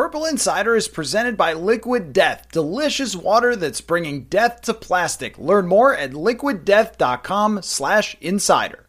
Purple 0.00 0.24
Insider 0.24 0.76
is 0.76 0.88
presented 0.88 1.36
by 1.36 1.52
Liquid 1.52 2.14
Death, 2.14 2.46
delicious 2.50 3.14
water 3.14 3.54
that's 3.54 3.82
bringing 3.82 4.24
death 4.24 4.62
to 4.62 4.72
plastic. 4.72 5.36
Learn 5.36 5.66
more 5.66 5.94
at 5.94 6.12
liquiddeath.com/insider. 6.12 8.86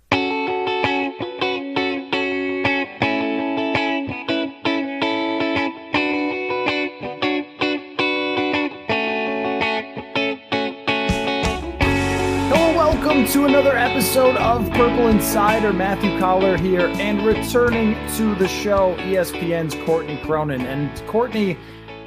to 13.32 13.46
another 13.46 13.78
episode 13.78 14.36
of 14.36 14.70
Purple 14.72 15.08
Insider. 15.08 15.72
Matthew 15.72 16.20
Coller 16.20 16.58
here, 16.58 16.88
and 16.88 17.26
returning 17.26 17.94
to 18.18 18.36
the 18.36 18.48
show, 18.50 18.94
ESPN's 18.98 19.73
Courtney 19.86 20.18
Cronin. 20.26 20.59
And 20.59 20.94
Courtney, 21.08 21.58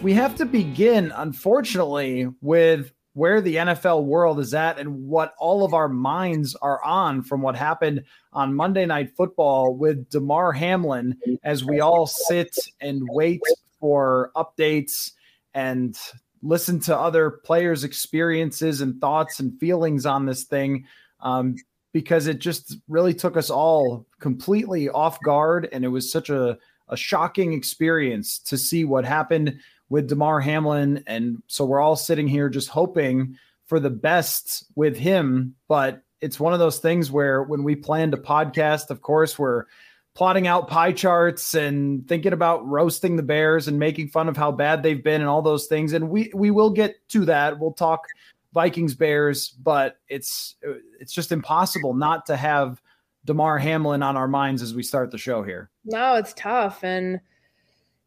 we 0.02 0.12
have 0.12 0.36
to 0.36 0.44
begin, 0.44 1.10
unfortunately, 1.16 2.28
with 2.42 2.92
where 3.14 3.40
the 3.40 3.56
NFL 3.56 4.04
world 4.04 4.38
is 4.38 4.52
at 4.52 4.78
and 4.78 5.06
what 5.06 5.32
all 5.38 5.64
of 5.64 5.72
our 5.72 5.88
minds 5.88 6.54
are 6.56 6.84
on 6.84 7.22
from 7.22 7.40
what 7.40 7.56
happened 7.56 8.04
on 8.34 8.54
Monday 8.54 8.84
Night 8.84 9.16
Football 9.16 9.74
with 9.74 10.10
Damar 10.10 10.52
Hamlin 10.52 11.16
as 11.42 11.64
we 11.64 11.80
all 11.80 12.06
sit 12.06 12.54
and 12.82 13.00
wait 13.08 13.40
for 13.80 14.30
updates 14.36 15.12
and 15.54 15.96
listen 16.42 16.80
to 16.80 16.94
other 16.94 17.30
players' 17.30 17.82
experiences 17.82 18.82
and 18.82 19.00
thoughts 19.00 19.40
and 19.40 19.58
feelings 19.58 20.04
on 20.04 20.26
this 20.26 20.44
thing 20.44 20.84
um, 21.24 21.56
because 21.92 22.26
it 22.26 22.38
just 22.38 22.76
really 22.88 23.14
took 23.14 23.36
us 23.36 23.50
all 23.50 24.06
completely 24.20 24.88
off 24.88 25.18
guard. 25.22 25.68
And 25.72 25.84
it 25.84 25.88
was 25.88 26.10
such 26.10 26.30
a, 26.30 26.58
a 26.88 26.96
shocking 26.96 27.52
experience 27.52 28.38
to 28.40 28.56
see 28.56 28.84
what 28.84 29.04
happened 29.04 29.58
with 29.88 30.08
Damar 30.08 30.40
Hamlin. 30.40 31.02
And 31.06 31.42
so 31.46 31.64
we're 31.64 31.80
all 31.80 31.96
sitting 31.96 32.28
here 32.28 32.48
just 32.48 32.68
hoping 32.68 33.36
for 33.66 33.80
the 33.80 33.90
best 33.90 34.66
with 34.74 34.96
him. 34.96 35.54
But 35.68 36.02
it's 36.20 36.40
one 36.40 36.52
of 36.52 36.58
those 36.58 36.78
things 36.78 37.10
where 37.10 37.42
when 37.42 37.62
we 37.64 37.74
planned 37.74 38.14
a 38.14 38.18
podcast, 38.18 38.90
of 38.90 39.02
course, 39.02 39.38
we're 39.38 39.64
plotting 40.14 40.46
out 40.46 40.68
pie 40.68 40.92
charts 40.92 41.54
and 41.54 42.06
thinking 42.08 42.32
about 42.32 42.66
roasting 42.66 43.16
the 43.16 43.22
Bears 43.22 43.66
and 43.66 43.78
making 43.78 44.08
fun 44.08 44.28
of 44.28 44.36
how 44.36 44.52
bad 44.52 44.82
they've 44.82 45.02
been 45.02 45.20
and 45.20 45.28
all 45.28 45.42
those 45.42 45.66
things. 45.66 45.92
And 45.92 46.08
we 46.08 46.30
we 46.34 46.50
will 46.50 46.70
get 46.70 46.96
to 47.10 47.24
that. 47.26 47.58
We'll 47.58 47.72
talk 47.72 48.06
Vikings 48.54 48.94
Bears, 48.94 49.50
but 49.50 49.98
it's 50.08 50.54
it's 51.00 51.12
just 51.12 51.32
impossible 51.32 51.92
not 51.92 52.24
to 52.26 52.36
have 52.36 52.80
Damar 53.24 53.58
Hamlin 53.58 54.02
on 54.02 54.16
our 54.16 54.28
minds 54.28 54.62
as 54.62 54.74
we 54.74 54.82
start 54.82 55.10
the 55.10 55.18
show 55.18 55.42
here. 55.42 55.70
No, 55.84 56.14
it's 56.14 56.32
tough 56.34 56.82
and 56.84 57.20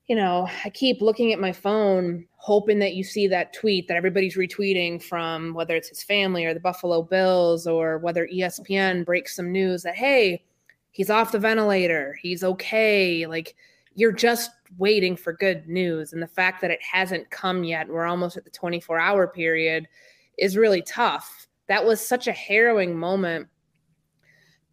you 0.08 0.16
know, 0.16 0.48
I 0.64 0.70
keep 0.70 1.02
looking 1.02 1.34
at 1.34 1.40
my 1.40 1.52
phone 1.52 2.26
hoping 2.38 2.80
that 2.80 2.96
you 2.96 3.04
see 3.04 3.28
that 3.28 3.52
tweet 3.52 3.90
that 3.90 3.98
everybody's 3.98 4.38
retweeting 4.38 5.04
from 5.04 5.54
whether 5.54 5.76
it's 5.76 5.90
his 5.90 6.02
family 6.02 6.46
or 6.46 6.54
the 6.54 6.62
Buffalo 6.62 7.02
Bills 7.02 7.68
or 7.68 7.98
whether 7.98 8.26
ESPN 8.26 9.06
breaks 9.06 9.36
some 9.36 9.52
news 9.52 9.84
that 9.84 9.96
hey, 9.96 10.46
he's 10.92 11.10
off 11.10 11.34
the 11.34 11.40
ventilator, 11.40 12.18
he's 12.22 12.42
okay. 12.42 13.28
Like 13.28 13.54
you're 13.96 14.14
just 14.14 14.52
waiting 14.78 15.18
for 15.18 15.34
good 15.34 15.68
news. 15.68 16.14
And 16.14 16.22
the 16.22 16.28
fact 16.28 16.62
that 16.62 16.72
it 16.72 16.80
hasn't 16.82 17.30
come 17.32 17.66
yet, 17.66 17.90
we're 17.90 18.06
almost 18.06 18.38
at 18.38 18.46
the 18.46 18.52
24 18.52 19.00
hour 19.00 19.28
period, 19.28 19.88
is 20.38 20.58
really 20.58 20.82
tough. 20.82 21.48
That 21.68 21.86
was 21.86 22.06
such 22.06 22.28
a 22.28 22.32
harrowing 22.32 22.98
moment 22.98 23.48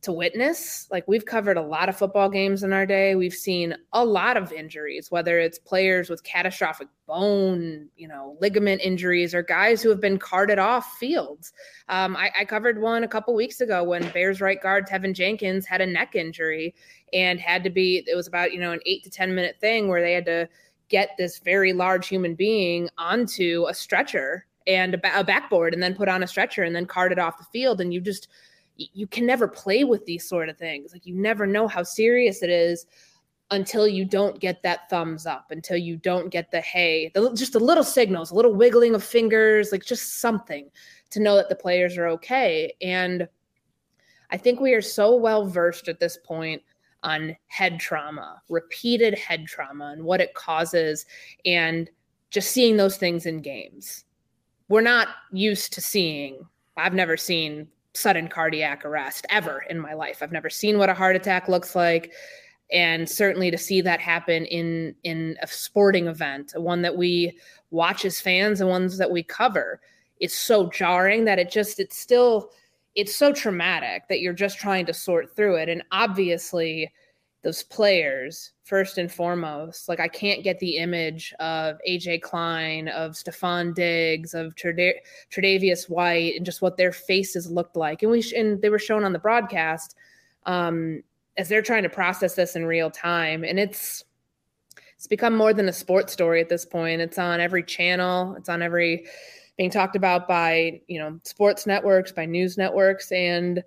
to 0.05 0.13
witness. 0.13 0.87
Like 0.91 1.09
we've 1.09 1.25
covered 1.25 1.57
a 1.57 1.63
lot 1.63 1.89
of 1.89 1.97
football 1.97 2.29
games 2.29 2.63
in 2.63 2.73
our 2.73 2.85
day. 2.87 3.15
We've 3.15 3.35
seen 3.35 3.75
a 3.93 4.05
lot 4.05 4.37
of 4.37 4.53
injuries, 4.53 5.11
whether 5.11 5.39
it's 5.39 5.59
players 5.59 6.11
with 6.11 6.23
catastrophic 6.25 6.89
bone, 7.07 7.89
you 7.97 8.07
know, 8.07 8.37
ligament 8.41 8.83
injuries, 8.83 9.35
or 9.35 9.43
guys 9.43 9.83
who 9.83 9.89
have 9.89 10.01
been 10.01 10.19
carted 10.19 10.59
off 10.59 10.93
fields. 10.99 11.53
Um, 11.89 12.17
I, 12.17 12.31
I, 12.39 12.45
covered 12.45 12.81
one 12.81 13.05
a 13.05 13.09
couple 13.09 13.35
weeks 13.35 13.61
ago 13.61 13.83
when 13.83 14.09
Bears 14.11 14.41
right 14.41 14.61
guard 14.61 14.87
Teven 14.87 15.15
Jenkins 15.15 15.67
had 15.67 15.81
a 15.81 15.87
neck 15.87 16.15
injury 16.15 16.75
and 17.13 17.41
had 17.41 17.65
to 17.65 17.71
be. 17.71 18.05
It 18.07 18.15
was 18.15 18.27
about 18.27 18.53
you 18.53 18.61
know 18.61 18.73
an 18.73 18.81
eight 18.87 19.05
to 19.05 19.11
ten 19.11 19.35
minute 19.35 19.57
thing 19.59 19.89
where 19.89 20.03
they 20.03 20.13
had 20.13 20.27
to 20.27 20.49
get 20.91 21.11
this 21.17 21.39
very 21.39 21.73
large 21.73 22.09
human 22.09 22.35
being 22.35 22.91
onto 22.99 23.65
a 23.69 23.75
stretcher 23.75 24.47
and 24.67 24.95
a, 24.95 25.21
a 25.21 25.25
backboard 25.25 25.75
and 25.75 25.83
then 25.83 25.95
put 25.95 26.09
on 26.09 26.23
a 26.23 26.27
stretcher 26.27 26.63
and 26.63 26.75
then 26.75 26.87
carted 26.87 27.19
off 27.19 27.39
the 27.39 27.45
field 27.45 27.81
and 27.81 27.93
you 27.93 28.01
just 28.01 28.29
you 28.77 29.07
can 29.07 29.25
never 29.25 29.47
play 29.47 29.85
with 29.85 30.05
these 30.05 30.29
sort 30.29 30.49
of 30.49 30.59
things. 30.59 30.93
Like 30.93 31.07
you 31.07 31.15
never 31.15 31.47
know 31.47 31.69
how 31.69 31.85
serious 31.85 32.43
it 32.43 32.51
is 32.51 32.87
until 33.51 33.87
you 33.87 34.05
don't 34.05 34.41
get 34.41 34.63
that 34.63 34.91
thumbs 34.91 35.27
up, 35.27 35.51
until 35.51 35.77
you 35.77 35.97
don't 35.97 36.31
get 36.31 36.51
the 36.51 36.61
hey, 36.61 37.11
the, 37.15 37.33
just 37.35 37.55
a 37.55 37.61
little 37.61 37.85
signals, 37.85 38.31
a 38.31 38.35
little 38.35 38.55
wiggling 38.55 38.95
of 38.95 39.05
fingers, 39.05 39.71
like 39.71 39.85
just 39.85 40.21
something 40.21 40.69
to 41.11 41.21
know 41.21 41.37
that 41.37 41.49
the 41.49 41.55
players 41.55 41.97
are 41.97 42.09
okay. 42.09 42.75
And 42.83 43.29
I 44.31 44.37
think 44.37 44.59
we 44.61 44.75
are 44.75 44.83
so 44.83 45.15
well 45.15 45.47
versed 45.47 45.89
at 45.89 46.01
this 46.01 46.19
point 46.25 46.63
on 47.05 47.37
head 47.47 47.79
trauma, 47.79 48.43
repeated 48.49 49.17
head 49.17 49.47
trauma, 49.47 49.93
and 49.93 50.03
what 50.03 50.21
it 50.21 50.35
causes, 50.35 51.07
and 51.45 51.91
just 52.31 52.51
seeing 52.51 52.77
those 52.77 52.97
things 52.97 53.27
in 53.27 53.41
games. 53.43 54.05
We're 54.69 54.81
not 54.81 55.09
used 55.33 55.73
to 55.75 55.81
seeing, 55.81 56.47
I've 56.77 56.95
never 56.95 57.17
seen 57.17 57.69
sudden 57.95 58.29
cardiac 58.29 58.85
arrest 58.85 59.27
ever 59.31 59.65
in 59.71 59.79
my 59.79 59.95
life. 59.95 60.23
I've 60.23 60.33
never 60.33 60.51
seen 60.51 60.79
what 60.79 60.91
a 60.91 60.95
heart 60.95 61.17
attack 61.17 61.49
looks 61.49 61.77
like 61.77 62.13
and 62.73 63.09
certainly 63.09 63.51
to 63.51 63.59
see 63.59 63.81
that 63.83 64.01
happen 64.01 64.47
in 64.47 64.95
in 65.05 65.37
a 65.43 65.47
sporting 65.47 66.07
event, 66.07 66.53
one 66.57 66.83
that 66.83 66.97
we 66.97 67.39
watch 67.71 68.05
as 68.05 68.21
fans 68.21 68.61
and 68.61 68.71
ones 68.71 68.99
that 68.99 69.11
we 69.11 69.23
cover, 69.23 69.81
is 70.21 70.35
so 70.35 70.69
jarring 70.71 71.25
that 71.25 71.39
it 71.39 71.51
just 71.51 71.79
it's 71.79 71.99
still 71.99 72.51
it's 72.95 73.15
so 73.15 73.33
traumatic 73.33 74.05
that 74.09 74.21
you're 74.21 74.33
just 74.33 74.59
trying 74.59 74.87
to 74.87 74.95
sort 74.95 75.35
through 75.35 75.57
it 75.57 75.69
and 75.69 75.83
obviously 75.91 76.91
those 77.45 77.63
players 77.63 78.53
first 78.65 78.97
and 78.99 79.13
foremost. 79.13 79.89
Like 79.89 80.01
I 80.01 80.09
can't 80.09 80.43
get 80.43 80.59
the 80.59 80.79
image 80.79 81.33
of 81.39 81.77
AJ 81.89 82.23
Klein, 82.23 82.89
of 82.89 83.13
Stefon 83.13 83.75
Diggs, 83.75 84.35
of 84.35 84.55
Tre'Davious 84.57 85.89
White, 85.89 86.37
and 86.37 86.45
just 86.45 86.63
what 86.63 86.77
their 86.77 86.91
faces 86.91 87.51
looked 87.51 87.77
like. 87.77 88.03
And 88.03 88.11
we 88.11 88.23
sh- 88.23 88.33
and 88.33 88.61
they 88.61 88.71
were 88.71 88.79
shown 88.79 89.05
on 89.05 89.13
the 89.13 89.19
broadcast 89.19 89.95
um, 90.47 91.03
as 91.37 91.49
they're 91.49 91.63
trying 91.63 91.83
to 91.83 91.89
process 91.89 92.35
this 92.35 92.57
in 92.57 92.65
real 92.65 92.91
time, 92.91 93.45
and 93.45 93.61
it's 93.61 94.03
it's 94.97 95.07
become 95.07 95.37
more 95.37 95.53
than 95.53 95.69
a 95.69 95.73
sports 95.73 96.13
story 96.13 96.41
at 96.41 96.49
this 96.49 96.65
point. 96.65 97.03
It's 97.03 97.19
on 97.19 97.41
every 97.41 97.63
channel. 97.63 98.35
It's 98.39 98.49
on 98.49 98.63
every 98.63 99.07
being 99.59 99.71
talked 99.71 99.97
about 99.97 100.27
by 100.27 100.81
you 100.89 100.99
know 100.99 101.21
sports 101.25 101.67
networks, 101.67 102.11
by 102.11 102.25
news 102.25 102.57
networks, 102.57 103.13
and 103.13 103.63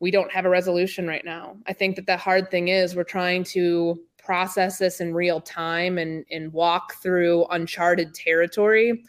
we 0.00 0.10
don't 0.10 0.32
have 0.32 0.44
a 0.44 0.50
resolution 0.50 1.06
right 1.06 1.24
now. 1.24 1.56
I 1.66 1.72
think 1.72 1.96
that 1.96 2.06
the 2.06 2.16
hard 2.16 2.50
thing 2.50 2.68
is 2.68 2.94
we're 2.94 3.04
trying 3.04 3.44
to 3.44 3.98
process 4.18 4.78
this 4.78 5.00
in 5.00 5.14
real 5.14 5.40
time 5.40 5.98
and 5.98 6.24
and 6.30 6.52
walk 6.52 6.94
through 7.02 7.46
uncharted 7.50 8.14
territory. 8.14 9.04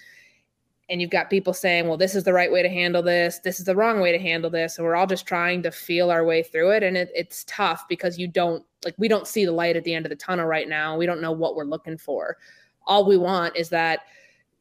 And 0.88 1.02
you've 1.02 1.10
got 1.10 1.30
people 1.30 1.54
saying 1.54 1.88
well 1.88 1.98
this 1.98 2.16
is 2.16 2.24
the 2.24 2.34
right 2.34 2.52
way 2.52 2.62
to 2.62 2.70
handle 2.70 3.02
this. 3.02 3.40
This 3.40 3.60
is 3.60 3.66
the 3.66 3.76
wrong 3.76 4.00
way 4.00 4.12
to 4.12 4.20
handle 4.20 4.50
this. 4.50 4.78
And 4.78 4.86
we're 4.86 4.96
all 4.96 5.08
just 5.08 5.26
trying 5.26 5.64
to 5.64 5.72
feel 5.72 6.12
our 6.12 6.26
way 6.26 6.44
through 6.44 6.72
it. 6.72 6.84
And 6.84 6.98
it, 6.98 7.10
it's 7.16 7.46
tough 7.46 7.88
because 7.88 8.18
you 8.18 8.28
don't 8.28 8.64
like 8.84 8.96
we 8.98 9.08
don't 9.08 9.28
see 9.28 9.46
the 9.46 9.52
light 9.52 9.76
at 9.76 9.84
the 9.84 9.94
end 9.94 10.06
of 10.06 10.10
the 10.10 10.16
tunnel 10.16 10.46
right 10.46 10.70
now. 10.70 10.98
We 10.98 11.06
don't 11.06 11.22
know 11.22 11.32
what 11.32 11.56
we're 11.56 11.64
looking 11.64 11.98
for. 11.98 12.38
All 12.86 13.06
we 13.06 13.18
want 13.18 13.56
is 13.56 13.70
that 13.70 14.02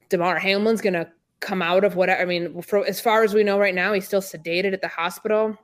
Damar 0.09 0.39
Hamlin's 0.39 0.81
going 0.81 0.95
to 0.95 1.11
come 1.41 1.61
out 1.61 1.85
of 1.85 1.95
what 1.95 2.09
i 2.09 2.25
mean 2.25 2.63
for, 2.63 2.87
as 2.87 3.01
far 3.01 3.23
as 3.23 3.35
we 3.35 3.45
know 3.45 3.59
right 3.59 3.75
now 3.75 3.93
he's 3.93 4.07
still 4.07 4.23
sedated 4.23 4.73
at 4.73 4.81
the 4.81 4.89
hospital 4.89 5.59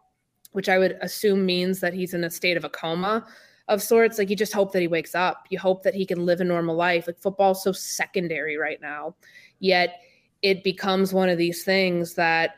which 0.53 0.69
i 0.69 0.79
would 0.79 0.97
assume 1.01 1.45
means 1.47 1.81
that 1.81 1.95
he's 1.95 2.15
in 2.15 2.25
a 2.25 2.31
state 2.31 2.57
of 2.57 2.65
a 2.65 2.71
coma 2.71 3.27
of 3.71 3.81
sorts. 3.81 4.19
Like 4.19 4.29
you 4.29 4.37
just 4.37 4.53
hope 4.53 4.73
that 4.73 4.81
he 4.81 4.89
wakes 4.89 5.15
up. 5.15 5.47
You 5.49 5.59
hope 5.59 5.85
that 5.85 5.95
he 5.95 6.05
can 6.05 6.27
live 6.27 6.41
a 6.41 6.45
normal 6.45 6.75
life. 6.75 7.07
Like 7.07 7.19
football's 7.19 7.63
so 7.63 7.73
secondary 7.73 8.57
right 8.57 8.81
now. 8.83 9.15
Yet 9.61 10.01
it 10.43 10.65
becomes 10.65 11.15
one 11.15 11.29
of 11.29 11.39
these 11.39 11.65
things 11.65 12.15
that 12.15 12.57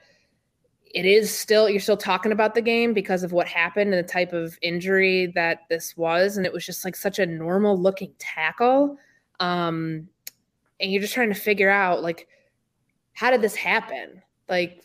it 0.86 1.04
is 1.04 1.36
still 1.36 1.68
you're 1.68 1.80
still 1.80 1.96
talking 1.96 2.32
about 2.32 2.54
the 2.54 2.62
game 2.62 2.92
because 2.92 3.22
of 3.22 3.32
what 3.32 3.46
happened 3.46 3.94
and 3.94 4.04
the 4.04 4.08
type 4.08 4.32
of 4.32 4.58
injury 4.60 5.32
that 5.34 5.60
this 5.70 5.96
was 5.96 6.36
and 6.36 6.44
it 6.44 6.52
was 6.52 6.66
just 6.66 6.84
like 6.84 6.94
such 6.94 7.18
a 7.18 7.24
normal 7.24 7.78
looking 7.80 8.12
tackle 8.18 8.98
um 9.40 10.06
and 10.80 10.92
you're 10.92 11.00
just 11.00 11.14
trying 11.14 11.30
to 11.30 11.34
figure 11.34 11.70
out 11.70 12.02
like 12.02 12.28
how 13.14 13.30
did 13.30 13.40
this 13.40 13.54
happen 13.54 14.22
like 14.50 14.84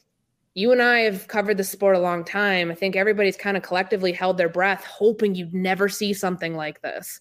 you 0.58 0.72
and 0.72 0.82
I 0.82 1.02
have 1.02 1.28
covered 1.28 1.58
the 1.58 1.64
sport 1.64 1.96
a 1.96 2.00
long 2.00 2.26
time. 2.26 2.72
I 2.72 2.74
think 2.74 2.96
everybody's 2.96 3.38
kind 3.38 3.56
of 3.56 3.62
collectively 3.62 4.12
held 4.12 4.38
their 4.38 4.50
breath, 4.50 4.84
hoping 4.84 5.36
you'd 5.36 5.54
never 5.54 5.88
see 5.88 6.14
something 6.14 6.56
like 6.56 6.82
this. 6.82 7.20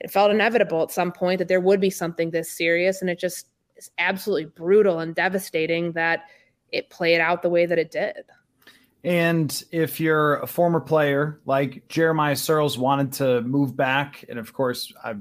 It 0.00 0.10
felt 0.10 0.30
inevitable 0.30 0.82
at 0.82 0.90
some 0.90 1.10
point 1.10 1.38
that 1.38 1.48
there 1.48 1.62
would 1.62 1.80
be 1.80 1.88
something 1.88 2.30
this 2.30 2.52
serious, 2.52 3.00
and 3.00 3.08
it 3.08 3.18
just 3.18 3.46
is 3.78 3.90
absolutely 3.96 4.44
brutal 4.44 4.98
and 4.98 5.14
devastating 5.14 5.92
that 5.92 6.24
it 6.70 6.90
played 6.90 7.22
out 7.22 7.40
the 7.40 7.48
way 7.48 7.64
that 7.64 7.78
it 7.78 7.90
did. 7.90 8.24
And 9.02 9.64
if 9.72 9.98
you're 9.98 10.36
a 10.40 10.46
former 10.46 10.80
player 10.80 11.40
like 11.46 11.88
Jeremiah 11.88 12.34
Sirles 12.34 12.76
wanted 12.76 13.14
to 13.14 13.40
move 13.40 13.78
back, 13.78 14.26
and 14.28 14.38
of 14.38 14.52
course, 14.52 14.92
I 15.02 15.14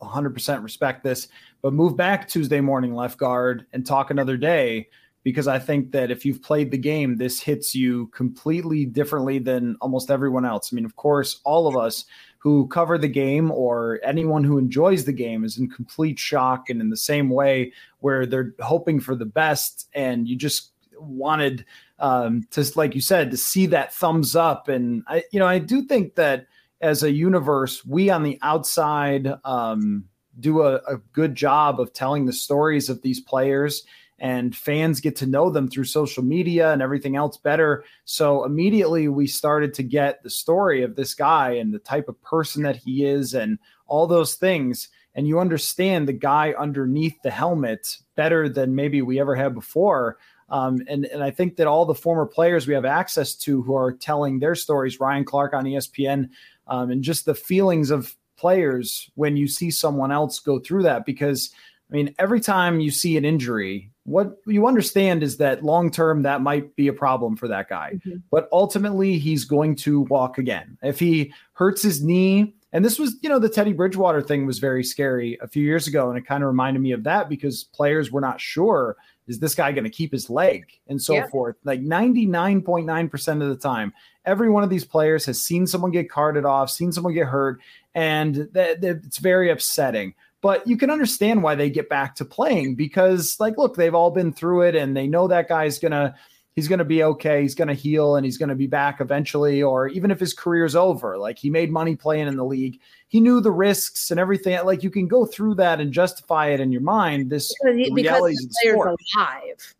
100% 0.00 0.62
respect 0.62 1.02
this, 1.02 1.26
but 1.62 1.72
move 1.72 1.96
back 1.96 2.28
Tuesday 2.28 2.60
morning 2.60 2.94
left 2.94 3.18
guard 3.18 3.66
and 3.72 3.84
talk 3.84 4.12
another 4.12 4.36
day 4.36 4.88
because 5.24 5.46
I 5.46 5.58
think 5.58 5.92
that 5.92 6.10
if 6.10 6.24
you've 6.24 6.42
played 6.42 6.70
the 6.70 6.78
game, 6.78 7.16
this 7.16 7.40
hits 7.40 7.74
you 7.74 8.08
completely 8.08 8.84
differently 8.84 9.38
than 9.38 9.76
almost 9.80 10.10
everyone 10.10 10.44
else. 10.44 10.72
I 10.72 10.76
mean, 10.76 10.84
of 10.84 10.96
course, 10.96 11.40
all 11.44 11.66
of 11.66 11.76
us 11.76 12.04
who 12.38 12.66
cover 12.68 12.98
the 12.98 13.08
game 13.08 13.52
or 13.52 14.00
anyone 14.02 14.42
who 14.42 14.58
enjoys 14.58 15.04
the 15.04 15.12
game 15.12 15.44
is 15.44 15.58
in 15.58 15.70
complete 15.70 16.18
shock 16.18 16.68
and 16.68 16.80
in 16.80 16.90
the 16.90 16.96
same 16.96 17.30
way 17.30 17.72
where 18.00 18.26
they're 18.26 18.52
hoping 18.60 18.98
for 18.98 19.14
the 19.14 19.24
best 19.24 19.88
and 19.94 20.26
you 20.26 20.34
just 20.34 20.72
wanted 20.98 21.64
um, 22.00 22.46
to, 22.50 22.68
like 22.74 22.96
you 22.96 23.00
said, 23.00 23.30
to 23.30 23.36
see 23.36 23.66
that 23.66 23.94
thumbs 23.94 24.34
up. 24.34 24.68
And 24.68 25.04
I, 25.06 25.22
you 25.30 25.38
know, 25.38 25.46
I 25.46 25.60
do 25.60 25.82
think 25.82 26.16
that 26.16 26.46
as 26.80 27.04
a 27.04 27.12
universe, 27.12 27.84
we 27.84 28.10
on 28.10 28.24
the 28.24 28.40
outside 28.42 29.32
um, 29.44 30.04
do 30.40 30.62
a, 30.62 30.76
a 30.88 30.96
good 31.12 31.36
job 31.36 31.78
of 31.78 31.92
telling 31.92 32.26
the 32.26 32.32
stories 32.32 32.88
of 32.88 33.02
these 33.02 33.20
players 33.20 33.84
and 34.22 34.54
fans 34.54 35.00
get 35.00 35.16
to 35.16 35.26
know 35.26 35.50
them 35.50 35.68
through 35.68 35.82
social 35.82 36.22
media 36.22 36.72
and 36.72 36.80
everything 36.80 37.16
else 37.16 37.36
better. 37.36 37.84
So 38.04 38.44
immediately 38.44 39.08
we 39.08 39.26
started 39.26 39.74
to 39.74 39.82
get 39.82 40.22
the 40.22 40.30
story 40.30 40.84
of 40.84 40.94
this 40.94 41.12
guy 41.12 41.54
and 41.54 41.74
the 41.74 41.80
type 41.80 42.08
of 42.08 42.22
person 42.22 42.62
that 42.62 42.76
he 42.76 43.04
is 43.04 43.34
and 43.34 43.58
all 43.88 44.06
those 44.06 44.36
things. 44.36 44.88
And 45.16 45.26
you 45.26 45.40
understand 45.40 46.06
the 46.06 46.12
guy 46.12 46.54
underneath 46.56 47.20
the 47.22 47.32
helmet 47.32 47.98
better 48.14 48.48
than 48.48 48.76
maybe 48.76 49.02
we 49.02 49.18
ever 49.18 49.34
had 49.34 49.54
before. 49.54 50.18
Um, 50.48 50.82
and, 50.86 51.04
and 51.06 51.24
I 51.24 51.32
think 51.32 51.56
that 51.56 51.66
all 51.66 51.84
the 51.84 51.92
former 51.92 52.24
players 52.24 52.68
we 52.68 52.74
have 52.74 52.84
access 52.84 53.34
to 53.34 53.60
who 53.62 53.74
are 53.74 53.92
telling 53.92 54.38
their 54.38 54.54
stories, 54.54 55.00
Ryan 55.00 55.24
Clark 55.24 55.52
on 55.52 55.64
ESPN, 55.64 56.28
um, 56.68 56.92
and 56.92 57.02
just 57.02 57.24
the 57.24 57.34
feelings 57.34 57.90
of 57.90 58.16
players 58.36 59.10
when 59.16 59.36
you 59.36 59.48
see 59.48 59.72
someone 59.72 60.12
else 60.12 60.38
go 60.38 60.60
through 60.60 60.84
that. 60.84 61.04
Because, 61.04 61.50
I 61.92 61.96
mean, 61.96 62.14
every 62.18 62.40
time 62.40 62.80
you 62.80 62.90
see 62.90 63.16
an 63.18 63.24
injury, 63.24 63.90
what 64.04 64.38
you 64.46 64.66
understand 64.66 65.22
is 65.22 65.36
that 65.36 65.62
long 65.62 65.90
term 65.90 66.22
that 66.22 66.40
might 66.40 66.74
be 66.74 66.88
a 66.88 66.92
problem 66.92 67.36
for 67.36 67.48
that 67.48 67.68
guy. 67.68 67.92
Mm-hmm. 67.96 68.18
but 68.30 68.48
ultimately 68.50 69.18
he's 69.18 69.44
going 69.44 69.76
to 69.76 70.00
walk 70.02 70.38
again. 70.38 70.78
If 70.82 70.98
he 70.98 71.32
hurts 71.52 71.82
his 71.82 72.02
knee 72.02 72.54
and 72.72 72.84
this 72.84 72.98
was 72.98 73.16
you 73.22 73.28
know 73.28 73.38
the 73.38 73.48
teddy 73.48 73.74
bridgewater 73.74 74.22
thing 74.22 74.46
was 74.46 74.58
very 74.58 74.82
scary 74.82 75.38
a 75.42 75.46
few 75.46 75.62
years 75.62 75.86
ago 75.86 76.08
and 76.08 76.18
it 76.18 76.26
kind 76.26 76.42
of 76.42 76.48
reminded 76.48 76.80
me 76.80 76.92
of 76.92 77.04
that 77.04 77.28
because 77.28 77.64
players 77.64 78.10
were 78.10 78.20
not 78.20 78.40
sure 78.40 78.96
is 79.28 79.38
this 79.38 79.54
guy 79.54 79.70
going 79.70 79.84
to 79.84 79.90
keep 79.90 80.10
his 80.10 80.28
leg? 80.28 80.66
And 80.88 81.00
so 81.00 81.14
yeah. 81.14 81.28
forth. 81.28 81.54
Like 81.62 81.80
99.9% 81.80 83.42
of 83.42 83.48
the 83.48 83.56
time 83.56 83.92
every 84.24 84.50
one 84.50 84.64
of 84.64 84.70
these 84.70 84.84
players 84.84 85.24
has 85.26 85.40
seen 85.40 85.66
someone 85.66 85.90
get 85.90 86.10
carted 86.10 86.44
off 86.44 86.70
seen 86.70 86.92
someone 86.92 87.14
get 87.14 87.26
hurt 87.26 87.60
and 87.94 88.48
th- 88.54 88.80
th- 88.80 88.96
it's 89.04 89.18
very 89.18 89.50
upsetting 89.50 90.14
but 90.42 90.66
you 90.66 90.76
can 90.76 90.90
understand 90.90 91.42
why 91.42 91.54
they 91.54 91.70
get 91.70 91.88
back 91.88 92.14
to 92.16 92.24
playing 92.24 92.74
because 92.74 93.40
like 93.40 93.56
look 93.56 93.74
they've 93.76 93.94
all 93.94 94.10
been 94.10 94.32
through 94.32 94.62
it 94.62 94.74
and 94.74 94.94
they 94.94 95.06
know 95.06 95.26
that 95.26 95.48
guy's 95.48 95.78
gonna 95.78 96.14
he's 96.54 96.68
gonna 96.68 96.84
be 96.84 97.02
okay 97.02 97.40
he's 97.40 97.54
gonna 97.54 97.72
heal 97.72 98.16
and 98.16 98.26
he's 98.26 98.36
gonna 98.36 98.54
be 98.54 98.66
back 98.66 99.00
eventually 99.00 99.62
or 99.62 99.88
even 99.88 100.10
if 100.10 100.20
his 100.20 100.34
career's 100.34 100.76
over 100.76 101.16
like 101.16 101.38
he 101.38 101.48
made 101.48 101.70
money 101.70 101.96
playing 101.96 102.28
in 102.28 102.36
the 102.36 102.44
league. 102.44 102.78
He 103.08 103.20
knew 103.20 103.40
the 103.40 103.50
risks 103.50 104.10
and 104.10 104.18
everything 104.18 104.62
like 104.64 104.82
you 104.82 104.90
can 104.90 105.06
go 105.06 105.24
through 105.24 105.54
that 105.56 105.80
and 105.80 105.92
justify 105.92 106.48
it 106.48 106.60
in 106.60 106.72
your 106.72 106.82
mind 106.82 107.30
this 107.30 107.54
because, 107.62 107.90
because 107.94 108.36
the 108.36 108.54
player's 108.62 108.96
alive. 109.16 109.74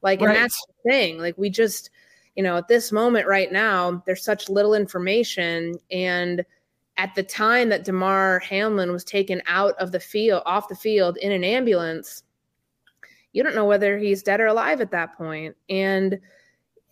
Like 0.00 0.20
right. 0.20 0.28
and 0.28 0.36
that's 0.36 0.66
the 0.66 0.90
thing 0.90 1.18
like 1.18 1.36
we 1.38 1.50
just 1.50 1.90
you 2.34 2.42
know 2.42 2.56
at 2.56 2.68
this 2.68 2.92
moment 2.92 3.26
right 3.26 3.52
now 3.52 4.02
there's 4.06 4.24
such 4.24 4.48
little 4.48 4.74
information 4.74 5.74
and 5.90 6.44
at 6.96 7.14
the 7.14 7.22
time 7.22 7.68
that 7.70 7.84
Damar 7.84 8.40
Hamlin 8.40 8.92
was 8.92 9.04
taken 9.04 9.42
out 9.46 9.74
of 9.78 9.92
the 9.92 10.00
field, 10.00 10.42
off 10.44 10.68
the 10.68 10.74
field 10.74 11.16
in 11.18 11.32
an 11.32 11.44
ambulance, 11.44 12.22
you 13.32 13.42
don't 13.42 13.54
know 13.54 13.64
whether 13.64 13.98
he's 13.98 14.22
dead 14.22 14.40
or 14.40 14.46
alive 14.46 14.80
at 14.80 14.90
that 14.90 15.16
point. 15.16 15.56
And, 15.70 16.20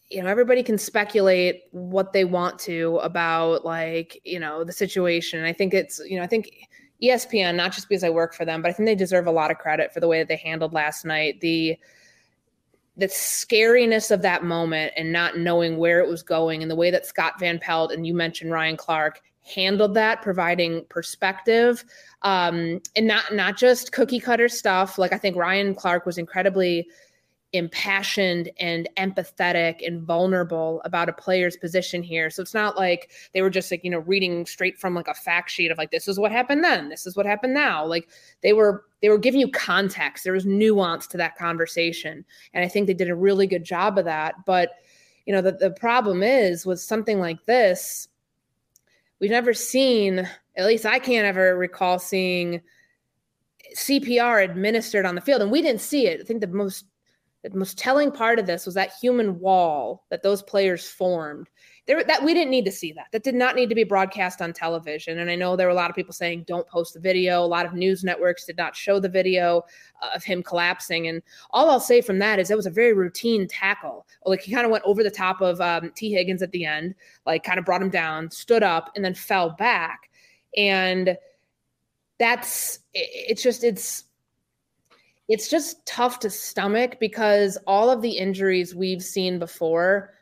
you 0.08 0.22
know, 0.22 0.28
everybody 0.28 0.62
can 0.62 0.78
speculate 0.78 1.64
what 1.72 2.12
they 2.12 2.24
want 2.24 2.58
to 2.60 2.96
about, 2.98 3.64
like, 3.64 4.20
you 4.24 4.40
know, 4.40 4.64
the 4.64 4.72
situation. 4.72 5.44
I 5.44 5.52
think 5.52 5.74
it's, 5.74 6.00
you 6.06 6.16
know, 6.16 6.22
I 6.22 6.26
think 6.26 6.68
ESPN, 7.02 7.54
not 7.54 7.72
just 7.72 7.88
because 7.88 8.02
I 8.02 8.10
work 8.10 8.34
for 8.34 8.44
them, 8.44 8.62
but 8.62 8.70
I 8.70 8.72
think 8.72 8.86
they 8.86 8.94
deserve 8.94 9.26
a 9.26 9.32
lot 9.32 9.50
of 9.50 9.58
credit 9.58 9.92
for 9.92 10.00
the 10.00 10.08
way 10.08 10.18
that 10.18 10.28
they 10.28 10.36
handled 10.36 10.72
last 10.72 11.04
night. 11.04 11.40
The, 11.40 11.78
the 12.96 13.06
scariness 13.06 14.10
of 14.10 14.22
that 14.22 14.44
moment 14.44 14.92
and 14.96 15.12
not 15.12 15.38
knowing 15.38 15.76
where 15.76 16.00
it 16.00 16.08
was 16.08 16.22
going 16.22 16.62
and 16.62 16.70
the 16.70 16.76
way 16.76 16.90
that 16.90 17.06
Scott 17.06 17.38
Van 17.38 17.58
Pelt 17.58 17.92
and 17.92 18.06
you 18.06 18.14
mentioned 18.14 18.50
Ryan 18.50 18.76
Clark 18.76 19.22
handled 19.42 19.94
that, 19.94 20.22
providing 20.22 20.84
perspective, 20.88 21.84
um, 22.22 22.80
and 22.96 23.06
not 23.06 23.32
not 23.32 23.56
just 23.56 23.92
cookie 23.92 24.20
cutter 24.20 24.48
stuff. 24.48 24.98
Like 24.98 25.12
I 25.12 25.18
think 25.18 25.36
Ryan 25.36 25.74
Clark 25.74 26.06
was 26.06 26.18
incredibly 26.18 26.88
impassioned 27.52 28.48
and 28.60 28.88
empathetic 28.96 29.84
and 29.84 30.02
vulnerable 30.02 30.80
about 30.84 31.08
a 31.08 31.12
player's 31.12 31.56
position 31.56 32.00
here. 32.02 32.30
So 32.30 32.42
it's 32.42 32.54
not 32.54 32.76
like 32.76 33.10
they 33.34 33.42
were 33.42 33.50
just 33.50 33.70
like, 33.72 33.82
you 33.82 33.90
know, 33.90 33.98
reading 33.98 34.46
straight 34.46 34.78
from 34.78 34.94
like 34.94 35.08
a 35.08 35.14
fact 35.14 35.50
sheet 35.50 35.72
of 35.72 35.78
like 35.78 35.90
this 35.90 36.06
is 36.06 36.18
what 36.18 36.30
happened 36.30 36.62
then, 36.62 36.88
this 36.88 37.06
is 37.06 37.16
what 37.16 37.26
happened 37.26 37.54
now. 37.54 37.84
Like 37.84 38.08
they 38.42 38.52
were 38.52 38.84
they 39.02 39.08
were 39.08 39.18
giving 39.18 39.40
you 39.40 39.50
context. 39.50 40.22
There 40.22 40.32
was 40.32 40.46
nuance 40.46 41.06
to 41.08 41.16
that 41.16 41.36
conversation. 41.36 42.24
And 42.54 42.64
I 42.64 42.68
think 42.68 42.86
they 42.86 42.94
did 42.94 43.10
a 43.10 43.16
really 43.16 43.46
good 43.46 43.64
job 43.64 43.98
of 43.98 44.04
that. 44.04 44.34
But 44.46 44.70
you 45.26 45.34
know, 45.34 45.42
the, 45.42 45.52
the 45.52 45.72
problem 45.72 46.22
is 46.22 46.64
with 46.64 46.80
something 46.80 47.18
like 47.18 47.44
this, 47.46 48.08
we've 49.20 49.30
never 49.30 49.54
seen, 49.54 50.28
at 50.56 50.66
least 50.66 50.86
I 50.86 50.98
can't 50.98 51.26
ever 51.26 51.56
recall 51.56 51.98
seeing 51.98 52.60
CPR 53.76 54.44
administered 54.44 55.06
on 55.06 55.14
the 55.14 55.20
field. 55.20 55.42
And 55.42 55.50
we 55.50 55.62
didn't 55.62 55.80
see 55.80 56.06
it. 56.06 56.20
I 56.20 56.24
think 56.24 56.40
the 56.40 56.48
most 56.48 56.86
the 57.42 57.56
most 57.56 57.78
telling 57.78 58.12
part 58.12 58.38
of 58.38 58.44
this 58.46 58.66
was 58.66 58.74
that 58.74 58.92
human 59.00 59.40
wall 59.40 60.04
that 60.10 60.22
those 60.22 60.42
players 60.42 60.86
formed 60.86 61.48
there 61.86 62.02
that 62.04 62.22
we 62.22 62.34
didn't 62.34 62.50
need 62.50 62.64
to 62.64 62.72
see 62.72 62.92
that. 62.92 63.06
That 63.12 63.22
did 63.22 63.34
not 63.34 63.56
need 63.56 63.68
to 63.68 63.74
be 63.74 63.84
broadcast 63.84 64.40
on 64.40 64.52
television. 64.52 65.18
And 65.18 65.30
i 65.30 65.34
know 65.34 65.56
there 65.56 65.66
were 65.66 65.72
a 65.72 65.76
lot 65.76 65.90
of 65.90 65.96
people 65.96 66.12
saying 66.12 66.44
don't 66.46 66.66
post 66.68 66.94
the 66.94 67.00
video. 67.00 67.44
A 67.44 67.46
lot 67.46 67.66
of 67.66 67.74
news 67.74 68.04
networks 68.04 68.44
did 68.44 68.56
not 68.56 68.76
show 68.76 69.00
the 69.00 69.08
video 69.08 69.62
uh, 70.02 70.10
of 70.14 70.24
him 70.24 70.42
collapsing. 70.42 71.08
And 71.08 71.22
all 71.50 71.70
i'll 71.70 71.80
say 71.80 72.00
from 72.00 72.18
that 72.18 72.38
is 72.38 72.50
it 72.50 72.56
was 72.56 72.66
a 72.66 72.70
very 72.70 72.92
routine 72.92 73.48
tackle. 73.48 74.06
Like 74.24 74.42
he 74.42 74.52
kind 74.52 74.64
of 74.64 74.70
went 74.70 74.84
over 74.84 75.02
the 75.02 75.10
top 75.10 75.40
of 75.40 75.60
um, 75.60 75.90
Tee 75.94 76.12
Higgins 76.12 76.42
at 76.42 76.52
the 76.52 76.64
end 76.64 76.94
like 77.26 77.44
kind 77.44 77.58
of 77.58 77.64
brought 77.64 77.82
him 77.82 77.90
down 77.90 78.30
stood 78.30 78.62
up 78.62 78.90
and 78.94 79.04
then 79.04 79.14
fell 79.14 79.50
back. 79.50 80.10
And 80.56 81.16
that's 82.18 82.80
it's 82.92 83.42
just 83.42 83.64
it's 83.64 84.04
it's 85.30 85.48
just 85.48 85.86
tough 85.86 86.18
to 86.18 86.28
stomach 86.28 86.98
because 86.98 87.56
all 87.66 87.88
of 87.88 88.02
the 88.02 88.10
injuries 88.10 88.74
we've 88.74 89.02
seen 89.02 89.38
before, 89.38 90.12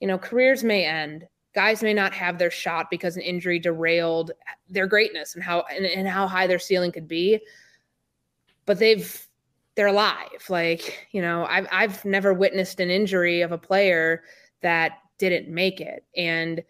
you 0.00 0.06
know, 0.06 0.18
careers 0.18 0.64
may 0.64 0.84
end. 0.84 1.26
Guys 1.54 1.82
may 1.82 1.94
not 1.94 2.12
have 2.12 2.38
their 2.38 2.50
shot 2.50 2.90
because 2.90 3.16
an 3.16 3.22
injury 3.22 3.58
derailed 3.58 4.30
their 4.68 4.86
greatness 4.86 5.34
and 5.34 5.42
how 5.42 5.64
and, 5.74 5.86
and 5.86 6.06
how 6.06 6.26
high 6.26 6.46
their 6.46 6.58
ceiling 6.58 6.92
could 6.92 7.08
be. 7.08 7.40
But 8.66 8.78
they've 8.78 9.26
they're 9.74 9.86
alive. 9.86 10.44
Like, 10.48 11.08
you 11.12 11.22
know, 11.22 11.46
I've 11.46 11.66
I've 11.72 12.04
never 12.04 12.34
witnessed 12.34 12.80
an 12.80 12.90
injury 12.90 13.40
of 13.40 13.52
a 13.52 13.58
player 13.58 14.22
that 14.60 14.98
didn't 15.18 15.48
make 15.48 15.80
it. 15.80 16.04
And 16.16 16.62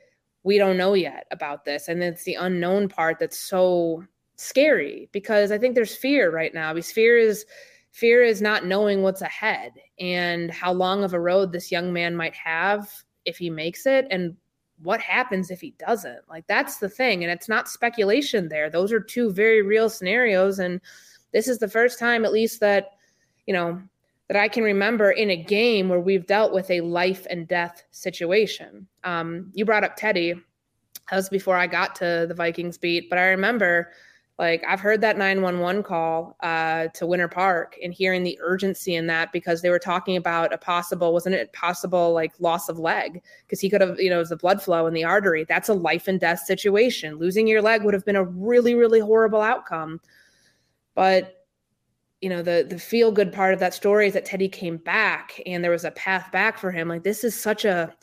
we 0.42 0.58
don't 0.58 0.76
know 0.78 0.94
yet 0.94 1.26
about 1.30 1.64
this. 1.64 1.88
And 1.88 2.02
it's 2.02 2.24
the 2.24 2.34
unknown 2.34 2.88
part 2.88 3.18
that's 3.18 3.38
so 3.38 4.04
scary 4.36 5.08
because 5.12 5.50
I 5.52 5.58
think 5.58 5.74
there's 5.74 5.96
fear 5.96 6.30
right 6.30 6.54
now. 6.54 6.72
Because 6.72 6.92
fear 6.92 7.18
is 7.18 7.44
fear 7.92 8.22
is 8.22 8.40
not 8.40 8.64
knowing 8.64 9.02
what's 9.02 9.22
ahead 9.22 9.72
and 9.98 10.50
how 10.50 10.72
long 10.72 11.02
of 11.02 11.12
a 11.12 11.20
road 11.20 11.52
this 11.52 11.72
young 11.72 11.92
man 11.92 12.14
might 12.14 12.34
have 12.34 12.88
if 13.28 13.38
he 13.38 13.50
makes 13.50 13.86
it 13.86 14.06
and 14.10 14.36
what 14.82 15.00
happens 15.00 15.50
if 15.50 15.60
he 15.60 15.74
doesn't. 15.78 16.20
Like 16.28 16.46
that's 16.46 16.78
the 16.78 16.88
thing 16.88 17.22
and 17.22 17.32
it's 17.32 17.48
not 17.48 17.68
speculation 17.68 18.48
there. 18.48 18.70
Those 18.70 18.92
are 18.92 19.00
two 19.00 19.30
very 19.32 19.62
real 19.62 19.90
scenarios 19.90 20.58
and 20.58 20.80
this 21.32 21.48
is 21.48 21.58
the 21.58 21.68
first 21.68 21.98
time 21.98 22.24
at 22.24 22.32
least 22.32 22.60
that 22.60 22.92
you 23.46 23.54
know 23.54 23.80
that 24.28 24.36
i 24.36 24.48
can 24.48 24.62
remember 24.62 25.10
in 25.10 25.30
a 25.30 25.36
game 25.36 25.88
where 25.88 26.00
we've 26.00 26.26
dealt 26.26 26.52
with 26.52 26.70
a 26.70 26.80
life 26.80 27.26
and 27.30 27.48
death 27.48 27.84
situation. 27.90 28.86
Um, 29.04 29.50
you 29.54 29.64
brought 29.64 29.84
up 29.84 29.96
teddy. 29.96 30.34
That 31.10 31.16
was 31.16 31.28
before 31.28 31.56
i 31.56 31.66
got 31.66 31.94
to 31.96 32.26
the 32.28 32.34
vikings 32.34 32.76
beat 32.76 33.08
but 33.08 33.18
i 33.18 33.28
remember 33.28 33.92
like 34.38 34.62
I've 34.68 34.78
heard 34.78 35.00
that 35.00 35.18
911 35.18 35.82
call 35.82 36.36
uh, 36.40 36.86
to 36.94 37.06
Winter 37.06 37.26
Park 37.26 37.76
and 37.82 37.92
hearing 37.92 38.22
the 38.22 38.38
urgency 38.40 38.94
in 38.94 39.08
that 39.08 39.32
because 39.32 39.62
they 39.62 39.70
were 39.70 39.80
talking 39.80 40.16
about 40.16 40.52
a 40.52 40.58
possible, 40.58 41.12
wasn't 41.12 41.34
it 41.34 41.52
possible 41.52 42.12
like 42.12 42.32
loss 42.38 42.68
of 42.68 42.78
leg? 42.78 43.20
Because 43.44 43.60
he 43.60 43.68
could 43.68 43.80
have, 43.80 43.98
you 43.98 44.08
know, 44.08 44.16
it 44.16 44.20
was 44.20 44.28
the 44.28 44.36
blood 44.36 44.62
flow 44.62 44.86
in 44.86 44.94
the 44.94 45.02
artery. 45.02 45.44
That's 45.44 45.68
a 45.68 45.74
life 45.74 46.06
and 46.06 46.20
death 46.20 46.40
situation. 46.40 47.16
Losing 47.16 47.48
your 47.48 47.60
leg 47.60 47.82
would 47.82 47.94
have 47.94 48.04
been 48.04 48.14
a 48.14 48.24
really, 48.24 48.76
really 48.76 49.00
horrible 49.00 49.42
outcome. 49.42 50.00
But 50.94 51.34
you 52.20 52.28
know, 52.28 52.42
the 52.42 52.66
the 52.68 52.78
feel 52.78 53.12
good 53.12 53.32
part 53.32 53.54
of 53.54 53.60
that 53.60 53.74
story 53.74 54.06
is 54.06 54.14
that 54.14 54.24
Teddy 54.24 54.48
came 54.48 54.76
back 54.76 55.40
and 55.46 55.62
there 55.62 55.70
was 55.70 55.84
a 55.84 55.92
path 55.92 56.30
back 56.32 56.58
for 56.58 56.70
him. 56.70 56.88
Like 56.88 57.02
this 57.02 57.24
is 57.24 57.38
such 57.38 57.64
a 57.64 57.94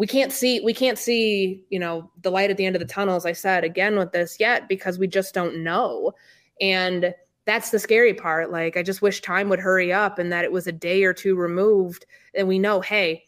we 0.00 0.06
can't 0.06 0.32
see 0.32 0.60
we 0.60 0.72
can't 0.72 0.98
see 0.98 1.62
you 1.68 1.78
know 1.78 2.10
the 2.22 2.30
light 2.30 2.50
at 2.50 2.56
the 2.56 2.64
end 2.64 2.74
of 2.74 2.80
the 2.80 2.88
tunnel 2.88 3.16
as 3.16 3.26
i 3.26 3.32
said 3.32 3.64
again 3.64 3.98
with 3.98 4.12
this 4.12 4.38
yet 4.40 4.66
because 4.66 4.98
we 4.98 5.06
just 5.06 5.34
don't 5.34 5.62
know 5.62 6.12
And 6.60 7.14
that's 7.46 7.70
the 7.70 7.78
scary 7.78 8.14
part. 8.14 8.52
Like, 8.52 8.76
I 8.76 8.82
just 8.82 9.02
wish 9.02 9.22
time 9.22 9.48
would 9.48 9.60
hurry 9.60 9.92
up 9.92 10.18
and 10.18 10.30
that 10.32 10.44
it 10.44 10.52
was 10.52 10.66
a 10.66 10.72
day 10.72 11.04
or 11.04 11.12
two 11.12 11.34
removed. 11.34 12.06
And 12.34 12.46
we 12.46 12.58
know, 12.58 12.80
hey, 12.80 13.24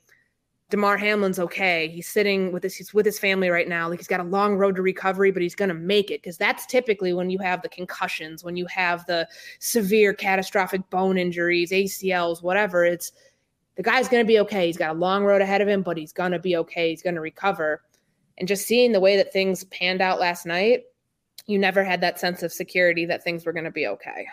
Damar 0.70 0.96
Hamlin's 0.96 1.38
okay. 1.38 1.88
He's 1.88 2.08
sitting 2.08 2.50
with 2.50 2.62
his 2.62 2.74
he's 2.74 2.94
with 2.94 3.04
his 3.04 3.18
family 3.18 3.50
right 3.50 3.68
now. 3.68 3.88
Like 3.88 3.98
he's 3.98 4.08
got 4.08 4.20
a 4.20 4.24
long 4.24 4.56
road 4.56 4.76
to 4.76 4.82
recovery, 4.82 5.30
but 5.30 5.42
he's 5.42 5.54
to 5.68 5.74
make 5.74 6.10
it 6.10 6.22
because 6.22 6.38
that's 6.38 6.64
typically 6.64 7.12
when 7.12 7.28
you 7.28 7.38
have 7.40 7.60
the 7.60 7.68
concussions, 7.68 8.42
when 8.42 8.56
you 8.56 8.64
have 8.66 9.04
the 9.04 9.28
severe 9.58 10.14
catastrophic 10.14 10.88
bone 10.88 11.18
injuries, 11.18 11.72
ACLs, 11.72 12.42
whatever. 12.42 12.86
It's 12.86 13.12
the 13.76 13.82
guy's 13.82 14.08
going 14.08 14.22
to 14.22 14.26
be 14.26 14.38
okay. 14.40 14.66
He's 14.66 14.76
got 14.76 14.96
a 14.96 14.98
long 14.98 15.24
road 15.24 15.40
ahead 15.40 15.60
of 15.60 15.68
him, 15.68 15.82
but 15.82 15.96
he's 15.96 16.12
going 16.12 16.32
to 16.32 16.38
be 16.38 16.56
okay. 16.56 16.90
He's 16.90 17.02
going 17.02 17.14
to 17.14 17.20
recover. 17.20 17.82
And 18.38 18.48
just 18.48 18.66
seeing 18.66 18.92
the 18.92 19.00
way 19.00 19.16
that 19.16 19.32
things 19.32 19.64
panned 19.64 20.00
out 20.00 20.20
last 20.20 20.46
night, 20.46 20.84
you 21.46 21.58
never 21.58 21.82
had 21.84 22.00
that 22.00 22.20
sense 22.20 22.42
of 22.42 22.52
security 22.52 23.06
that 23.06 23.24
things 23.24 23.44
were 23.44 23.52
going 23.52 23.64
to 23.64 23.70
be 23.70 23.86
okay. 23.86 24.26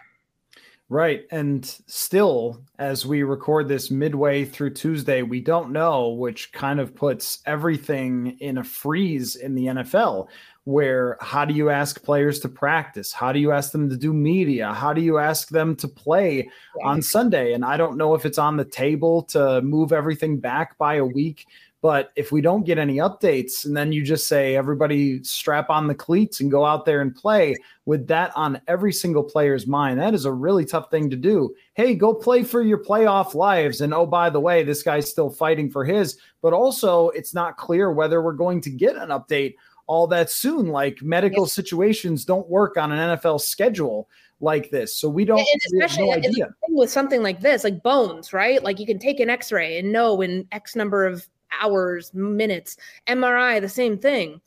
Right. 0.89 1.25
And 1.29 1.63
still, 1.85 2.63
as 2.79 3.05
we 3.05 3.21
record 3.21 3.67
this 3.67 3.91
midway 3.91 4.43
through 4.43 4.73
Tuesday, 4.73 5.21
we 5.21 5.39
don't 5.39 5.71
know, 5.71 6.09
which 6.09 6.51
kind 6.51 6.79
of 6.79 6.95
puts 6.95 7.43
everything 7.45 8.37
in 8.39 8.57
a 8.57 8.63
freeze 8.63 9.35
in 9.35 9.53
the 9.53 9.67
NFL. 9.67 10.29
Where 10.69 11.17
how 11.19 11.45
do 11.45 11.55
you 11.55 11.71
ask 11.71 12.03
players 12.03 12.39
to 12.41 12.49
practice? 12.49 13.11
How 13.11 13.31
do 13.31 13.39
you 13.39 13.51
ask 13.51 13.71
them 13.71 13.89
to 13.89 13.97
do 13.97 14.13
media? 14.13 14.71
How 14.71 14.93
do 14.93 15.01
you 15.01 15.17
ask 15.17 15.49
them 15.49 15.75
to 15.77 15.87
play 15.87 16.47
on 16.83 17.01
Sunday? 17.01 17.53
And 17.53 17.65
I 17.65 17.75
don't 17.75 17.97
know 17.97 18.13
if 18.13 18.23
it's 18.23 18.37
on 18.37 18.55
the 18.55 18.65
table 18.65 19.23
to 19.23 19.63
move 19.63 19.91
everything 19.91 20.37
back 20.39 20.77
by 20.77 20.95
a 20.95 21.05
week 21.05 21.47
but 21.81 22.11
if 22.15 22.31
we 22.31 22.41
don't 22.41 22.65
get 22.65 22.77
any 22.77 22.97
updates 22.97 23.65
and 23.65 23.75
then 23.75 23.93
you 23.93 24.03
just 24.03 24.27
say 24.27 24.55
everybody 24.55 25.23
strap 25.23 25.69
on 25.69 25.87
the 25.87 25.95
cleats 25.95 26.41
and 26.41 26.51
go 26.51 26.65
out 26.65 26.85
there 26.85 26.99
and 26.99 27.15
play 27.15 27.55
with 27.85 28.05
that 28.07 28.33
on 28.35 28.59
every 28.67 28.91
single 28.91 29.23
player's 29.23 29.65
mind, 29.65 29.99
that 29.99 30.13
is 30.13 30.25
a 30.25 30.31
really 30.31 30.65
tough 30.65 30.91
thing 30.91 31.09
to 31.09 31.15
do. 31.15 31.55
Hey, 31.75 31.95
go 31.95 32.13
play 32.13 32.43
for 32.43 32.61
your 32.61 32.83
playoff 32.83 33.33
lives. 33.33 33.79
And 33.79 33.93
oh, 33.93 34.05
by 34.05 34.29
the 34.29 34.41
way, 34.41 34.63
this 34.63 34.83
guy's 34.83 35.09
still 35.09 35.29
fighting 35.29 35.69
for 35.69 35.85
his, 35.85 36.17
but 36.41 36.51
also 36.51 37.09
it's 37.09 37.33
not 37.33 37.55
clear 37.55 37.93
whether 37.93 38.21
we're 38.21 38.33
going 38.33 38.59
to 38.61 38.69
get 38.69 38.97
an 38.97 39.09
update 39.09 39.55
all 39.89 40.05
that 40.05 40.29
soon. 40.29 40.67
Like 40.67 41.01
medical 41.01 41.47
situations 41.47 42.23
don't 42.23 42.47
work 42.47 42.77
on 42.77 42.91
an 42.91 43.17
NFL 43.17 43.41
schedule 43.41 44.07
like 44.39 44.69
this. 44.69 44.95
So 44.95 45.09
we 45.09 45.25
don't 45.25 45.39
and 45.39 45.61
especially 45.73 46.05
no 46.05 46.13
idea. 46.13 46.53
with 46.69 46.91
something 46.91 47.23
like 47.23 47.41
this, 47.41 47.63
like 47.63 47.81
bones, 47.81 48.31
right? 48.31 48.63
Like 48.63 48.79
you 48.79 48.85
can 48.85 48.99
take 48.99 49.19
an 49.19 49.31
x-ray 49.31 49.79
and 49.79 49.91
know 49.91 50.21
in 50.21 50.47
X 50.51 50.75
number 50.75 51.07
of 51.07 51.27
hours, 51.59 52.13
minutes. 52.13 52.77
MRI, 53.07 53.59
the 53.59 53.67
same 53.67 53.97
thing. 53.97 54.39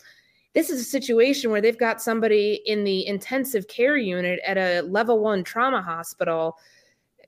This 0.54 0.70
is 0.70 0.80
a 0.80 0.84
situation 0.84 1.50
where 1.50 1.61
they've 1.61 1.76
got 1.76 2.00
somebody 2.00 2.62
in 2.64 2.84
the 2.84 3.04
intensive 3.04 3.66
care 3.66 3.96
unit 3.96 4.38
at 4.46 4.56
a 4.56 4.82
level 4.82 5.18
one 5.18 5.42
trauma 5.42 5.82
hospital 5.82 6.56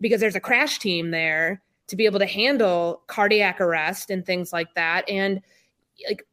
because 0.01 0.21
there's 0.21 0.37
a 0.37 0.41
crash 0.41 0.79
team 0.79 1.11
there 1.11 1.61
to 1.89 1.97
be 1.97 2.07
able 2.07 2.21
to 2.21 2.27
handle 2.27 3.03
cardiac 3.09 3.61
arrest 3.61 4.09
and 4.09 4.25
things 4.25 4.53
like 4.53 4.73
that. 4.75 5.09
And 5.11 5.41
like, 6.09 6.25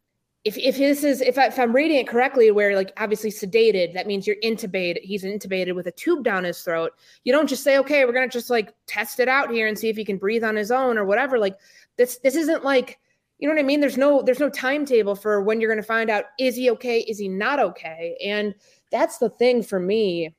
if, 0.43 0.57
if 0.57 0.77
this 0.77 1.03
is 1.03 1.21
if, 1.21 1.37
I, 1.37 1.47
if 1.47 1.59
I'm 1.59 1.75
reading 1.75 1.97
it 1.97 2.07
correctly, 2.07 2.49
where 2.49 2.75
like 2.75 2.91
obviously 2.97 3.31
sedated, 3.31 3.93
that 3.93 4.07
means 4.07 4.25
you're 4.25 4.37
intubated. 4.43 5.01
He's 5.01 5.23
intubated 5.23 5.75
with 5.75 5.85
a 5.87 5.91
tube 5.91 6.23
down 6.23 6.43
his 6.43 6.61
throat. 6.61 6.93
You 7.23 7.31
don't 7.31 7.47
just 7.47 7.63
say, 7.63 7.77
okay, 7.77 8.05
we're 8.05 8.13
gonna 8.13 8.27
just 8.27 8.49
like 8.49 8.73
test 8.87 9.19
it 9.19 9.27
out 9.27 9.51
here 9.51 9.67
and 9.67 9.77
see 9.77 9.89
if 9.89 9.95
he 9.95 10.05
can 10.05 10.17
breathe 10.17 10.43
on 10.43 10.55
his 10.55 10.71
own 10.71 10.97
or 10.97 11.05
whatever. 11.05 11.37
Like 11.37 11.57
this 11.97 12.17
this 12.19 12.35
isn't 12.35 12.63
like 12.63 12.99
you 13.37 13.47
know 13.47 13.55
what 13.55 13.59
I 13.59 13.65
mean? 13.65 13.81
There's 13.81 13.97
no 13.97 14.21
there's 14.23 14.39
no 14.39 14.49
timetable 14.49 15.15
for 15.15 15.41
when 15.41 15.61
you're 15.61 15.75
to 15.75 15.83
find 15.83 16.09
out 16.09 16.25
is 16.39 16.55
he 16.55 16.71
okay, 16.71 17.01
is 17.01 17.19
he 17.19 17.27
not 17.27 17.59
okay? 17.59 18.17
And 18.23 18.55
that's 18.91 19.19
the 19.19 19.29
thing 19.29 19.61
for 19.61 19.79
me 19.79 20.33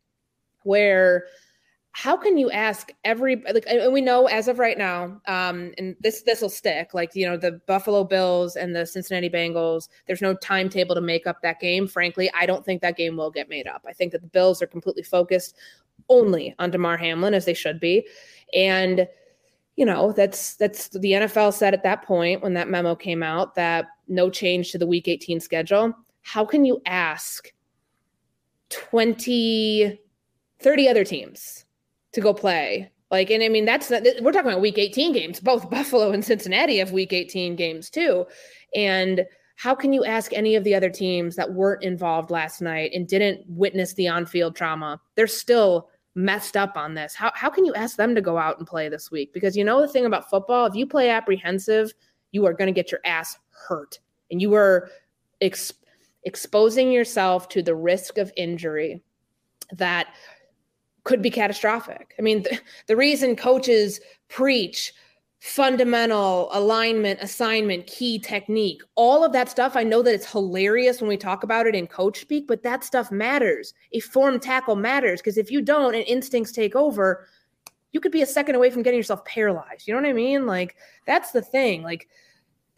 where 0.65 1.27
how 1.95 2.17
can 2.17 2.39
you 2.39 2.51
ask 2.51 2.91
every 3.05 3.43
like 3.53 3.65
and 3.67 3.93
we 3.93 4.01
know 4.01 4.27
as 4.27 4.49
of 4.49 4.59
right 4.59 4.79
now 4.79 5.21
um 5.27 5.73
and 5.77 5.95
this 6.01 6.23
this 6.23 6.41
will 6.41 6.49
stick 6.49 6.95
like 6.95 7.15
you 7.15 7.27
know 7.27 7.37
the 7.37 7.53
buffalo 7.67 8.03
bills 8.03 8.57
and 8.57 8.75
the 8.75 8.87
cincinnati 8.87 9.29
bengals 9.29 9.89
there's 10.07 10.23
no 10.23 10.35
timetable 10.37 10.95
to 10.95 11.03
make 11.03 11.27
up 11.27 11.43
that 11.43 11.61
game. 11.61 11.87
Frankly 11.87 12.31
i 12.35 12.47
don't 12.47 12.65
think 12.65 12.81
that 12.81 12.97
game 12.97 13.17
will 13.17 13.31
get 13.31 13.49
made 13.49 13.67
up. 13.67 13.85
I 13.87 13.93
think 13.93 14.13
that 14.13 14.23
the 14.23 14.29
bills 14.29 14.63
are 14.63 14.67
completely 14.67 15.03
focused 15.03 15.57
only 16.09 16.55
on 16.59 16.71
Damar 16.71 16.97
Hamlin 16.97 17.35
as 17.35 17.45
they 17.45 17.55
should 17.55 17.81
be. 17.81 18.07
And 18.55 19.09
you 19.77 19.87
know, 19.87 20.13
that's 20.13 20.55
that's 20.57 20.89
the 20.91 21.13
NFL 21.13 21.55
said 21.55 21.73
at 21.73 21.83
that 21.83 22.03
point 22.03 22.43
when 22.43 22.55
that 22.55 22.69
memo 22.69 22.95
came 22.95 23.23
out 23.23 23.55
that 23.55 23.87
no 24.07 24.29
change 24.29 24.71
to 24.73 24.79
the 24.79 24.87
week 24.87 25.09
18 25.09 25.41
schedule. 25.41 25.95
How 26.21 26.45
can 26.45 26.65
you 26.65 26.81
ask 26.87 27.51
20 28.69 29.99
30 30.61 30.89
other 30.89 31.05
teams 31.05 31.65
to 32.13 32.21
go 32.21 32.35
play? 32.35 32.91
Like 33.11 33.31
and 33.31 33.43
I 33.43 33.49
mean 33.49 33.67
that's 33.67 33.91
we're 33.91 34.33
talking 34.33 34.51
about 34.51 34.61
week 34.61 34.79
18 34.79 35.13
games. 35.13 35.41
Both 35.41 35.71
Buffalo 35.71 36.13
and 36.13 36.25
Cincinnati 36.25 36.79
have 36.79 36.93
week 36.93 37.13
18 37.13 37.57
games 37.57 37.91
too. 37.91 38.27
And 38.75 39.27
how 39.57 39.75
can 39.75 39.93
you 39.93 40.05
ask 40.05 40.33
any 40.33 40.57
of 40.57 40.65
the 40.65 40.75
other 40.75 40.91
teams 40.91 41.37
that 41.37 41.53
weren't 41.53 41.85
involved 41.85 42.31
last 42.31 42.61
night 42.63 42.91
and 42.95 43.07
didn't 43.07 43.45
witness 43.47 43.93
the 43.95 44.09
on-field 44.09 44.57
trauma? 44.57 45.01
They're 45.15 45.27
still 45.27 45.91
messed 46.15 46.57
up 46.57 46.77
on 46.77 46.95
this. 46.95 47.15
How 47.15 47.31
how 47.35 47.51
can 47.51 47.65
you 47.65 47.75
ask 47.75 47.97
them 47.97 48.15
to 48.15 48.21
go 48.21 48.39
out 48.39 48.59
and 48.59 48.67
play 48.67 48.89
this 48.89 49.11
week? 49.11 49.33
Because 49.33 49.57
you 49.57 49.65
know 49.65 49.81
the 49.81 49.89
thing 49.89 50.07
about 50.07 50.29
football, 50.29 50.67
if 50.67 50.75
you 50.75 50.87
play 50.87 51.11
apprehensive, 51.11 51.93
you 52.33 52.47
are 52.47 52.55
going 52.55 52.67
to 52.67 52.73
get 52.73 52.91
your 52.91 53.01
ass 53.05 53.39
hurt, 53.51 53.99
and 54.31 54.41
you 54.41 54.55
are 54.55 54.89
ex- 55.41 55.75
exposing 56.25 56.91
yourself 56.91 57.49
to 57.51 57.63
the 57.63 57.75
risk 57.75 58.19
of 58.19 58.33
injury 58.37 59.03
that 59.73 60.09
could 61.05 61.23
be 61.23 61.31
catastrophic. 61.31 62.15
I 62.19 62.23
mean, 62.23 62.43
the, 62.43 62.61
the 62.87 62.97
reason 62.97 63.37
coaches 63.37 64.01
preach 64.29 64.93
fundamental 65.41 66.49
alignment, 66.53 67.19
assignment, 67.21 67.85
key 67.89 68.17
technique, 68.17 68.81
all 68.95 69.25
of 69.25 69.33
that 69.33 69.49
stuff. 69.49 69.75
I 69.75 69.83
know 69.83 70.01
that 70.01 70.15
it's 70.15 70.31
hilarious 70.31 71.01
when 71.01 71.09
we 71.09 71.17
talk 71.17 71.43
about 71.43 71.67
it 71.67 71.75
in 71.75 71.89
coach 71.89 72.21
speak, 72.21 72.47
but 72.47 72.63
that 72.63 72.85
stuff 72.85 73.11
matters. 73.11 73.75
A 73.91 73.99
form 73.99 74.39
tackle 74.39 74.77
matters 74.77 75.21
because 75.21 75.37
if 75.37 75.51
you 75.51 75.61
don't 75.61 75.97
and 75.97 76.05
instincts 76.07 76.53
take 76.53 76.77
over, 76.77 77.27
you 77.91 77.99
could 77.99 78.13
be 78.13 78.23
a 78.23 78.27
second 78.27 78.55
away 78.55 78.71
from 78.71 78.85
getting 78.85 78.99
yourself 78.99 79.25
paralyzed. 79.25 79.89
You 79.89 79.95
know 79.95 80.01
what 80.01 80.09
I 80.09 80.13
mean? 80.13 80.47
Like, 80.47 80.77
that's 81.09 81.33
the 81.33 81.43
thing. 81.43 81.83
Like, 81.83 82.09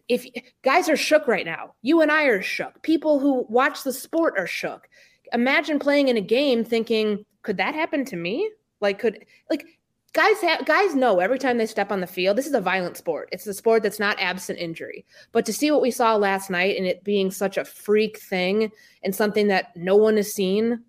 if 0.08 0.26
guys 0.62 0.88
are 0.88 0.96
shook 0.96 1.28
right 1.28 1.44
now, 1.44 1.74
you 1.82 2.00
and 2.00 2.10
I 2.10 2.24
are 2.24 2.40
shook. 2.40 2.82
People 2.82 3.18
who 3.18 3.44
watch 3.50 3.82
the 3.82 3.92
sport 3.92 4.34
are 4.38 4.46
shook. 4.46 4.88
Imagine 5.32 5.78
playing 5.78 6.08
in 6.08 6.16
a 6.16 6.22
game 6.22 6.64
thinking, 6.64 7.24
could 7.42 7.56
that 7.56 7.74
happen 7.74 8.04
to 8.06 8.16
me? 8.16 8.50
Like, 8.80 8.98
could, 8.98 9.24
like, 9.50 9.66
guys 10.12 10.40
have, 10.40 10.64
guys 10.64 10.94
know 10.94 11.20
every 11.20 11.38
time 11.38 11.58
they 11.58 11.66
step 11.66 11.90
on 11.92 12.00
the 12.00 12.06
field 12.06 12.36
this 12.38 12.46
is 12.46 12.54
a 12.54 12.60
violent 12.60 12.96
sport. 12.96 13.28
It's 13.32 13.46
a 13.46 13.54
sport 13.54 13.82
that's 13.82 13.98
not 13.98 14.20
absent 14.20 14.58
injury. 14.58 15.04
But 15.32 15.44
to 15.46 15.52
see 15.52 15.70
what 15.70 15.82
we 15.82 15.90
saw 15.90 16.16
last 16.16 16.50
night 16.50 16.76
and 16.76 16.86
it 16.86 17.04
being 17.04 17.30
such 17.30 17.58
a 17.58 17.64
freak 17.64 18.18
thing 18.18 18.70
and 19.02 19.14
something 19.14 19.48
that 19.48 19.76
no 19.76 19.96
one 19.96 20.16
has 20.16 20.32
seen 20.32 20.84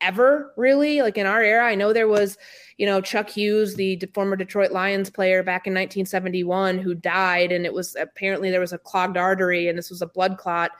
ever 0.00 0.52
really 0.56 1.00
like 1.00 1.16
in 1.16 1.26
our 1.26 1.42
era 1.42 1.64
i 1.64 1.74
know 1.74 1.92
there 1.92 2.08
was 2.08 2.36
you 2.76 2.84
know 2.84 3.00
chuck 3.00 3.30
hughes 3.30 3.74
the 3.74 3.98
former 4.12 4.36
detroit 4.36 4.70
lions 4.70 5.08
player 5.08 5.42
back 5.42 5.66
in 5.66 5.72
1971 5.72 6.78
who 6.78 6.94
died 6.94 7.50
and 7.50 7.64
it 7.64 7.72
was 7.72 7.96
apparently 7.96 8.50
there 8.50 8.60
was 8.60 8.74
a 8.74 8.78
clogged 8.78 9.16
artery 9.16 9.68
and 9.68 9.78
this 9.78 9.88
was 9.88 10.02
a 10.02 10.06
blood 10.06 10.36
clot 10.36 10.72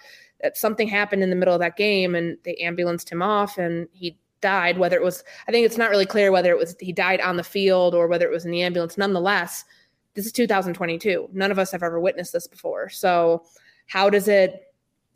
Uh, 0.45 0.51
something 0.55 0.89
happened 0.89 1.23
in 1.23 1.31
the 1.31 1.37
middle 1.37 1.55
of 1.55 1.61
that 1.61 1.77
game 1.77 2.15
and 2.15 2.37
they 2.45 2.55
ambulanced 2.57 3.11
him 3.11 3.23
off 3.23 3.59
and 3.59 3.89
he 3.93 4.19
died, 4.41 4.79
whether 4.79 4.97
it 4.97 5.03
was, 5.03 5.25
I 5.49 5.53
think 5.53 5.65
it's 5.65 5.79
not 5.79 5.91
really 5.91 6.07
clear 6.07 6.31
whether 6.31 6.51
it 6.51 6.59
was 6.59 6.77
he 6.79 6.93
died 6.93 7.21
on 7.21 7.37
the 7.37 7.43
field 7.43 7.95
or 7.95 8.07
whether 8.07 8.27
it 8.27 8.31
was 8.31 8.45
in 8.45 8.51
the 8.51 8.63
ambulance. 8.63 8.99
Nonetheless, 8.99 9.65
this 10.15 10.27
is 10.27 10.33
2022. 10.33 11.31
None 11.33 11.51
of 11.51 11.59
us 11.59 11.73
have 11.73 11.83
ever 11.83 11.99
witnessed 11.99 12.33
this 12.33 12.47
before. 12.47 12.89
So 12.89 13.45
how 13.87 14.11
does 14.11 14.29
it 14.29 14.73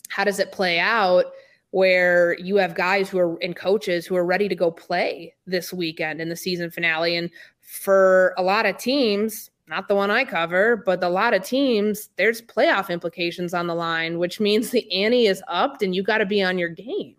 how 0.08 0.24
does 0.24 0.38
it 0.38 0.50
play 0.52 0.78
out 0.78 1.26
where 1.70 2.38
you 2.38 2.56
have 2.56 2.74
guys 2.74 3.10
who 3.10 3.18
are 3.18 3.36
and 3.42 3.54
coaches 3.54 4.06
who 4.06 4.16
are 4.16 4.24
ready 4.24 4.48
to 4.48 4.54
go 4.54 4.70
play 4.70 5.34
this 5.46 5.72
weekend 5.72 6.20
in 6.20 6.28
the 6.28 6.36
season 6.36 6.70
finale 6.70 7.16
and 7.16 7.30
for 7.60 8.34
a 8.38 8.42
lot 8.42 8.64
of 8.64 8.78
teams 8.78 9.50
not 9.68 9.88
the 9.88 9.94
one 9.94 10.10
I 10.10 10.24
cover, 10.24 10.76
but 10.76 11.02
a 11.02 11.08
lot 11.08 11.34
of 11.34 11.44
teams, 11.44 12.08
there's 12.16 12.40
playoff 12.40 12.88
implications 12.90 13.54
on 13.54 13.66
the 13.66 13.74
line, 13.74 14.18
which 14.18 14.40
means 14.40 14.70
the 14.70 14.90
ante 14.92 15.26
is 15.26 15.42
upped 15.48 15.82
and 15.82 15.94
you 15.94 16.02
got 16.02 16.18
to 16.18 16.26
be 16.26 16.42
on 16.42 16.58
your 16.58 16.70
game. 16.70 17.16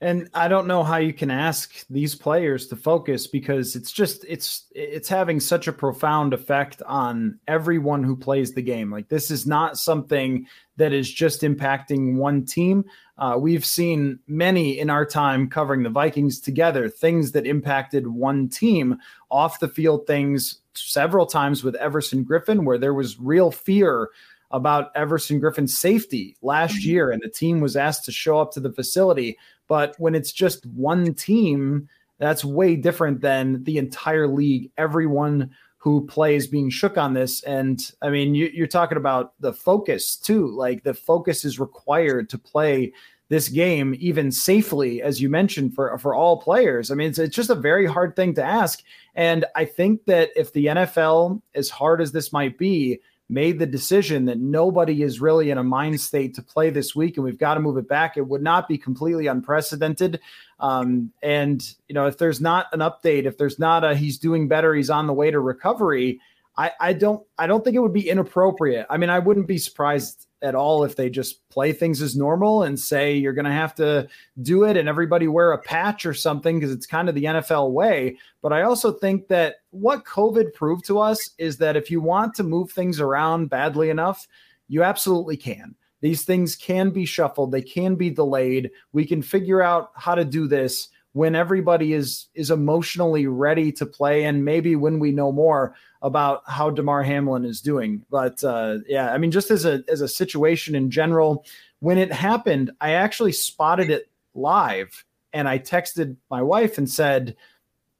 And 0.00 0.28
I 0.34 0.48
don't 0.48 0.66
know 0.66 0.82
how 0.82 0.98
you 0.98 1.14
can 1.14 1.30
ask 1.30 1.86
these 1.88 2.14
players 2.14 2.66
to 2.66 2.76
focus 2.76 3.26
because 3.26 3.74
it's 3.74 3.90
just 3.90 4.26
it's 4.28 4.66
it's 4.74 5.08
having 5.08 5.40
such 5.40 5.68
a 5.68 5.72
profound 5.72 6.34
effect 6.34 6.82
on 6.82 7.40
everyone 7.48 8.04
who 8.04 8.14
plays 8.14 8.52
the 8.52 8.60
game. 8.60 8.90
Like 8.90 9.08
this 9.08 9.30
is 9.30 9.46
not 9.46 9.78
something 9.78 10.46
that 10.76 10.92
is 10.92 11.10
just 11.10 11.40
impacting 11.40 12.16
one 12.16 12.44
team. 12.44 12.84
Uh, 13.16 13.38
we've 13.40 13.64
seen 13.64 14.18
many 14.26 14.78
in 14.78 14.90
our 14.90 15.06
time 15.06 15.48
covering 15.48 15.82
the 15.82 15.88
Vikings 15.88 16.40
together 16.40 16.90
things 16.90 17.32
that 17.32 17.46
impacted 17.46 18.06
one 18.06 18.50
team 18.50 18.98
off 19.30 19.60
the 19.60 19.68
field 19.68 20.06
things 20.06 20.58
several 20.76 21.26
times 21.26 21.64
with 21.64 21.74
Everson 21.76 22.24
Griffen, 22.24 22.64
where 22.64 22.78
there 22.78 22.94
was 22.94 23.18
real 23.18 23.50
fear 23.50 24.10
about 24.50 24.90
Everson 24.94 25.40
Griffen's 25.40 25.76
safety 25.76 26.36
last 26.42 26.76
mm-hmm. 26.76 26.90
year, 26.90 27.10
and 27.10 27.22
the 27.22 27.28
team 27.28 27.60
was 27.60 27.76
asked 27.76 28.04
to 28.04 28.12
show 28.12 28.38
up 28.38 28.52
to 28.52 28.60
the 28.60 28.72
facility 28.72 29.38
But 29.68 29.96
when 29.98 30.14
it's 30.14 30.32
just 30.32 30.64
one 30.66 31.14
team, 31.14 31.88
that's 32.18 32.44
way 32.44 32.76
different 32.76 33.20
than 33.20 33.64
the 33.64 33.78
entire 33.78 34.28
league. 34.28 34.70
Everyone 34.78 35.50
who 35.78 36.04
plays 36.06 36.48
being 36.48 36.68
shook 36.68 36.98
on 36.98 37.14
this. 37.14 37.42
And 37.44 37.80
I 38.02 38.10
mean, 38.10 38.34
you, 38.34 38.64
are 38.64 38.66
talking 38.66 38.98
about 38.98 39.34
the 39.40 39.52
focus 39.52 40.16
too. 40.16 40.48
Like 40.48 40.82
the 40.82 40.94
focus 40.94 41.44
is 41.44 41.60
required 41.60 42.28
to 42.30 42.38
play 42.38 42.92
this 43.28 43.48
game 43.48 43.96
even 43.98 44.30
safely, 44.30 45.02
as 45.02 45.20
you 45.20 45.28
mentioned, 45.28 45.74
for 45.74 45.96
for 45.98 46.14
all 46.14 46.40
players. 46.40 46.90
I 46.90 46.94
mean, 46.94 47.08
it's, 47.08 47.18
it's 47.18 47.34
just 47.34 47.50
a 47.50 47.54
very 47.54 47.86
hard 47.86 48.14
thing 48.14 48.34
to 48.34 48.42
ask. 48.44 48.82
And 49.14 49.44
I 49.54 49.64
think 49.64 50.04
that 50.04 50.30
if 50.36 50.52
the 50.52 50.66
NFL, 50.66 51.40
as 51.54 51.70
hard 51.70 52.00
as 52.00 52.12
this 52.12 52.32
might 52.32 52.56
be, 52.58 53.00
made 53.28 53.58
the 53.58 53.66
decision 53.66 54.26
that 54.26 54.38
nobody 54.38 55.02
is 55.02 55.20
really 55.20 55.50
in 55.50 55.58
a 55.58 55.64
mind 55.64 56.00
state 56.00 56.34
to 56.34 56.42
play 56.42 56.70
this 56.70 56.94
week 56.94 57.16
and 57.16 57.24
we've 57.24 57.38
got 57.38 57.54
to 57.54 57.60
move 57.60 57.76
it 57.76 57.88
back, 57.88 58.16
it 58.16 58.26
would 58.26 58.42
not 58.42 58.68
be 58.68 58.78
completely 58.78 59.26
unprecedented. 59.26 60.20
Um, 60.60 61.12
and 61.22 61.74
you 61.88 61.94
know, 61.94 62.06
if 62.06 62.18
there's 62.18 62.40
not 62.40 62.66
an 62.72 62.80
update, 62.80 63.24
if 63.24 63.36
there's 63.36 63.58
not 63.58 63.84
a 63.84 63.96
he's 63.96 64.18
doing 64.18 64.46
better, 64.46 64.74
he's 64.74 64.90
on 64.90 65.06
the 65.06 65.12
way 65.12 65.30
to 65.30 65.40
recovery. 65.40 66.20
I, 66.58 66.72
I 66.80 66.92
don't 66.94 67.26
I 67.38 67.46
don't 67.46 67.62
think 67.62 67.76
it 67.76 67.80
would 67.80 67.92
be 67.92 68.08
inappropriate. 68.08 68.86
I 68.88 68.96
mean, 68.96 69.10
I 69.10 69.18
wouldn't 69.18 69.46
be 69.46 69.58
surprised 69.58 70.26
at 70.42 70.54
all 70.54 70.84
if 70.84 70.96
they 70.96 71.10
just 71.10 71.46
play 71.48 71.72
things 71.72 72.02
as 72.02 72.16
normal 72.16 72.62
and 72.62 72.78
say 72.78 73.14
you're 73.14 73.32
going 73.32 73.46
to 73.46 73.50
have 73.50 73.74
to 73.74 74.06
do 74.42 74.64
it 74.64 74.76
and 74.76 74.88
everybody 74.88 75.26
wear 75.28 75.52
a 75.52 75.58
patch 75.58 76.04
or 76.06 76.14
something 76.14 76.58
because 76.58 76.72
it's 76.72 76.86
kind 76.86 77.08
of 77.08 77.14
the 77.14 77.24
NFL 77.24 77.72
way. 77.72 78.16
But 78.42 78.52
I 78.52 78.62
also 78.62 78.92
think 78.92 79.28
that 79.28 79.56
what 79.70 80.04
COVID 80.04 80.54
proved 80.54 80.86
to 80.86 80.98
us 80.98 81.30
is 81.38 81.56
that 81.58 81.76
if 81.76 81.90
you 81.90 82.00
want 82.00 82.34
to 82.34 82.42
move 82.42 82.70
things 82.70 83.00
around 83.00 83.48
badly 83.48 83.90
enough, 83.90 84.26
you 84.68 84.82
absolutely 84.82 85.36
can. 85.36 85.74
These 86.00 86.24
things 86.24 86.54
can 86.54 86.90
be 86.90 87.06
shuffled, 87.06 87.52
they 87.52 87.62
can 87.62 87.96
be 87.96 88.10
delayed. 88.10 88.70
We 88.92 89.06
can 89.06 89.22
figure 89.22 89.62
out 89.62 89.90
how 89.94 90.14
to 90.14 90.24
do 90.24 90.46
this 90.46 90.88
when 91.16 91.34
everybody 91.34 91.94
is 91.94 92.26
is 92.34 92.50
emotionally 92.50 93.26
ready 93.26 93.72
to 93.72 93.86
play 93.86 94.24
and 94.24 94.44
maybe 94.44 94.76
when 94.76 94.98
we 94.98 95.12
know 95.12 95.32
more 95.32 95.74
about 96.06 96.42
how 96.46 96.70
Damar 96.70 97.02
Hamlin 97.02 97.44
is 97.44 97.60
doing. 97.60 98.04
But 98.08 98.42
uh, 98.44 98.78
yeah, 98.86 99.12
I 99.12 99.18
mean, 99.18 99.32
just 99.32 99.50
as 99.50 99.64
a 99.64 99.82
as 99.88 100.00
a 100.00 100.08
situation 100.08 100.76
in 100.76 100.88
general, 100.88 101.44
when 101.80 101.98
it 101.98 102.12
happened, 102.12 102.70
I 102.80 102.92
actually 102.92 103.32
spotted 103.32 103.90
it 103.90 104.08
live 104.34 105.04
and 105.32 105.48
I 105.48 105.58
texted 105.58 106.16
my 106.30 106.42
wife 106.42 106.78
and 106.78 106.88
said, 106.88 107.36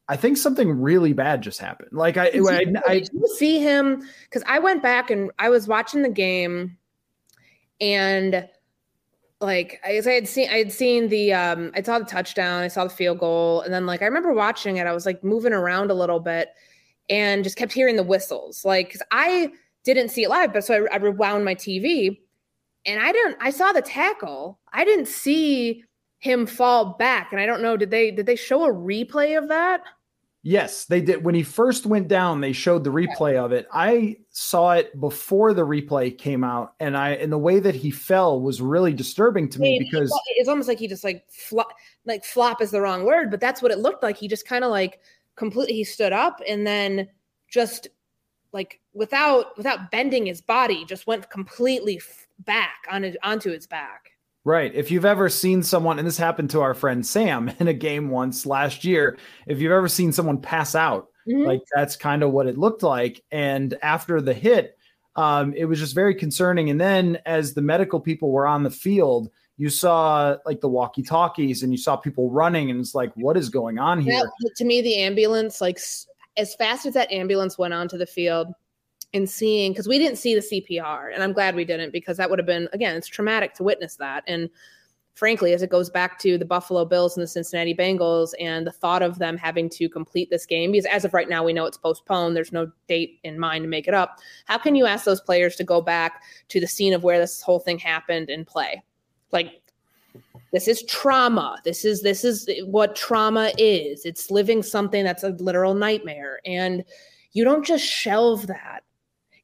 I 0.08 0.16
think 0.16 0.36
something 0.36 0.80
really 0.80 1.12
bad 1.12 1.42
just 1.42 1.58
happened. 1.58 1.90
Like 1.92 2.16
I, 2.16 2.30
did 2.30 2.46
I, 2.46 2.80
I, 2.86 2.92
I 2.94 3.04
see 3.34 3.58
him 3.58 4.08
because 4.22 4.44
I 4.46 4.60
went 4.60 4.84
back 4.84 5.10
and 5.10 5.32
I 5.40 5.48
was 5.48 5.66
watching 5.66 6.02
the 6.02 6.08
game, 6.08 6.78
and 7.80 8.48
like 9.40 9.80
I, 9.84 10.00
I 10.06 10.10
had 10.12 10.28
seen 10.28 10.48
I 10.48 10.58
had 10.58 10.70
seen 10.70 11.08
the 11.08 11.32
um 11.32 11.72
I 11.75 11.82
saw 11.82 11.98
the 11.98 12.04
touchdown, 12.04 12.62
I 12.62 12.68
saw 12.68 12.84
the 12.84 12.90
field 12.90 13.18
goal, 13.18 13.62
and 13.62 13.75
then 13.75 13.84
like 13.84 14.00
I 14.00 14.04
remember 14.04 14.32
watching 14.32 14.76
it, 14.76 14.86
I 14.86 14.92
was 14.92 15.06
like 15.06 15.25
moving 15.25 15.52
around 15.52 15.90
a 15.90 15.94
little 15.94 16.20
bit 16.20 16.50
and 17.08 17.44
just 17.44 17.56
kept 17.56 17.72
hearing 17.72 17.96
the 17.96 18.02
whistles. 18.02 18.64
Like 18.64 18.92
cause 18.92 19.02
I 19.10 19.52
didn't 19.84 20.10
see 20.10 20.25
it 20.25 20.30
live, 20.30 20.52
but 20.52 20.64
so 20.64 20.86
I, 20.90 20.94
I 20.94 20.96
rewound 20.96 21.44
my 21.44 21.54
TV 21.54 22.18
and 22.84 23.00
I 23.00 23.12
didn't 23.12 23.36
I 23.40 23.50
saw 23.50 23.72
the 23.72 23.82
tackle. 23.82 24.58
I 24.72 24.84
didn't 24.84 25.08
see 25.08 25.84
him 26.18 26.46
fall 26.46 26.96
back. 26.98 27.32
And 27.32 27.40
I 27.40 27.46
don't 27.46 27.62
know, 27.62 27.76
did 27.76 27.90
they 27.90 28.10
did 28.10 28.26
they 28.26 28.36
show 28.36 28.64
a 28.64 28.72
replay 28.72 29.38
of 29.38 29.48
that? 29.48 29.82
Yes, 30.42 30.84
they 30.84 31.00
did. 31.00 31.25
When 31.25 31.34
he 31.34 31.42
first 31.42 31.86
went 31.86 32.06
down, 32.06 32.40
they 32.40 32.52
showed 32.52 32.84
the 32.84 32.92
replay 32.92 33.34
of 33.34 33.50
it. 33.50 33.66
I 33.72 34.18
saw 34.30 34.75
it 34.75 34.98
before 35.00 35.52
the 35.52 35.66
replay 35.66 36.16
came 36.16 36.44
out, 36.44 36.75
and 36.78 36.96
I 36.96 37.14
and 37.14 37.32
the 37.32 37.38
way 37.38 37.58
that 37.58 37.75
he 37.75 37.90
fell 37.90 38.40
was 38.40 38.62
really 38.62 38.92
disturbing 38.92 39.48
to 39.48 39.60
me 39.60 39.80
because 39.80 40.16
it's 40.36 40.48
almost 40.48 40.68
like 40.68 40.78
he 40.78 40.86
just 40.86 41.02
like 41.02 41.25
flop, 41.28 41.72
like 42.04 42.25
flop 42.25 42.62
is 42.62 42.70
the 42.70 42.80
wrong 42.80 43.04
word, 43.04 43.28
but 43.28 43.40
that's 43.40 43.60
what 43.60 43.72
it 43.72 43.78
looked 43.78 44.04
like. 44.04 44.16
He 44.16 44.28
just 44.28 44.46
kind 44.46 44.62
of 44.62 44.70
like 44.70 45.00
completely 45.37 45.75
he 45.75 45.85
stood 45.85 46.12
up 46.12 46.40
and 46.47 46.66
then 46.66 47.09
just 47.49 47.88
like 48.52 48.81
without 48.95 49.56
without 49.56 49.91
bending 49.91 50.26
his 50.26 50.41
body, 50.41 50.84
just 50.84 51.06
went 51.06 51.30
completely 51.30 52.00
back 52.41 52.87
on 52.91 53.04
it 53.04 53.17
onto 53.23 53.52
his 53.52 53.67
back. 53.67 54.10
Right. 54.45 54.73
If 54.75 54.91
you've 54.91 55.04
ever 55.04 55.28
seen 55.28 55.63
someone, 55.63 55.99
and 55.99 56.06
this 56.06 56.17
happened 56.17 56.50
to 56.50 56.60
our 56.60 56.73
friend 56.75 57.04
Sam 57.04 57.50
in 57.58 57.69
a 57.69 57.75
game 57.75 58.10
once 58.10 58.47
last 58.47 58.84
year, 58.84 59.19
if 59.47 59.60
you've 59.60 59.73
ever 59.73 59.89
seen 59.89 60.13
someone 60.13 60.41
pass 60.41 60.75
out, 60.75 61.08
mm-hmm. 61.28 61.47
like 61.47 61.63
that's 61.75 61.97
kind 61.97 62.23
of 62.23 62.30
what 62.30 62.47
it 62.47 62.56
looked 62.56 62.82
like. 62.82 63.23
And 63.30 63.76
after 63.82 64.21
the 64.21 64.34
hit, 64.34 64.78
um, 65.17 65.52
it 65.54 65.65
was 65.65 65.80
just 65.80 65.95
very 65.95 66.15
concerning. 66.15 66.71
And 66.71 66.80
then 66.80 67.19
as 67.26 67.54
the 67.54 67.63
medical 67.63 68.00
people 68.00 68.30
were 68.30 68.47
on 68.47 68.63
the 68.63 68.71
field, 68.71 69.30
you 69.58 69.71
saw 69.71 70.36
like 70.45 70.60
the 70.60 70.69
walkie 70.69 71.02
talkies 71.02 71.62
and 71.62 71.73
you 71.73 71.78
saw 71.78 71.97
people 71.97 72.30
running, 72.30 72.71
and 72.71 72.80
it's 72.80 72.95
like, 72.95 73.12
what 73.14 73.36
is 73.36 73.49
going 73.49 73.78
on 73.78 74.00
here? 74.00 74.12
Yeah, 74.12 74.50
to 74.56 74.64
me, 74.64 74.82
the 74.82 74.99
ambulance, 74.99 75.60
like 75.60 75.78
as 76.36 76.54
fast 76.54 76.86
as 76.86 76.95
that 76.95 77.10
ambulance 77.10 77.56
went 77.56 77.75
onto 77.75 77.97
the 77.97 78.06
field, 78.06 78.49
and 79.14 79.30
seeing 79.30 79.73
because 79.73 79.88
we 79.88 79.99
didn't 79.99 80.19
see 80.19 80.34
the 80.34 80.40
CPR, 80.40 81.14
and 81.14 81.23
I'm 81.23 81.32
glad 81.32 81.54
we 81.54 81.64
didn't 81.64 81.92
because 81.92 82.16
that 82.19 82.28
would 82.28 82.38
have 82.38 82.47
been 82.47 82.69
again 82.73 82.97
it's 82.97 83.06
traumatic 83.06 83.54
to 83.54 83.62
witness 83.62 83.97
that. 83.97 84.25
And 84.26 84.50
frankly, 85.14 85.54
as 85.54 85.62
it 85.62 85.71
goes 85.71 85.88
back 85.88 86.19
to 86.19 86.36
the 86.36 86.45
Buffalo 86.45 86.84
Bills 86.84 87.16
and 87.16 87.23
the 87.23 87.28
Cincinnati 87.28 87.75
Bengals 87.75 88.34
and 88.38 88.66
the 88.66 88.73
thought 88.73 89.00
of 89.00 89.19
them 89.19 89.38
having 89.38 89.71
to 89.71 89.88
complete 89.88 90.28
this 90.28 90.45
game, 90.45 90.73
because 90.73 90.84
as 90.84 91.06
of 91.06 91.14
right 91.14 91.30
now 91.30 91.42
we 91.42 91.54
know 91.54 91.64
it's 91.64 91.78
postponed, 91.78 92.36
there's 92.36 92.52
no 92.52 92.71
date 92.88 93.19
in 93.25 93.38
mind 93.38 93.62
to 93.62 93.69
make 93.69 93.88
it 93.88 93.95
up. 93.95 94.19
How 94.45 94.58
can 94.58 94.75
you 94.75 94.84
ask 94.84 95.06
those 95.06 95.23
players 95.23 95.56
to 95.56 95.64
go 95.64 95.80
back 95.80 96.23
to 96.49 96.60
the 96.60 96.66
scene 96.66 96.92
of 96.92 97.02
where 97.02 97.19
this 97.19 97.40
whole 97.40 97.60
thing 97.60 97.78
happened 97.78 98.28
and 98.28 98.47
play? 98.47 98.82
Like 99.32 99.62
this 100.52 100.69
is 100.69 100.82
trauma 100.84 101.58
this 101.65 101.84
is 101.84 102.02
this 102.02 102.25
is 102.25 102.49
what 102.65 102.95
trauma 102.95 103.52
is 103.58 104.04
it's 104.06 104.30
living 104.30 104.62
something 104.62 105.04
that's 105.04 105.25
a 105.25 105.30
literal 105.30 105.75
nightmare 105.75 106.41
and 106.47 106.84
you 107.32 107.45
don't 107.45 107.67
just 107.67 107.84
shelve 107.84 108.47
that 108.47 108.82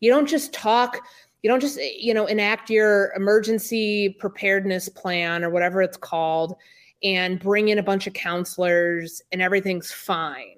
you 0.02 0.10
don't 0.10 0.28
just 0.28 0.52
talk, 0.52 0.98
you 1.42 1.48
don't 1.48 1.60
just, 1.60 1.78
you 1.80 2.12
know, 2.12 2.26
enact 2.26 2.68
your 2.68 3.12
emergency 3.14 4.10
preparedness 4.18 4.88
plan 4.88 5.44
or 5.44 5.50
whatever 5.50 5.80
it's 5.80 5.96
called 5.96 6.56
and 7.04 7.38
bring 7.38 7.68
in 7.68 7.78
a 7.78 7.82
bunch 7.84 8.08
of 8.08 8.12
counselors 8.12 9.22
and 9.30 9.40
everything's 9.40 9.92
fine. 9.92 10.56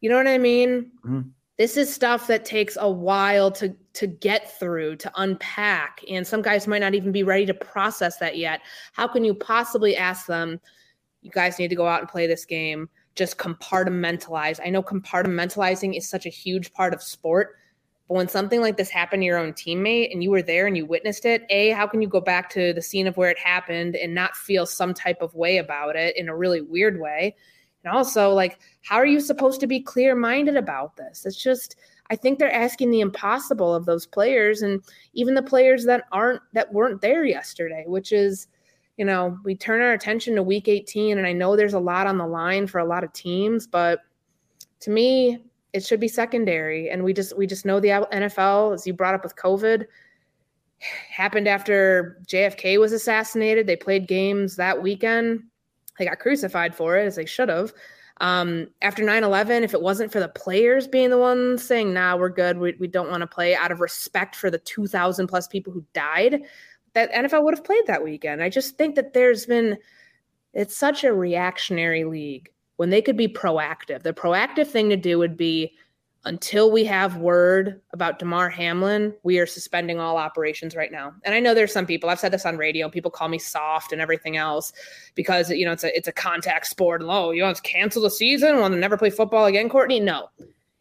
You 0.00 0.08
know 0.08 0.16
what 0.16 0.28
I 0.28 0.38
mean? 0.38 0.92
Mm-hmm. 1.04 1.28
This 1.60 1.76
is 1.76 1.92
stuff 1.92 2.26
that 2.28 2.46
takes 2.46 2.78
a 2.80 2.90
while 2.90 3.50
to 3.50 3.76
to 3.92 4.06
get 4.06 4.58
through, 4.58 4.96
to 4.96 5.12
unpack, 5.16 6.02
and 6.08 6.26
some 6.26 6.40
guys 6.40 6.66
might 6.66 6.78
not 6.78 6.94
even 6.94 7.12
be 7.12 7.22
ready 7.22 7.44
to 7.44 7.52
process 7.52 8.16
that 8.16 8.38
yet. 8.38 8.62
How 8.94 9.06
can 9.06 9.24
you 9.24 9.34
possibly 9.34 9.94
ask 9.94 10.24
them, 10.24 10.58
you 11.20 11.30
guys 11.30 11.58
need 11.58 11.68
to 11.68 11.76
go 11.76 11.86
out 11.86 12.00
and 12.00 12.08
play 12.08 12.26
this 12.26 12.46
game? 12.46 12.88
Just 13.14 13.36
compartmentalize. 13.36 14.58
I 14.64 14.70
know 14.70 14.82
compartmentalizing 14.82 15.98
is 15.98 16.08
such 16.08 16.24
a 16.24 16.30
huge 16.30 16.72
part 16.72 16.94
of 16.94 17.02
sport, 17.02 17.56
but 18.08 18.14
when 18.14 18.28
something 18.28 18.62
like 18.62 18.78
this 18.78 18.88
happened 18.88 19.20
to 19.20 19.26
your 19.26 19.36
own 19.36 19.52
teammate 19.52 20.12
and 20.12 20.22
you 20.22 20.30
were 20.30 20.40
there 20.40 20.66
and 20.66 20.78
you 20.78 20.86
witnessed 20.86 21.26
it, 21.26 21.44
A, 21.50 21.72
how 21.72 21.86
can 21.86 22.00
you 22.00 22.08
go 22.08 22.22
back 22.22 22.48
to 22.52 22.72
the 22.72 22.80
scene 22.80 23.06
of 23.06 23.18
where 23.18 23.28
it 23.28 23.38
happened 23.38 23.96
and 23.96 24.14
not 24.14 24.34
feel 24.34 24.64
some 24.64 24.94
type 24.94 25.20
of 25.20 25.34
way 25.34 25.58
about 25.58 25.94
it 25.94 26.16
in 26.16 26.30
a 26.30 26.34
really 26.34 26.62
weird 26.62 26.98
way? 26.98 27.36
And 27.84 27.94
also, 27.94 28.30
like, 28.30 28.58
how 28.82 28.96
are 28.96 29.06
you 29.06 29.20
supposed 29.20 29.60
to 29.60 29.66
be 29.66 29.80
clear 29.80 30.14
minded 30.14 30.56
about 30.56 30.96
this? 30.96 31.24
It's 31.24 31.42
just, 31.42 31.76
I 32.10 32.16
think 32.16 32.38
they're 32.38 32.52
asking 32.52 32.90
the 32.90 33.00
impossible 33.00 33.74
of 33.74 33.86
those 33.86 34.06
players 34.06 34.62
and 34.62 34.82
even 35.14 35.34
the 35.34 35.42
players 35.42 35.84
that 35.86 36.04
aren't, 36.12 36.42
that 36.52 36.72
weren't 36.72 37.00
there 37.00 37.24
yesterday, 37.24 37.84
which 37.86 38.12
is, 38.12 38.48
you 38.96 39.04
know, 39.04 39.38
we 39.44 39.54
turn 39.54 39.80
our 39.80 39.92
attention 39.92 40.34
to 40.34 40.42
week 40.42 40.68
18. 40.68 41.16
And 41.16 41.26
I 41.26 41.32
know 41.32 41.56
there's 41.56 41.74
a 41.74 41.78
lot 41.78 42.06
on 42.06 42.18
the 42.18 42.26
line 42.26 42.66
for 42.66 42.78
a 42.78 42.84
lot 42.84 43.04
of 43.04 43.12
teams, 43.12 43.66
but 43.66 44.00
to 44.80 44.90
me, 44.90 45.42
it 45.72 45.84
should 45.84 46.00
be 46.00 46.08
secondary 46.08 46.90
and 46.90 47.04
we 47.04 47.12
just 47.12 47.36
we 47.36 47.46
just 47.46 47.64
know 47.64 47.80
the 47.80 47.88
NFL 47.88 48.74
as 48.74 48.86
you 48.86 48.92
brought 48.92 49.14
up 49.14 49.22
with 49.22 49.36
COVID 49.36 49.84
happened 51.10 51.48
after 51.48 52.20
JFK 52.26 52.78
was 52.78 52.92
assassinated 52.92 53.66
they 53.66 53.76
played 53.76 54.08
games 54.08 54.56
that 54.56 54.82
weekend 54.82 55.44
they 56.00 56.06
got 56.06 56.18
crucified 56.18 56.74
for 56.74 56.98
it 56.98 57.06
as 57.06 57.14
they 57.14 57.26
should 57.26 57.48
have 57.48 57.72
um, 58.20 58.66
after 58.82 59.04
9-11 59.04 59.62
if 59.62 59.72
it 59.72 59.80
wasn't 59.80 60.10
for 60.10 60.18
the 60.20 60.28
players 60.28 60.88
being 60.88 61.10
the 61.10 61.18
ones 61.18 61.62
saying 61.62 61.92
nah 61.92 62.16
we're 62.16 62.28
good 62.28 62.58
we, 62.58 62.74
we 62.80 62.88
don't 62.88 63.10
want 63.10 63.20
to 63.20 63.26
play 63.26 63.54
out 63.54 63.70
of 63.70 63.80
respect 63.80 64.34
for 64.34 64.50
the 64.50 64.58
2000 64.58 65.28
plus 65.28 65.46
people 65.46 65.72
who 65.72 65.84
died 65.92 66.42
that 66.94 67.12
NFL 67.12 67.44
would 67.44 67.54
have 67.54 67.64
played 67.64 67.86
that 67.86 68.02
weekend 68.02 68.42
I 68.42 68.48
just 68.48 68.76
think 68.76 68.96
that 68.96 69.12
there's 69.12 69.46
been 69.46 69.78
it's 70.52 70.76
such 70.76 71.04
a 71.04 71.12
reactionary 71.12 72.04
league 72.04 72.50
when 72.80 72.88
they 72.88 73.02
could 73.02 73.16
be 73.16 73.28
proactive. 73.28 74.02
The 74.02 74.14
proactive 74.14 74.66
thing 74.66 74.88
to 74.88 74.96
do 74.96 75.18
would 75.18 75.36
be 75.36 75.74
until 76.24 76.70
we 76.70 76.84
have 76.84 77.16
word 77.16 77.80
about 77.92 78.18
Damar 78.18 78.50
Hamlin, 78.50 79.14
we 79.22 79.38
are 79.38 79.46
suspending 79.46 79.98
all 79.98 80.18
operations 80.18 80.76
right 80.76 80.92
now. 80.92 81.14
And 81.24 81.34
I 81.34 81.40
know 81.40 81.54
there's 81.54 81.72
some 81.72 81.86
people, 81.86 82.10
I've 82.10 82.20
said 82.20 82.32
this 82.32 82.44
on 82.44 82.58
radio, 82.58 82.90
people 82.90 83.10
call 83.10 83.28
me 83.28 83.38
soft 83.38 83.92
and 83.92 84.02
everything 84.02 84.36
else 84.36 84.72
because 85.14 85.50
you 85.50 85.64
know 85.64 85.72
it's 85.72 85.84
a 85.84 85.96
it's 85.96 86.08
a 86.08 86.12
contact 86.12 86.66
sport. 86.66 87.00
And, 87.00 87.10
Oh, 87.10 87.30
you 87.30 87.42
want 87.42 87.56
to 87.56 87.62
cancel 87.62 88.02
the 88.02 88.10
season, 88.10 88.58
want 88.58 88.74
to 88.74 88.80
never 88.80 88.98
play 88.98 89.10
football 89.10 89.46
again, 89.46 89.68
Courtney? 89.68 89.98
No. 90.00 90.28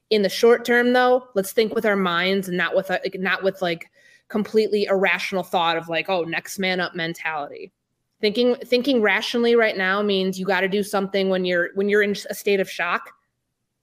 In 0.10 0.24
the 0.24 0.30
short 0.30 0.66
term 0.66 0.92
though, 0.92 1.28
let's 1.36 1.54
think 1.54 1.74
with 1.74 1.86
our 1.86 1.96
minds 1.96 2.50
and 2.50 2.58
not 2.58 2.76
with 2.76 2.90
a, 2.90 3.00
not 3.16 3.44
with 3.44 3.62
like 3.62 3.90
completely 4.28 4.86
irrational 4.86 5.44
thought 5.44 5.78
of 5.78 5.88
like, 5.88 6.10
oh, 6.10 6.24
next 6.24 6.60
man 6.60 6.80
up 6.80 6.96
mentality. 6.96 7.72
Thinking 8.20 8.56
thinking 8.56 9.02
rationally 9.02 9.56
right 9.56 9.78
now 9.78 10.02
means 10.02 10.38
you 10.38 10.46
got 10.46 10.62
to 10.62 10.68
do 10.68 10.84
something 10.84 11.30
when 11.30 11.46
you're 11.46 11.70
when 11.76 11.88
you're 11.88 12.04
in 12.04 12.16
a 12.30 12.36
state 12.36 12.60
of 12.60 12.70
shock. 12.70 13.12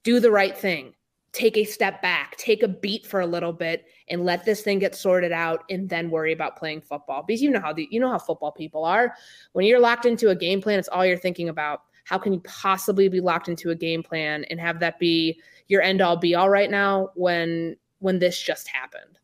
Do 0.02 0.20
the 0.20 0.30
right 0.30 0.56
thing. 0.56 0.92
Take 1.36 1.58
a 1.58 1.64
step 1.64 2.00
back, 2.00 2.34
take 2.38 2.62
a 2.62 2.68
beat 2.68 3.04
for 3.04 3.20
a 3.20 3.26
little 3.26 3.52
bit 3.52 3.84
and 4.08 4.24
let 4.24 4.46
this 4.46 4.62
thing 4.62 4.78
get 4.78 4.94
sorted 4.94 5.32
out 5.32 5.64
and 5.68 5.86
then 5.86 6.08
worry 6.08 6.32
about 6.32 6.56
playing 6.56 6.80
football. 6.80 7.22
Because 7.22 7.42
you 7.42 7.50
know 7.50 7.60
how 7.60 7.74
the 7.74 7.86
you 7.90 8.00
know 8.00 8.10
how 8.10 8.18
football 8.18 8.52
people 8.52 8.86
are. 8.86 9.14
When 9.52 9.66
you're 9.66 9.78
locked 9.78 10.06
into 10.06 10.30
a 10.30 10.34
game 10.34 10.62
plan, 10.62 10.78
it's 10.78 10.88
all 10.88 11.04
you're 11.04 11.18
thinking 11.18 11.50
about. 11.50 11.82
How 12.04 12.16
can 12.16 12.32
you 12.32 12.40
possibly 12.40 13.10
be 13.10 13.20
locked 13.20 13.50
into 13.50 13.68
a 13.68 13.74
game 13.74 14.02
plan 14.02 14.44
and 14.44 14.58
have 14.58 14.80
that 14.80 14.98
be 14.98 15.38
your 15.68 15.82
end 15.82 16.00
all 16.00 16.16
be 16.16 16.34
all 16.34 16.48
right 16.48 16.70
now 16.70 17.10
when 17.16 17.76
when 17.98 18.18
this 18.18 18.40
just 18.40 18.68
happened? 18.68 19.18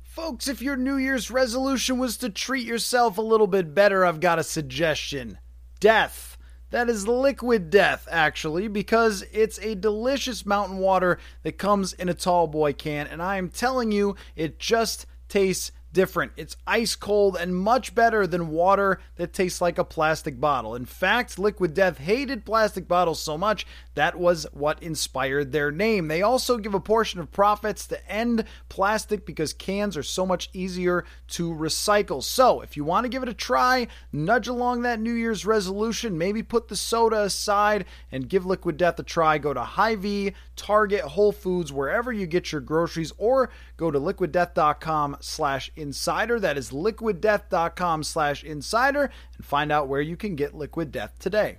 Folks, 0.00 0.48
if 0.48 0.62
your 0.62 0.76
New 0.76 0.96
Year's 0.96 1.30
resolution 1.30 1.98
was 1.98 2.16
to 2.16 2.30
treat 2.30 2.66
yourself 2.66 3.18
a 3.18 3.22
little 3.22 3.46
bit 3.46 3.74
better, 3.74 4.06
I've 4.06 4.20
got 4.20 4.38
a 4.38 4.44
suggestion. 4.44 5.38
Death. 5.78 6.29
That 6.70 6.88
is 6.88 7.08
liquid 7.08 7.68
death, 7.68 8.06
actually, 8.10 8.68
because 8.68 9.24
it's 9.32 9.58
a 9.58 9.74
delicious 9.74 10.46
mountain 10.46 10.78
water 10.78 11.18
that 11.42 11.58
comes 11.58 11.92
in 11.92 12.08
a 12.08 12.14
tall 12.14 12.46
boy 12.46 12.72
can, 12.72 13.08
and 13.08 13.20
I 13.20 13.36
am 13.36 13.48
telling 13.48 13.90
you, 13.90 14.14
it 14.36 14.58
just 14.58 15.06
tastes 15.28 15.72
different. 15.92 16.32
It's 16.36 16.56
ice 16.66 16.94
cold 16.94 17.36
and 17.36 17.54
much 17.54 17.94
better 17.94 18.26
than 18.26 18.48
water 18.48 19.00
that 19.16 19.32
tastes 19.32 19.60
like 19.60 19.78
a 19.78 19.84
plastic 19.84 20.40
bottle. 20.40 20.74
In 20.74 20.86
fact, 20.86 21.38
Liquid 21.38 21.74
Death 21.74 21.98
hated 21.98 22.44
plastic 22.44 22.86
bottles 22.86 23.20
so 23.20 23.36
much 23.36 23.66
that 23.94 24.18
was 24.18 24.46
what 24.52 24.82
inspired 24.82 25.52
their 25.52 25.70
name. 25.70 26.08
They 26.08 26.22
also 26.22 26.56
give 26.56 26.74
a 26.74 26.80
portion 26.80 27.20
of 27.20 27.32
profits 27.32 27.86
to 27.88 28.10
end 28.10 28.44
plastic 28.68 29.26
because 29.26 29.52
cans 29.52 29.96
are 29.96 30.02
so 30.02 30.24
much 30.24 30.48
easier 30.52 31.04
to 31.28 31.52
recycle. 31.52 32.22
So, 32.22 32.60
if 32.60 32.76
you 32.76 32.84
want 32.84 33.04
to 33.04 33.08
give 33.08 33.22
it 33.22 33.28
a 33.28 33.34
try, 33.34 33.88
nudge 34.12 34.48
along 34.48 34.82
that 34.82 35.00
New 35.00 35.12
Year's 35.12 35.44
resolution, 35.44 36.16
maybe 36.16 36.42
put 36.42 36.68
the 36.68 36.76
soda 36.76 37.22
aside 37.22 37.84
and 38.12 38.28
give 38.28 38.46
Liquid 38.46 38.76
Death 38.76 38.98
a 38.98 39.02
try. 39.02 39.38
Go 39.38 39.52
to 39.52 39.62
Hy-Vee, 39.62 40.34
Target, 40.56 41.02
Whole 41.02 41.32
Foods, 41.32 41.72
wherever 41.72 42.12
you 42.12 42.26
get 42.26 42.52
your 42.52 42.60
groceries, 42.60 43.12
or 43.18 43.50
go 43.80 43.90
to 43.90 43.98
liquiddeath.com 43.98 45.16
slash 45.20 45.72
insider. 45.74 46.38
That 46.38 46.58
is 46.58 46.70
liquiddeath.com 46.70 48.02
slash 48.02 48.44
insider 48.44 49.10
and 49.36 49.44
find 49.44 49.72
out 49.72 49.88
where 49.88 50.02
you 50.02 50.18
can 50.18 50.36
get 50.36 50.54
Liquid 50.54 50.92
Death 50.92 51.18
today. 51.18 51.58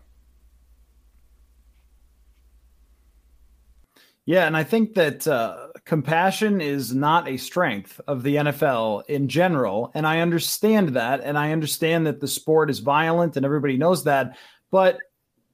Yeah, 4.26 4.46
and 4.46 4.56
I 4.56 4.64
think 4.64 4.94
that 4.94 5.28
uh, 5.28 5.70
compassion 5.84 6.62
is 6.62 6.94
not 6.94 7.28
a 7.28 7.38
strength 7.38 8.00
of 8.08 8.22
the 8.22 8.36
NFL 8.36 9.04
in 9.08 9.28
general. 9.28 9.92
And 9.96 10.06
I 10.06 10.20
understand 10.20 10.90
that. 10.90 11.22
And 11.22 11.40
I 11.40 11.52
understand 11.52 12.06
that 12.06 12.20
the 12.20 12.28
sport 12.28 12.70
is 12.70 12.80
violent 12.80 13.36
and 13.36 13.44
everybody 13.44 13.78
knows 13.78 14.04
that. 14.04 14.38
But 14.70 15.00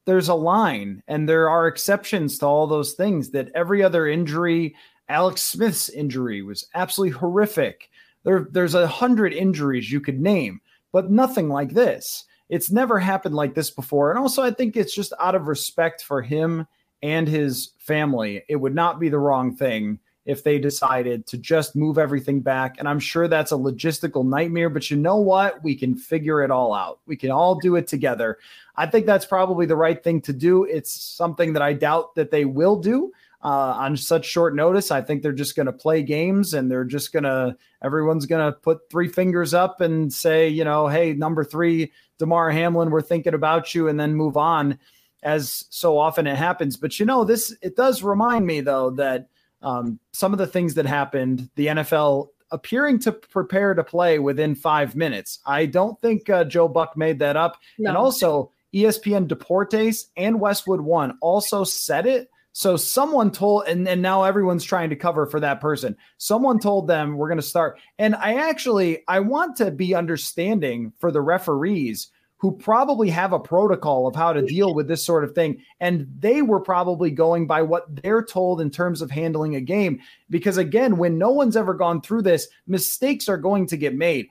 there's 0.06 0.28
a 0.28 0.36
line 0.36 1.02
and 1.08 1.30
there 1.30 1.50
are 1.50 1.68
exceptions 1.68 2.40
to 2.40 2.46
all 2.46 2.68
those 2.68 2.94
things 2.94 3.30
that 3.32 3.52
every 3.56 3.84
other 3.84 4.06
injury, 4.06 4.76
Alex 5.10 5.42
Smith's 5.42 5.90
injury 5.90 6.42
was 6.42 6.68
absolutely 6.74 7.18
horrific. 7.18 7.90
There, 8.24 8.48
there's 8.52 8.76
a 8.76 8.88
hundred 8.88 9.34
injuries 9.34 9.92
you 9.92 10.02
could 10.02 10.20
name, 10.20 10.62
but 10.92 11.10
nothing 11.10 11.50
like 11.50 11.72
this. 11.72 12.26
It's 12.50 12.72
never 12.72 13.00
happened 13.00 13.36
like 13.36 13.56
this 13.56 13.70
before. 13.70 14.10
And 14.10 14.20
also, 14.20 14.42
I 14.42 14.52
think 14.52 14.76
it's 14.76 14.94
just 14.94 15.14
out 15.20 15.36
of 15.36 15.48
respect 15.48 16.04
for 16.04 16.22
him 16.22 16.68
and 17.04 17.28
his 17.28 17.72
family. 17.78 18.44
It 18.48 18.56
would 18.56 18.76
not 18.76 19.00
be 19.00 19.10
the 19.10 19.20
wrong 19.20 19.56
thing 19.56 20.00
if 20.26 20.44
they 20.44 20.60
decided 20.60 21.26
to 21.26 21.38
just 21.38 21.76
move 21.76 21.98
everything 21.98 22.42
back. 22.42 22.76
And 22.80 22.88
I'm 22.88 23.00
sure 23.00 23.30
that's 23.30 23.54
a 23.54 23.56
logistical 23.56 24.26
nightmare, 24.26 24.70
but 24.70 24.92
you 24.92 24.98
know 24.98 25.16
what? 25.18 25.64
We 25.64 25.74
can 25.74 25.96
figure 25.96 26.44
it 26.44 26.52
all 26.52 26.74
out. 26.74 27.00
We 27.06 27.16
can 27.16 27.32
all 27.32 27.56
do 27.56 27.78
it 27.78 27.88
together. 27.88 28.38
I 28.76 28.88
think 28.88 29.06
that's 29.06 29.26
probably 29.26 29.66
the 29.66 29.78
right 29.78 30.04
thing 30.04 30.22
to 30.22 30.34
do. 30.34 30.66
It's 30.66 30.92
something 30.92 31.54
that 31.54 31.62
I 31.62 31.72
doubt 31.72 32.14
that 32.16 32.30
they 32.30 32.44
will 32.44 32.76
do 32.76 33.14
uh, 33.44 33.76
on 33.78 33.96
such 33.98 34.26
short 34.26 34.56
notice. 34.56 34.92
I 34.92 35.02
think 35.02 35.22
they're 35.22 35.32
just 35.32 35.56
going 35.56 35.68
to 35.68 35.74
play 35.74 36.02
games 36.02 36.54
and 36.54 36.70
they're 36.70 36.84
just 36.84 37.14
going 37.14 37.24
to, 37.24 37.56
everyone's 37.84 38.26
going 38.26 38.46
to 38.46 38.58
put 38.58 38.90
three 38.90 39.08
fingers 39.08 39.54
up 39.54 39.82
and 39.82 40.12
say, 40.12 40.48
you 40.48 40.64
know, 40.64 40.88
hey, 40.88 41.14
number 41.14 41.44
three, 41.44 41.92
Damar 42.18 42.50
Hamlin, 42.50 42.90
we're 42.90 43.02
thinking 43.02 43.36
about 43.36 43.76
you, 43.76 43.88
and 43.88 44.00
then 44.00 44.16
move 44.16 44.38
on 44.38 44.80
as 45.24 45.66
so 45.70 45.98
often 45.98 46.26
it 46.26 46.36
happens. 46.36 46.78
But, 46.78 47.00
you 47.00 47.06
know, 47.06 47.24
this, 47.24 47.56
it 47.62 47.76
does 47.76 48.02
remind 48.02 48.48
me, 48.48 48.62
though, 48.62 48.90
that 48.92 49.28
um, 49.62 50.00
some 50.14 50.34
of 50.34 50.40
the 50.40 50.48
things 50.48 50.74
that 50.76 50.86
happened, 50.86 51.50
the 51.56 51.68
NFL 51.68 52.30
appearing 52.52 52.98
to 53.00 53.12
prepare 53.12 53.74
to 53.74 53.84
play 53.84 54.20
within 54.20 54.56
five 54.56 54.96
minutes. 54.96 55.40
I 55.46 55.66
don't 55.66 56.00
think 56.02 56.30
uh, 56.30 56.44
Joe 56.46 56.68
Buck 56.68 56.98
made 56.98 57.20
that 57.20 57.36
up. 57.36 57.58
No. 57.78 57.90
And 57.90 57.98
also, 57.98 58.52
ESPN 58.74 59.28
Deportes 59.28 60.08
and 60.16 60.40
Westwood 60.40 60.82
One 60.82 61.18
also 61.22 61.64
said 61.64 62.06
it 62.06 62.30
so 62.58 62.76
someone 62.76 63.30
told, 63.30 63.66
and, 63.68 63.88
and 63.88 64.02
now 64.02 64.24
everyone's 64.24 64.64
trying 64.64 64.90
to 64.90 64.96
cover 64.96 65.28
for 65.28 65.40
that 65.42 65.62
person. 65.62 65.96
Someone 66.18 66.58
told 66.58 66.88
them 66.88 67.16
we're 67.16 67.28
going 67.28 67.38
to 67.38 67.44
start. 67.44 67.78
And 68.00 68.16
I 68.16 68.50
actually, 68.50 69.04
I 69.08 69.20
want 69.20 69.56
to 69.58 69.70
be 69.70 69.94
understanding 69.94 70.92
for 70.98 71.12
the 71.12 71.22
referees 71.22 72.10
who 72.38 72.52
probably 72.58 73.12
have 73.12 73.32
a 73.32 73.40
protocol 73.40 74.08
of 74.08 74.16
how 74.16 74.34
to 74.34 74.42
deal 74.42 74.74
with 74.74 74.88
this 74.88 75.06
sort 75.06 75.24
of 75.24 75.36
thing. 75.36 75.62
And 75.82 76.08
they 76.18 76.42
were 76.42 76.60
probably 76.60 77.12
going 77.12 77.46
by 77.46 77.62
what 77.62 78.02
they're 78.02 78.24
told 78.24 78.60
in 78.60 78.72
terms 78.72 79.04
of 79.04 79.12
handling 79.12 79.54
a 79.56 79.62
game. 79.62 80.00
Because 80.32 80.58
again, 80.58 80.98
when 80.98 81.20
no 81.20 81.30
one's 81.30 81.58
ever 81.58 81.76
gone 81.76 82.02
through 82.02 82.24
this, 82.24 82.48
mistakes 82.66 83.30
are 83.30 83.38
going 83.38 83.68
to 83.68 83.78
get 83.78 83.94
made. 83.94 84.30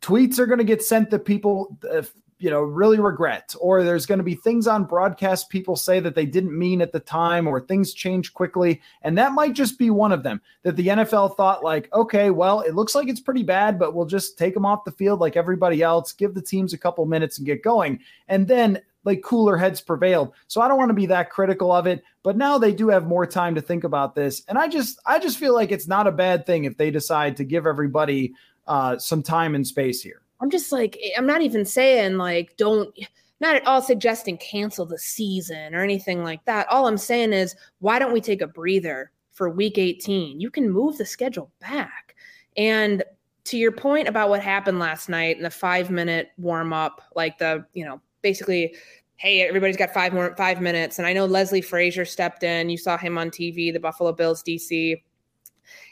Tweets 0.00 0.38
are 0.38 0.46
going 0.46 0.58
to 0.58 0.64
get 0.64 0.84
sent 0.84 1.10
to 1.10 1.18
people. 1.18 1.76
Uh, 1.92 2.02
you 2.38 2.50
know 2.50 2.60
really 2.60 2.98
regret 2.98 3.54
or 3.60 3.82
there's 3.82 4.06
going 4.06 4.18
to 4.18 4.24
be 4.24 4.34
things 4.34 4.66
on 4.66 4.84
broadcast 4.84 5.48
people 5.48 5.76
say 5.76 6.00
that 6.00 6.14
they 6.14 6.26
didn't 6.26 6.56
mean 6.56 6.82
at 6.82 6.92
the 6.92 7.00
time 7.00 7.46
or 7.46 7.60
things 7.60 7.94
change 7.94 8.34
quickly 8.34 8.80
and 9.02 9.16
that 9.16 9.32
might 9.32 9.52
just 9.52 9.78
be 9.78 9.90
one 9.90 10.12
of 10.12 10.22
them 10.22 10.40
that 10.62 10.76
the 10.76 10.88
NFL 10.88 11.36
thought 11.36 11.62
like 11.62 11.92
okay 11.92 12.30
well 12.30 12.60
it 12.60 12.74
looks 12.74 12.94
like 12.94 13.08
it's 13.08 13.20
pretty 13.20 13.42
bad 13.42 13.78
but 13.78 13.94
we'll 13.94 14.06
just 14.06 14.36
take 14.36 14.54
them 14.54 14.66
off 14.66 14.84
the 14.84 14.92
field 14.92 15.20
like 15.20 15.36
everybody 15.36 15.82
else 15.82 16.12
give 16.12 16.34
the 16.34 16.42
teams 16.42 16.72
a 16.72 16.78
couple 16.78 17.04
minutes 17.06 17.38
and 17.38 17.46
get 17.46 17.62
going 17.62 18.00
and 18.28 18.48
then 18.48 18.80
like 19.04 19.20
cooler 19.22 19.58
heads 19.58 19.80
prevailed. 19.80 20.32
So 20.48 20.60
i 20.60 20.68
don't 20.68 20.78
want 20.78 20.90
to 20.90 20.94
be 20.94 21.06
that 21.06 21.30
critical 21.30 21.72
of 21.72 21.86
it 21.86 22.02
but 22.22 22.36
now 22.36 22.58
they 22.58 22.72
do 22.72 22.88
have 22.88 23.06
more 23.06 23.26
time 23.26 23.54
to 23.54 23.60
think 23.60 23.84
about 23.84 24.14
this 24.14 24.42
and 24.48 24.58
i 24.58 24.66
just 24.66 24.98
i 25.06 25.18
just 25.18 25.38
feel 25.38 25.54
like 25.54 25.70
it's 25.70 25.88
not 25.88 26.06
a 26.06 26.12
bad 26.12 26.46
thing 26.46 26.64
if 26.64 26.76
they 26.76 26.90
decide 26.90 27.36
to 27.36 27.44
give 27.44 27.66
everybody 27.66 28.34
uh, 28.66 28.96
some 28.96 29.22
time 29.22 29.54
and 29.54 29.66
space 29.66 30.00
here 30.00 30.23
I'm 30.40 30.50
just 30.50 30.72
like, 30.72 30.98
eh, 31.02 31.10
I'm 31.16 31.26
not 31.26 31.42
even 31.42 31.64
saying 31.64 32.16
like, 32.18 32.56
don't, 32.56 32.96
not 33.40 33.56
at 33.56 33.66
all 33.66 33.82
suggesting 33.82 34.38
cancel 34.38 34.86
the 34.86 34.98
season 34.98 35.74
or 35.74 35.82
anything 35.82 36.22
like 36.22 36.44
that. 36.44 36.68
All 36.68 36.86
I'm 36.86 36.98
saying 36.98 37.32
is, 37.32 37.54
why 37.80 37.98
don't 37.98 38.12
we 38.12 38.20
take 38.20 38.40
a 38.40 38.46
breather 38.46 39.10
for 39.32 39.50
week 39.50 39.78
18? 39.78 40.40
You 40.40 40.50
can 40.50 40.70
move 40.70 40.98
the 40.98 41.06
schedule 41.06 41.50
back. 41.60 42.14
And 42.56 43.02
to 43.44 43.58
your 43.58 43.72
point 43.72 44.08
about 44.08 44.30
what 44.30 44.42
happened 44.42 44.78
last 44.78 45.08
night 45.08 45.36
in 45.36 45.42
the 45.42 45.50
five 45.50 45.90
minute 45.90 46.30
warm 46.38 46.72
up, 46.72 47.02
like 47.14 47.38
the, 47.38 47.66
you 47.74 47.84
know, 47.84 48.00
basically, 48.22 48.74
hey, 49.16 49.42
everybody's 49.42 49.76
got 49.76 49.92
five 49.92 50.12
more, 50.12 50.34
five 50.36 50.60
minutes. 50.60 50.98
And 50.98 51.06
I 51.06 51.12
know 51.12 51.26
Leslie 51.26 51.60
Frazier 51.60 52.04
stepped 52.04 52.42
in. 52.42 52.70
You 52.70 52.78
saw 52.78 52.96
him 52.96 53.18
on 53.18 53.30
TV, 53.30 53.72
the 53.72 53.80
Buffalo 53.80 54.12
Bills 54.12 54.42
DC 54.42 55.02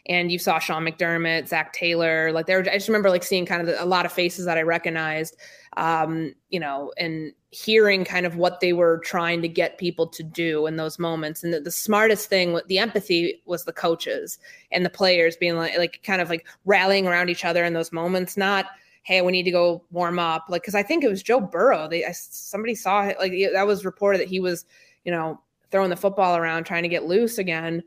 and 0.07 0.33
you 0.33 0.39
saw 0.39 0.59
Sean 0.59 0.85
McDermott, 0.85 1.49
Zac 1.49 1.73
Taylor, 1.73 2.33
like 2.33 2.47
there. 2.47 2.61
I 2.61 2.75
just 2.75 2.89
remember 2.89 3.11
like 3.11 3.23
seeing 3.23 3.47
kind 3.47 3.67
of 3.67 3.75
a 3.79 3.85
lot 3.85 4.05
of 4.05 4.13
faces 4.13 4.45
that 4.47 4.59
I 4.59 4.63
recognized, 4.63 5.37
um, 5.77 6.35
you 6.51 6.59
know, 6.59 6.93
and 6.99 7.33
hearing 7.51 8.05
kind 8.05 8.27
of 8.27 8.37
what 8.37 8.61
they 8.61 8.73
were 8.73 8.99
trying 9.05 9.43
to 9.43 9.49
get 9.49 9.79
people 9.79 10.07
to 10.09 10.23
do 10.23 10.67
in 10.67 10.77
those 10.77 10.99
moments. 10.99 11.45
And 11.45 11.53
the, 11.53 11.61
the 11.61 11.71
smartest 11.71 12.29
thing, 12.29 12.59
the 12.67 12.79
empathy 12.79 13.43
was 13.45 13.65
the 13.65 13.73
coaches 13.73 14.39
and 14.73 14.85
the 14.85 14.91
players 14.91 15.37
being 15.37 15.57
like, 15.57 15.77
like 15.79 16.01
kind 16.03 16.21
of 16.21 16.29
like 16.29 16.47
rallying 16.65 17.07
around 17.07 17.29
each 17.29 17.45
other 17.45 17.65
in 17.65 17.75
those 17.75 17.93
moments, 17.93 18.37
not 18.37 18.67
hey, 19.05 19.21
we 19.21 19.33
need 19.33 19.43
to 19.43 19.51
go 19.51 19.83
warm 19.91 20.21
up. 20.21 20.45
Like, 20.49 20.63
because 20.63 20.77
I 20.77 20.83
think 20.85 21.03
it 21.03 21.09
was 21.09 21.25
Joe 21.25 21.41
Burrow. 21.41 21.89
They 21.89 22.05
I, 22.05 22.13
somebody 22.13 22.77
saw 22.77 23.05
it. 23.07 23.19
Like 23.19 23.33
that 23.53 23.67
was 23.67 23.85
reported 23.85 24.21
that 24.21 24.29
he 24.29 24.39
was, 24.39 24.65
you 25.05 25.11
know, 25.11 25.41
throwing 25.73 25.91
the 25.91 25.97
football 25.97 26.37
around 26.37 26.65
trying 26.65 26.85
to 26.85 26.89
get 26.89 27.05
loose 27.05 27.39
again 27.39 27.83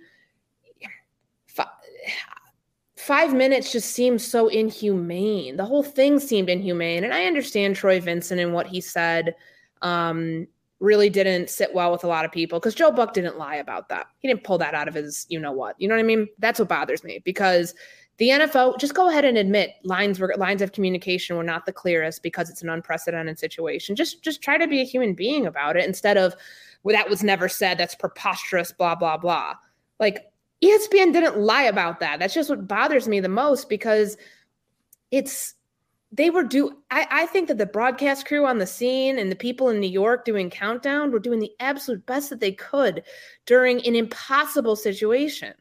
five 2.98 3.34
minutes 3.34 3.72
just 3.72 3.92
seems 3.92 4.26
so 4.26 4.48
inhumane. 4.48 5.58
The 5.58 5.66
whole 5.66 5.84
thing 5.84 6.20
seemed 6.20 6.50
inhumane. 6.50 7.04
And 7.04 7.14
I 7.14 7.26
understand 7.26 7.76
Troy 7.76 8.00
Vincent 8.00 8.40
and 8.40 8.54
what 8.54 8.68
he 8.68 8.82
said 8.82 9.36
um, 9.82 10.48
really 10.80 11.10
didn't 11.10 11.50
sit 11.50 11.74
well 11.74 11.92
with 11.92 12.04
a 12.04 12.08
lot 12.08 12.26
of 12.26 12.32
people 12.32 12.60
because 12.60 12.76
Joe 12.76 12.92
Buck 12.92 13.14
didn't 13.14 13.38
lie 13.38 13.56
about 13.56 13.90
that. 13.90 14.08
He 14.20 14.28
didn't 14.28 14.44
pull 14.44 14.58
that 14.60 14.74
out 14.74 14.88
of 14.88 14.94
his, 14.94 15.26
you 15.30 15.40
know 15.40 15.52
what. 15.52 15.76
You 15.78 15.88
know 15.88 15.96
what 15.96 16.00
I 16.00 16.04
mean? 16.04 16.28
That's 16.40 16.60
what 16.60 16.70
bothers 16.70 17.04
me 17.04 17.22
because 17.24 17.76
the 18.18 18.30
NFL 18.30 18.80
just 18.80 18.94
go 18.94 19.10
ahead 19.10 19.26
and 19.26 19.38
admit 19.38 19.72
lines 19.84 20.20
were 20.20 20.34
lines 20.38 20.62
of 20.62 20.72
communication 20.72 21.36
were 21.36 21.44
not 21.44 21.66
the 21.66 21.74
clearest 21.74 22.24
because 22.24 22.50
it's 22.50 22.62
an 22.62 22.70
unprecedented 22.70 23.38
situation. 23.38 23.96
Just 23.96 24.24
just 24.24 24.42
try 24.42 24.58
to 24.58 24.68
be 24.68 24.80
a 24.82 24.86
human 24.86 25.14
being 25.14 25.46
about 25.46 25.76
it 25.76 25.86
instead 25.86 26.18
of 26.18 26.34
well, 26.84 26.96
that 26.96 27.10
was 27.10 27.24
never 27.24 27.50
said. 27.50 27.78
That's 27.78 27.96
preposterous, 27.96 28.72
blah, 28.72 28.96
blah, 28.96 29.18
blah. 29.18 29.56
Like 30.00 30.32
ESPN 30.64 31.14
didn't 31.14 31.38
lie 31.38 31.64
about 31.64 32.00
that. 32.00 32.20
That's 32.20 32.34
just 32.34 32.50
what 32.50 32.68
bothers 32.68 33.08
me 33.08 33.20
the 33.20 33.30
most 33.30 33.70
because 33.70 34.18
it's 35.12 35.54
they 36.12 36.30
were 36.30 36.44
do 36.44 36.72
I, 36.92 37.08
I 37.12 37.26
think 37.26 37.48
that 37.50 37.58
the 37.58 37.66
broadcast 37.66 38.26
crew 38.26 38.46
on 38.46 38.58
the 38.58 38.68
scene 38.68 39.20
and 39.20 39.32
the 39.32 39.36
people 39.36 39.70
in 39.70 39.80
New 39.80 39.90
York 39.90 40.24
doing 40.24 40.50
countdown 40.50 41.12
were 41.12 41.20
doing 41.20 41.40
the 41.40 41.52
absolute 41.60 42.06
best 42.06 42.30
that 42.30 42.40
they 42.40 42.54
could 42.54 43.04
during 43.46 43.86
an 43.86 43.96
impossible 43.96 44.76
situation. 44.76 45.54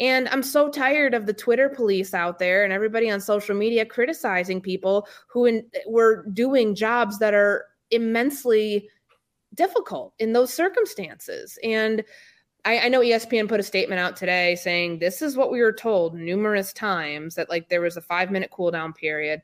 And 0.00 0.28
I'm 0.28 0.44
so 0.44 0.68
tired 0.68 1.14
of 1.14 1.26
the 1.26 1.32
Twitter 1.32 1.68
police 1.68 2.14
out 2.14 2.38
there 2.38 2.62
and 2.62 2.72
everybody 2.72 3.10
on 3.10 3.20
social 3.20 3.56
media 3.56 3.84
criticizing 3.84 4.60
people 4.60 5.08
who 5.26 5.46
in, 5.46 5.66
were 5.86 6.24
doing 6.32 6.74
jobs 6.74 7.18
that 7.18 7.34
are 7.34 7.66
immensely 7.90 8.88
difficult 9.54 10.14
in 10.18 10.32
those 10.32 10.52
circumstances. 10.52 11.58
And 11.64 12.04
I, 12.68 12.80
I, 12.80 12.88
know 12.90 13.00
ESPN 13.00 13.48
put 13.48 13.60
a 13.60 13.62
statement 13.62 13.98
out 13.98 14.14
today 14.14 14.54
saying 14.54 14.98
this 14.98 15.22
is 15.22 15.38
what 15.38 15.50
we 15.50 15.62
were 15.62 15.72
told 15.72 16.14
numerous 16.14 16.70
times 16.70 17.34
that 17.36 17.48
like 17.48 17.70
there 17.70 17.80
was 17.80 17.96
a 17.96 18.02
five 18.02 18.30
minute 18.30 18.50
cooldown 18.50 18.94
period. 18.94 19.40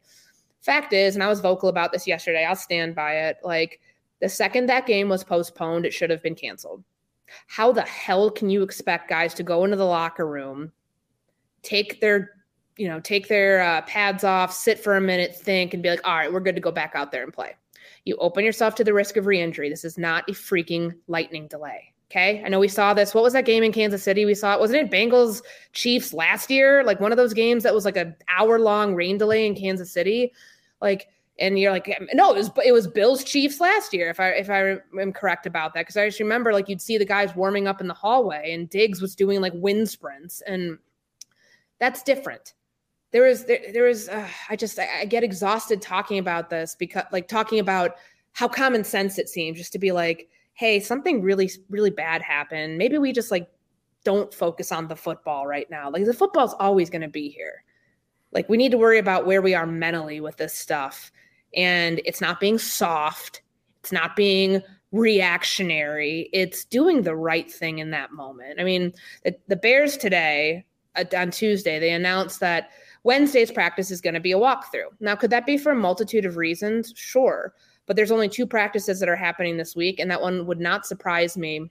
Fact 0.61 0.93
is, 0.93 1.15
and 1.15 1.25
I 1.25 1.29
was 1.29 1.41
vocal 1.41 1.71
about 1.71 1.91
this 1.91 2.07
yesterday, 2.07 2.45
I'll 2.45 2.55
stand 2.55 2.95
by 2.95 3.15
it. 3.15 3.39
Like 3.43 3.81
the 4.21 4.29
second 4.29 4.67
that 4.67 4.87
game 4.87 5.09
was 5.09 5.25
postponed, 5.25 5.87
it 5.87 5.95
should 5.95 6.11
have 6.11 6.23
been 6.23 6.35
canceled. 6.35 6.85
How 7.47 7.73
the 7.73 7.81
hell 7.81 8.31
can 8.31 8.51
you 8.51 8.63
expect 8.63 9.09
guys 9.09 9.33
to 9.35 9.43
go 9.43 9.65
into 9.65 9.79
the 9.79 9.87
locker 9.87 10.27
room, 10.27 10.71
take 11.63 12.03
their 12.03 12.31
you 12.77 12.89
know, 12.89 13.01
take 13.01 13.29
their 13.29 13.63
uh, 13.63 13.81
pads 13.83 14.25
off, 14.25 14.53
sit 14.53 14.79
for 14.79 14.97
a 14.97 15.01
minute, 15.01 15.35
think, 15.35 15.73
and 15.73 15.83
be 15.83 15.89
like, 15.89 16.07
all 16.07 16.17
right, 16.17 16.31
we're 16.31 16.41
good 16.41 16.57
to 16.57 16.61
go 16.61 16.73
back 16.73 16.93
out 16.95 17.11
there 17.11 17.23
and 17.23 17.33
play. 17.33 17.55
You 18.05 18.17
open 18.17 18.45
yourself 18.45 18.75
to 18.75 18.85
the 18.85 18.93
risk 18.93 19.17
of 19.17 19.27
re-injury. 19.27 19.71
This 19.71 19.85
is 19.85 19.97
not 19.97 20.29
a 20.29 20.33
freaking 20.33 20.93
lightning 21.07 21.47
delay. 21.47 21.94
Okay. 22.15 22.41
I 22.45 22.49
know 22.49 22.61
we 22.61 22.69
saw 22.69 22.95
this. 22.95 23.13
What 23.13 23.25
was 23.25 23.33
that 23.33 23.45
game 23.45 23.65
in 23.65 23.73
Kansas 23.73 24.05
City? 24.05 24.25
We 24.25 24.37
saw 24.37 24.55
it. 24.55 24.61
Wasn't 24.61 24.79
it 24.79 24.89
Bengals 24.89 25.43
Chiefs 25.73 26.13
last 26.15 26.49
year? 26.49 26.85
Like 26.85 27.01
one 27.01 27.11
of 27.11 27.17
those 27.17 27.35
games 27.35 27.65
that 27.65 27.75
was 27.75 27.85
like 27.85 27.97
an 27.97 28.15
hour 28.29 28.61
long 28.61 28.95
rain 28.95 29.19
delay 29.19 29.45
in 29.47 29.57
Kansas 29.57 29.91
City. 29.91 30.33
Like, 30.81 31.09
and 31.41 31.59
you're 31.59 31.73
like, 31.73 31.93
no, 32.13 32.33
it 32.33 32.37
was 32.37 32.51
it 32.65 32.71
was 32.71 32.87
Bills 32.87 33.25
Chiefs 33.25 33.61
last 33.61 33.93
year. 33.93 34.11
If 34.11 34.21
I 34.21 34.29
if 34.29 34.49
I 34.49 34.77
am 35.01 35.13
correct 35.13 35.45
about 35.45 35.75
that, 35.75 35.81
because 35.81 35.97
I 35.97 36.07
just 36.07 36.21
remember 36.21 36.53
like 36.53 36.69
you'd 36.69 36.81
see 36.81 36.99
the 36.99 37.05
guys 37.05 37.35
warming 37.35 37.67
up 37.67 37.81
in 37.81 37.89
the 37.89 37.95
hallway, 37.95 38.53
and 38.53 38.71
Diggs 38.71 39.03
was 39.03 39.17
doing 39.17 39.41
like 39.41 39.53
wind 39.57 39.89
sprints, 39.91 40.41
and 40.43 40.79
that's 41.81 42.05
different. 42.05 42.55
There 43.11 43.27
is 43.27 43.47
there 43.47 43.59
there 43.73 43.89
is 43.89 44.09
uh, 44.09 44.29
I 44.49 44.55
just 44.55 44.79
I, 44.79 45.01
I 45.01 45.05
get 45.07 45.25
exhausted 45.25 45.83
talking 45.83 46.21
about 46.21 46.49
this 46.49 46.77
because 46.79 47.07
like 47.11 47.27
talking 47.27 47.59
about 47.59 47.97
how 48.35 48.47
common 48.47 48.85
sense 48.85 49.19
it 49.19 49.29
seems 49.29 49.59
just 49.59 49.73
to 49.73 49.81
be 49.81 49.91
like 49.91 50.29
hey, 50.55 50.81
something 50.81 51.21
really, 51.21 51.51
really 51.69 51.91
bad 51.91 52.23
happened. 52.23 52.79
Maybe 52.79 52.97
we 52.97 53.13
just 53.13 53.31
like 53.31 53.49
don't 54.05 54.33
focus 54.33 54.71
on 54.71 54.89
the 54.89 54.97
football 54.97 55.47
right 55.47 55.69
now. 55.71 55.91
Like 55.91 56.05
the 56.05 56.15
football's 56.15 56.55
always 56.59 56.91
going 56.91 57.03
to 57.03 57.09
be 57.09 57.29
here. 57.29 57.65
Like 58.33 58.49
we 58.49 58.57
need 58.57 58.71
to 58.71 58.79
worry 58.79 58.99
about 58.99 59.27
where 59.27 59.43
we 59.43 59.55
are 59.55 59.67
mentally 59.67 60.21
with 60.21 60.37
this 60.37 60.55
stuff. 60.55 61.11
And 61.57 62.01
it's 62.05 62.21
not 62.21 62.41
being 62.41 62.59
soft, 62.59 63.43
it's 63.81 63.93
not 63.93 64.17
being 64.17 64.63
reactionary, 64.93 66.29
it's 66.33 66.65
doing 66.65 67.03
the 67.03 67.17
right 67.17 67.51
thing 67.51 67.79
in 67.79 67.91
that 67.91 68.13
moment. 68.13 68.61
I 68.61 68.65
mean, 68.65 68.93
the, 69.25 69.37
the 69.49 69.57
Bears 69.57 69.97
today, 69.97 70.65
uh, 70.97 71.05
on 71.17 71.31
Tuesday, 71.31 71.79
they 71.79 71.91
announced 71.91 72.41
that 72.41 72.71
Wednesday's 73.03 73.51
practice 73.51 73.91
is 73.91 74.01
going 74.01 74.15
to 74.15 74.21
be 74.21 74.33
a 74.33 74.39
walkthrough. 74.39 74.91
Now, 75.01 75.15
could 75.15 75.31
that 75.31 75.47
be 75.47 75.59
for 75.59 75.73
a 75.73 75.77
multitude 75.77 76.25
of 76.25 76.37
reasons? 76.37 76.93
Sure 76.97 77.53
but 77.87 77.97
there's 77.97 78.11
only 78.11 78.29
two 78.29 78.47
practices 78.47 79.01
that 79.01 79.09
are 79.09 79.17
happening 79.17 79.57
this 79.57 79.77
week. 79.77 79.99
And 79.99 80.11
that 80.11 80.23
one 80.23 80.47
would 80.47 80.61
not 80.61 80.87
surprise 80.87 81.37
me 81.37 81.71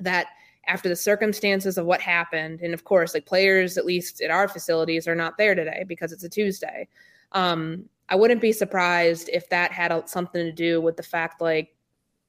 that 0.00 0.26
after 0.66 0.88
the 0.88 0.96
circumstances 0.96 1.76
of 1.76 1.86
what 1.86 2.00
happened, 2.00 2.60
and 2.60 2.72
of 2.72 2.84
course, 2.84 3.14
like 3.14 3.26
players, 3.26 3.76
at 3.76 3.84
least 3.84 4.20
at 4.20 4.30
our 4.30 4.48
facilities, 4.48 5.08
are 5.08 5.14
not 5.14 5.36
there 5.36 5.54
today 5.54 5.84
because 5.86 6.12
it's 6.12 6.24
a 6.24 6.28
Tuesday. 6.28 6.88
Um, 7.32 7.88
I 8.08 8.16
wouldn't 8.16 8.40
be 8.40 8.52
surprised 8.52 9.28
if 9.32 9.48
that 9.48 9.72
had 9.72 10.08
something 10.08 10.44
to 10.44 10.52
do 10.52 10.80
with 10.80 10.96
the 10.96 11.02
fact, 11.02 11.40
like, 11.40 11.74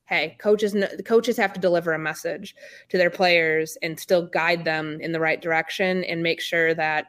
hey, 0.06 0.36
coaches, 0.40 0.74
the 0.74 1.04
coaches 1.06 1.38
have 1.38 1.54
to 1.54 1.60
deliver 1.60 1.94
a 1.94 2.00
message 2.00 2.56
to 2.90 2.98
their 2.98 3.10
players 3.10 3.78
and 3.82 4.00
still 4.00 4.28
guide 4.28 4.66
them 4.66 5.00
in 5.02 5.12
the 5.12 5.20
right 5.20 5.42
direction 5.42 6.04
and 6.06 6.24
make 6.24 6.42
sure 6.42 6.74
that 6.74 7.08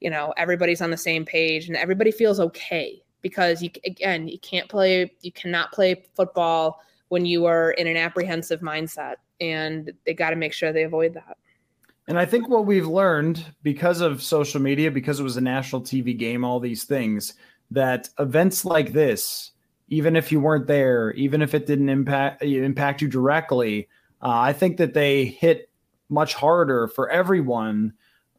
you 0.00 0.10
know 0.10 0.34
everybody's 0.36 0.82
on 0.82 0.90
the 0.90 0.96
same 0.96 1.24
page 1.24 1.66
and 1.66 1.76
everybody 1.76 2.10
feels 2.10 2.38
okay 2.38 3.02
because 3.24 3.62
you 3.62 3.70
again 3.86 4.28
you 4.28 4.38
can't 4.38 4.68
play 4.68 5.10
you 5.22 5.32
cannot 5.32 5.72
play 5.72 6.04
football 6.14 6.82
when 7.08 7.24
you 7.24 7.46
are 7.46 7.70
in 7.72 7.86
an 7.86 7.96
apprehensive 7.96 8.60
mindset 8.60 9.14
and 9.40 9.90
they 10.04 10.12
got 10.12 10.30
to 10.30 10.36
make 10.36 10.52
sure 10.52 10.72
they 10.72 10.84
avoid 10.84 11.14
that. 11.14 11.38
And 12.06 12.18
i 12.18 12.26
think 12.26 12.48
what 12.48 12.66
we've 12.66 12.86
learned 12.86 13.42
because 13.62 14.02
of 14.02 14.22
social 14.22 14.60
media 14.60 14.90
because 14.90 15.18
it 15.18 15.24
was 15.24 15.38
a 15.38 15.40
national 15.40 15.80
tv 15.82 16.16
game 16.16 16.44
all 16.44 16.60
these 16.60 16.84
things 16.84 17.32
that 17.70 18.10
events 18.18 18.66
like 18.66 18.92
this 18.92 19.52
even 19.88 20.14
if 20.14 20.30
you 20.30 20.38
weren't 20.38 20.66
there 20.66 21.12
even 21.12 21.40
if 21.40 21.54
it 21.54 21.66
didn't 21.66 21.88
impact 21.88 22.42
impact 22.42 23.00
you 23.00 23.08
directly 23.08 23.88
uh, 24.22 24.28
i 24.28 24.52
think 24.52 24.76
that 24.76 24.92
they 24.92 25.24
hit 25.24 25.70
much 26.10 26.34
harder 26.34 26.88
for 26.88 27.08
everyone 27.08 27.94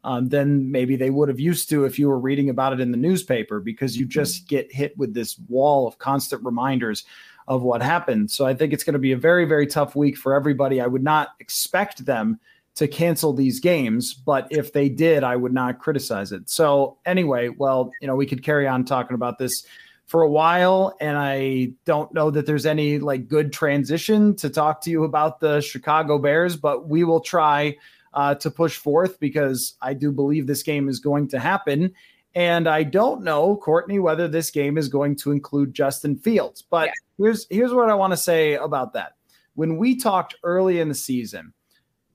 um, 0.06 0.28
than 0.28 0.70
maybe 0.70 0.94
they 0.94 1.10
would 1.10 1.28
have 1.28 1.40
used 1.40 1.68
to 1.68 1.84
if 1.84 1.98
you 1.98 2.08
were 2.08 2.18
reading 2.18 2.48
about 2.48 2.72
it 2.72 2.78
in 2.78 2.92
the 2.92 2.96
newspaper 2.96 3.58
because 3.58 3.96
you 3.96 4.04
mm-hmm. 4.04 4.12
just 4.12 4.46
get 4.46 4.72
hit 4.72 4.96
with 4.96 5.14
this 5.14 5.36
wall 5.48 5.88
of 5.88 5.98
constant 5.98 6.44
reminders 6.44 7.04
of 7.48 7.64
what 7.64 7.82
happened. 7.82 8.30
So 8.30 8.46
I 8.46 8.54
think 8.54 8.72
it's 8.72 8.84
going 8.84 8.94
to 8.94 9.00
be 9.00 9.10
a 9.10 9.16
very, 9.16 9.46
very 9.46 9.66
tough 9.66 9.96
week 9.96 10.16
for 10.16 10.32
everybody. 10.32 10.80
I 10.80 10.86
would 10.86 11.02
not 11.02 11.30
expect 11.40 12.06
them 12.06 12.38
to 12.76 12.86
cancel 12.86 13.32
these 13.32 13.58
games, 13.58 14.14
but 14.14 14.46
if 14.50 14.72
they 14.72 14.88
did, 14.88 15.24
I 15.24 15.34
would 15.34 15.52
not 15.52 15.80
criticize 15.80 16.30
it. 16.30 16.48
So 16.48 16.98
anyway, 17.04 17.48
well, 17.48 17.90
you 18.00 18.06
know, 18.06 18.14
we 18.14 18.26
could 18.26 18.44
carry 18.44 18.68
on 18.68 18.84
talking 18.84 19.16
about 19.16 19.38
this 19.38 19.66
for 20.06 20.22
a 20.22 20.30
while 20.30 20.96
and 21.00 21.18
I 21.18 21.72
don't 21.84 22.14
know 22.14 22.30
that 22.30 22.46
there's 22.46 22.64
any 22.64 23.00
like 23.00 23.26
good 23.26 23.52
transition 23.52 24.36
to 24.36 24.50
talk 24.50 24.82
to 24.82 24.90
you 24.90 25.02
about 25.02 25.40
the 25.40 25.60
Chicago 25.60 26.16
Bears, 26.16 26.54
but 26.54 26.88
we 26.88 27.02
will 27.02 27.20
try 27.20 27.76
uh, 28.16 28.34
to 28.36 28.50
push 28.50 28.76
forth 28.76 29.20
because 29.20 29.76
I 29.80 29.94
do 29.94 30.10
believe 30.10 30.46
this 30.46 30.62
game 30.62 30.88
is 30.88 30.98
going 30.98 31.28
to 31.28 31.38
happen. 31.38 31.92
And 32.34 32.66
I 32.66 32.82
don't 32.82 33.22
know, 33.22 33.56
Courtney, 33.56 33.98
whether 33.98 34.26
this 34.26 34.50
game 34.50 34.76
is 34.76 34.88
going 34.88 35.16
to 35.16 35.32
include 35.32 35.74
Justin 35.74 36.16
Fields. 36.16 36.62
But 36.62 36.86
yeah. 36.86 36.92
here's 37.18 37.46
here's 37.50 37.72
what 37.72 37.90
I 37.90 37.94
want 37.94 38.12
to 38.12 38.16
say 38.16 38.54
about 38.54 38.94
that. 38.94 39.12
When 39.54 39.76
we 39.76 39.96
talked 39.96 40.34
early 40.42 40.80
in 40.80 40.88
the 40.88 40.94
season, 40.94 41.52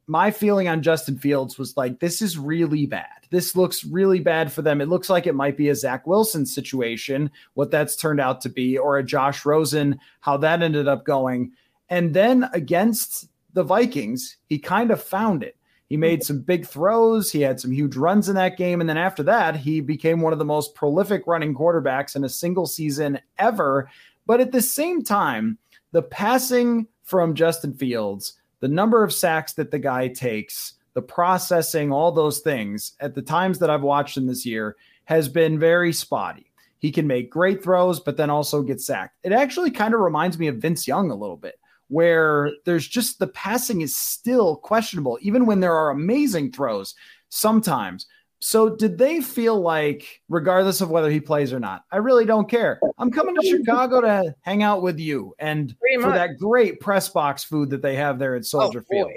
my 0.08 0.30
feeling 0.32 0.68
on 0.68 0.82
Justin 0.82 1.18
Fields 1.18 1.58
was 1.58 1.78
like, 1.78 2.00
this 2.00 2.22
is 2.22 2.38
really 2.38 2.86
bad. 2.86 3.08
This 3.30 3.56
looks 3.56 3.84
really 3.86 4.20
bad 4.20 4.52
for 4.52 4.62
them. 4.62 4.82
It 4.82 4.90
looks 4.90 5.10
like 5.10 5.26
it 5.26 5.36
might 5.36 5.56
be 5.56 5.70
a 5.70 5.76
Zach 5.76 6.06
Wilson 6.06 6.46
situation, 6.46 7.32
what 7.54 7.72
that's 7.72 7.96
turned 7.96 8.20
out 8.20 8.42
to 8.42 8.50
be, 8.50 8.78
or 8.78 8.98
a 8.98 9.04
Josh 9.04 9.46
Rosen, 9.46 10.00
how 10.20 10.38
that 10.38 10.62
ended 10.62 10.88
up 10.88 11.06
going. 11.06 11.54
And 11.90 12.14
then 12.14 12.50
against 12.54 13.28
the 13.54 13.64
Vikings, 13.64 14.38
he 14.48 14.60
kind 14.60 14.92
of 14.92 15.02
found 15.02 15.44
it. 15.44 15.56
He 15.92 15.98
made 15.98 16.22
mm-hmm. 16.22 16.28
some 16.28 16.40
big 16.40 16.66
throws. 16.66 17.34
He 17.34 17.42
had 17.42 17.60
some 17.60 17.74
huge 17.74 17.98
runs 17.98 18.30
in 18.30 18.36
that 18.36 18.56
game. 18.56 18.80
And 18.80 18.90
then 18.90 18.98
after 18.98 19.24
that, 19.24 19.58
he 19.58 19.82
became 19.82 20.22
one 20.22 20.32
of 20.32 20.40
the 20.40 20.46
most 20.46 20.74
prolific 20.74 21.24
running 21.28 21.54
quarterbacks 21.54 22.16
in 22.16 22.24
a 22.24 22.30
single 22.30 22.66
season 22.66 23.20
ever. 23.38 23.90
But 24.26 24.40
at 24.40 24.54
the 24.54 24.62
same 24.62 25.04
time, 25.04 25.58
the 25.92 26.02
passing 26.02 26.88
from 27.04 27.36
Justin 27.36 27.74
Fields, 27.74 28.40
the 28.62 28.70
number 28.70 29.04
of 29.04 29.12
sacks 29.12 29.52
that 29.56 29.72
the 29.72 29.80
guy 29.80 30.08
takes, 30.08 30.76
the 30.94 31.02
processing, 31.02 31.92
all 31.92 32.14
those 32.14 32.40
things 32.40 32.94
at 33.02 33.14
the 33.14 33.22
times 33.22 33.60
that 33.60 33.70
I've 33.70 33.84
watched 33.84 34.16
him 34.16 34.28
this 34.28 34.46
year 34.46 34.78
has 35.04 35.28
been 35.28 35.60
very 35.60 35.92
spotty. 35.92 36.54
He 36.80 36.94
can 36.94 37.06
make 37.06 37.30
great 37.30 37.62
throws, 37.62 38.00
but 38.00 38.16
then 38.16 38.30
also 38.30 38.64
get 38.64 38.80
sacked. 38.80 39.18
It 39.24 39.34
actually 39.34 39.72
kind 39.72 39.94
of 39.94 40.00
reminds 40.00 40.40
me 40.40 40.48
of 40.48 40.56
Vince 40.56 40.88
Young 40.88 41.12
a 41.12 41.16
little 41.16 41.36
bit 41.36 41.60
where 41.92 42.54
there's 42.64 42.88
just 42.88 43.20
the 43.20 43.28
passing 43.28 43.82
is 43.82 43.94
still 43.94 44.56
questionable, 44.56 45.20
even 45.22 45.46
when 45.46 45.60
there 45.60 45.76
are 45.76 45.90
amazing 45.90 46.50
throws 46.50 46.96
sometimes. 47.28 48.08
So, 48.40 48.76
did 48.76 48.98
they 48.98 49.20
feel 49.20 49.60
like, 49.60 50.22
regardless 50.30 50.80
of 50.80 50.90
whether 50.90 51.12
he 51.12 51.20
plays 51.20 51.52
or 51.52 51.60
not, 51.60 51.84
I 51.92 51.98
really 51.98 52.26
don't 52.26 52.50
care. 52.50 52.80
I'm 52.98 53.12
coming 53.12 53.36
to 53.36 53.46
Chicago 53.46 54.02
to 54.02 54.34
hang 54.42 54.64
out 54.64 54.82
with 54.82 55.00
you 55.00 55.36
and 55.38 55.76
for 56.02 56.12
that 56.12 56.40
great 56.40 56.80
press 56.80 57.10
box 57.10 57.44
food 57.44 57.70
that 57.70 57.82
they 57.82 57.98
have 57.98 58.18
there 58.18 58.36
at 58.36 58.46
Soldier 58.46 58.80
oh, 58.80 58.90
Field, 58.90 59.12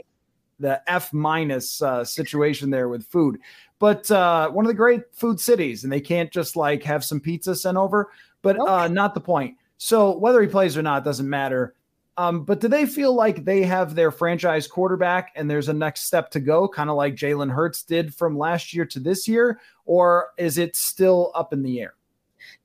the 0.58 0.82
F 0.90 1.12
minus 1.12 1.80
uh, 1.80 2.04
situation 2.04 2.70
there 2.70 2.88
with 2.88 3.06
food. 3.06 3.38
But 3.78 4.10
uh, 4.10 4.50
one 4.50 4.66
of 4.66 4.68
the 4.68 4.74
great 4.74 5.02
food 5.14 5.38
cities, 5.38 5.84
and 5.84 5.92
they 5.92 6.00
can't 6.00 6.30
just 6.30 6.56
like 6.56 6.82
have 6.82 7.04
some 7.04 7.20
pizza 7.20 7.54
sent 7.54 7.76
over. 7.76 8.10
But 8.42 8.58
okay. 8.58 8.70
uh, 8.70 8.88
not 8.88 9.14
the 9.14 9.20
point. 9.20 9.56
So, 9.78 10.18
whether 10.18 10.42
he 10.42 10.48
plays 10.48 10.76
or 10.76 10.82
not 10.82 11.04
doesn't 11.04 11.28
matter 11.28 11.74
um, 12.16 12.44
but 12.44 12.60
do 12.60 12.68
they 12.68 12.86
feel 12.86 13.14
like 13.14 13.44
they 13.44 13.62
have 13.62 13.94
their 13.94 14.10
franchise 14.10 14.66
quarterback 14.66 15.32
and 15.34 15.50
there's 15.50 15.68
a 15.68 15.74
next 15.74 16.02
step 16.02 16.30
to 16.30 16.40
go, 16.40 16.68
kind 16.68 16.88
of 16.88 16.96
like 16.96 17.16
Jalen 17.16 17.50
Hurts 17.50 17.82
did 17.82 18.14
from 18.14 18.38
last 18.38 18.72
year 18.72 18.84
to 18.86 19.00
this 19.00 19.26
year? 19.26 19.60
Or 19.84 20.28
is 20.38 20.56
it 20.56 20.76
still 20.76 21.32
up 21.34 21.52
in 21.52 21.62
the 21.62 21.80
air? 21.80 21.94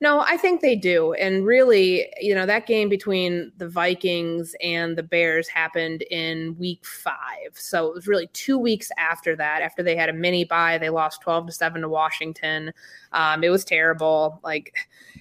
No, 0.00 0.20
I 0.20 0.36
think 0.36 0.60
they 0.60 0.76
do. 0.76 1.12
And 1.14 1.44
really, 1.44 2.06
you 2.20 2.34
know, 2.34 2.46
that 2.46 2.66
game 2.66 2.88
between 2.88 3.50
the 3.56 3.68
Vikings 3.68 4.54
and 4.62 4.96
the 4.96 5.02
Bears 5.02 5.48
happened 5.48 6.02
in 6.10 6.56
week 6.58 6.84
five. 6.84 7.52
So 7.54 7.88
it 7.88 7.94
was 7.94 8.06
really 8.06 8.28
two 8.28 8.58
weeks 8.58 8.90
after 8.98 9.34
that, 9.36 9.62
after 9.62 9.82
they 9.82 9.96
had 9.96 10.08
a 10.08 10.14
mini 10.14 10.44
bye, 10.44 10.78
they 10.78 10.90
lost 10.90 11.22
12 11.22 11.46
to 11.46 11.52
7 11.52 11.82
to 11.82 11.88
Washington. 11.88 12.72
Um, 13.12 13.42
it 13.42 13.50
was 13.50 13.64
terrible. 13.64 14.40
Like, 14.44 14.74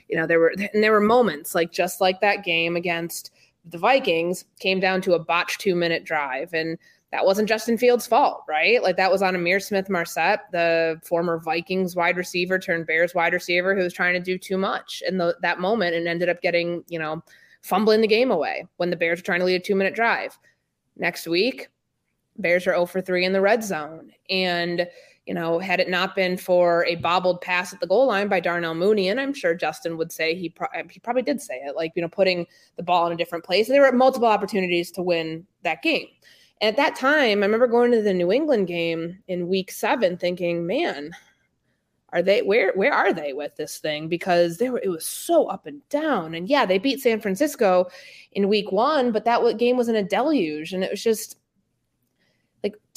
you 0.08 0.18
know, 0.18 0.28
there 0.28 0.40
were 0.40 0.54
and 0.74 0.84
there 0.84 0.92
were 0.92 1.00
moments 1.00 1.56
like 1.56 1.72
just 1.72 2.00
like 2.00 2.22
that 2.22 2.44
game 2.44 2.76
against 2.76 3.32
the 3.70 3.78
Vikings 3.78 4.46
came 4.60 4.80
down 4.80 5.02
to 5.02 5.14
a 5.14 5.20
botched 5.20 5.62
two 5.62 5.76
minute 5.76 6.04
drive. 6.04 6.54
And 6.54 6.78
that 7.12 7.26
wasn't 7.26 7.50
Justin 7.50 7.78
Fields' 7.78 8.06
fault, 8.06 8.44
right? 8.48 8.84
Like 8.84 8.98
that 8.98 9.12
was 9.12 9.22
on 9.22 9.34
Ihmir 9.36 9.62
Smith-Marsette, 9.62 10.52
the 10.52 11.00
former 11.04 11.40
Vikings 11.40 11.96
wide 11.96 12.18
receiver 12.18 12.60
turned 12.60 12.86
Bears 12.86 13.16
wide 13.16 13.34
receiver 13.34 13.76
who 13.76 13.82
was 13.82 13.94
trying 13.94 14.14
to 14.14 14.20
do 14.20 14.38
too 14.38 14.58
much 14.58 15.02
in 15.08 15.18
the, 15.18 15.36
that 15.42 15.60
moment 15.60 15.96
and 15.96 16.08
ended 16.08 16.30
up 16.30 16.42
getting, 16.42 16.84
you 16.88 17.00
know, 17.00 17.24
fumbling 17.64 18.02
the 18.02 18.08
game 18.08 18.30
away 18.30 18.66
when 18.78 18.90
the 18.90 18.96
Bears 18.96 19.20
were 19.20 19.26
trying 19.26 19.40
to 19.40 19.46
lead 19.46 19.56
a 19.56 19.60
two 19.60 19.76
minute 19.76 19.96
drive. 19.96 20.38
Next 20.98 21.28
week, 21.28 21.70
Bears 22.38 22.68
are 22.68 22.74
0 22.74 22.86
for 22.86 23.02
3 23.02 23.26
in 23.26 23.34
the 23.34 23.42
red 23.42 23.64
zone. 23.64 24.12
And, 24.30 24.88
you 25.30 25.34
know, 25.34 25.60
had 25.60 25.80
it 25.80 25.90
not 25.90 26.16
been 26.16 26.36
for 26.36 26.84
a 26.86 26.96
bobbled 26.96 27.40
pass 27.40 27.72
at 27.72 27.80
the 27.80 27.88
goal 27.88 28.08
line 28.08 28.28
by 28.28 28.42
Darnell 28.42 28.76
Mooney, 28.76 29.08
and 29.08 29.22
I'm 29.22 29.34
sure 29.34 29.54
Justin 29.54 29.96
would 29.96 30.12
say 30.12 30.36
he, 30.36 30.50
pro- 30.50 30.68
he 30.90 31.00
probably 31.00 31.22
did 31.22 31.40
say 31.40 31.62
it, 31.64 31.76
like, 31.78 31.94
you 31.96 32.02
know, 32.02 32.10
putting 32.10 32.46
the 32.76 32.84
ball 32.84 33.08
in 33.08 33.14
a 33.14 33.16
different 33.16 33.46
place. 33.46 33.68
There 33.68 33.82
were 33.82 33.92
multiple 33.92 34.28
opportunities 34.28 34.92
to 34.92 35.02
win 35.02 35.46
that 35.64 35.82
game 35.82 36.08
at 36.62 36.76
that 36.76 36.96
time, 36.96 37.42
I 37.42 37.46
remember 37.46 37.68
going 37.68 37.92
to 37.92 38.02
the 38.02 38.14
New 38.14 38.32
England 38.32 38.68
game 38.68 39.20
in 39.28 39.48
week 39.48 39.72
seven 39.72 40.18
thinking, 40.18 40.68
man, 40.68 41.12
are 42.12 42.22
they 42.22 42.42
where 42.42 42.74
where 42.74 42.94
are 42.94 43.14
they 43.14 43.34
with 43.34 43.56
this 43.56 43.78
thing? 43.78 44.08
Because 44.08 44.58
they 44.58 44.70
were 44.70 44.82
it 44.84 44.90
was 44.90 45.06
so 45.06 45.46
up 45.46 45.68
and 45.68 45.88
down. 45.90 46.34
And 46.34 46.50
yeah, 46.50 46.66
they 46.66 46.80
beat 46.80 47.02
San 47.02 47.22
Francisco 47.22 47.88
in 48.32 48.50
week 48.50 48.72
one, 48.72 49.12
but 49.12 49.26
that 49.26 49.58
game 49.58 49.78
was 49.78 49.90
in 49.90 49.96
a 49.96 50.04
deluge. 50.04 50.74
And 50.74 50.84
it 50.84 50.92
was 50.92 51.04
just 51.04 51.38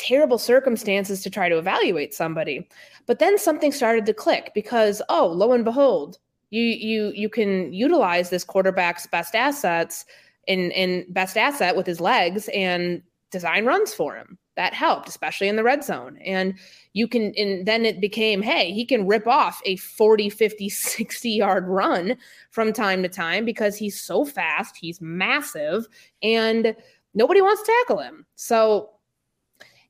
terrible 0.03 0.39
circumstances 0.39 1.23
to 1.23 1.31
try 1.31 1.49
to 1.49 1.59
evaluate 1.59 2.13
somebody. 2.13 2.69
But 3.07 3.21
then 3.21 3.39
something 3.39 3.73
started 3.73 4.05
to 4.07 4.15
click 4.15 4.51
because, 4.55 5.01
oh, 5.09 5.29
lo 5.29 5.53
and 5.53 5.65
behold, 5.65 6.19
you 6.51 6.63
you 6.63 7.13
you 7.15 7.29
can 7.29 7.73
utilize 7.73 8.29
this 8.29 8.45
quarterback's 8.45 9.07
best 9.07 9.35
assets 9.35 10.05
in 10.47 10.73
in 10.73 11.07
best 11.11 11.37
asset 11.37 11.77
with 11.77 11.87
his 11.87 12.01
legs 12.01 12.49
and 12.53 13.03
design 13.31 13.65
runs 13.65 13.95
for 13.95 14.15
him. 14.15 14.39
That 14.57 14.75
helped, 14.75 15.09
especially 15.09 15.49
in 15.49 15.57
the 15.57 15.63
red 15.63 15.83
zone. 15.83 16.19
And 16.19 16.59
you 16.93 17.09
can, 17.09 17.33
and 17.39 17.65
then 17.67 17.87
it 17.87 18.03
became, 18.03 18.43
hey, 18.43 18.71
he 18.71 18.85
can 18.85 19.07
rip 19.07 19.27
off 19.27 19.63
a 19.65 19.77
40, 19.77 20.29
50, 20.29 20.69
60 20.69 21.31
yard 21.31 21.67
run 21.67 22.19
from 22.51 22.75
time 22.75 23.03
to 23.03 23.09
time 23.09 23.47
because 23.47 23.77
he's 23.77 23.99
so 23.99 24.27
fast, 24.27 24.77
he's 24.77 25.01
massive, 25.01 25.87
and 26.23 26.77
nobody 27.15 27.41
wants 27.41 27.63
to 27.63 27.73
tackle 27.81 28.03
him. 28.03 28.27
So, 28.37 28.91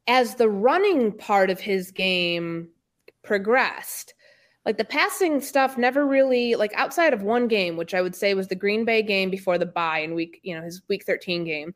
as 0.06 0.34
the 0.34 0.48
running 0.48 1.12
part 1.12 1.50
of 1.50 1.60
his 1.60 1.90
game 1.90 2.68
progressed, 3.22 4.14
like 4.64 4.78
the 4.78 4.84
passing 4.84 5.40
stuff 5.40 5.76
never 5.76 6.06
really 6.06 6.54
like 6.54 6.72
outside 6.74 7.12
of 7.12 7.24
one 7.24 7.48
game 7.48 7.76
which 7.76 7.94
i 7.94 8.00
would 8.00 8.14
say 8.14 8.32
was 8.32 8.46
the 8.46 8.54
green 8.54 8.84
bay 8.84 9.02
game 9.02 9.28
before 9.28 9.58
the 9.58 9.66
bye 9.66 9.98
in 9.98 10.14
week 10.14 10.38
you 10.44 10.54
know 10.54 10.62
his 10.62 10.80
week 10.88 11.04
13 11.04 11.42
game 11.42 11.74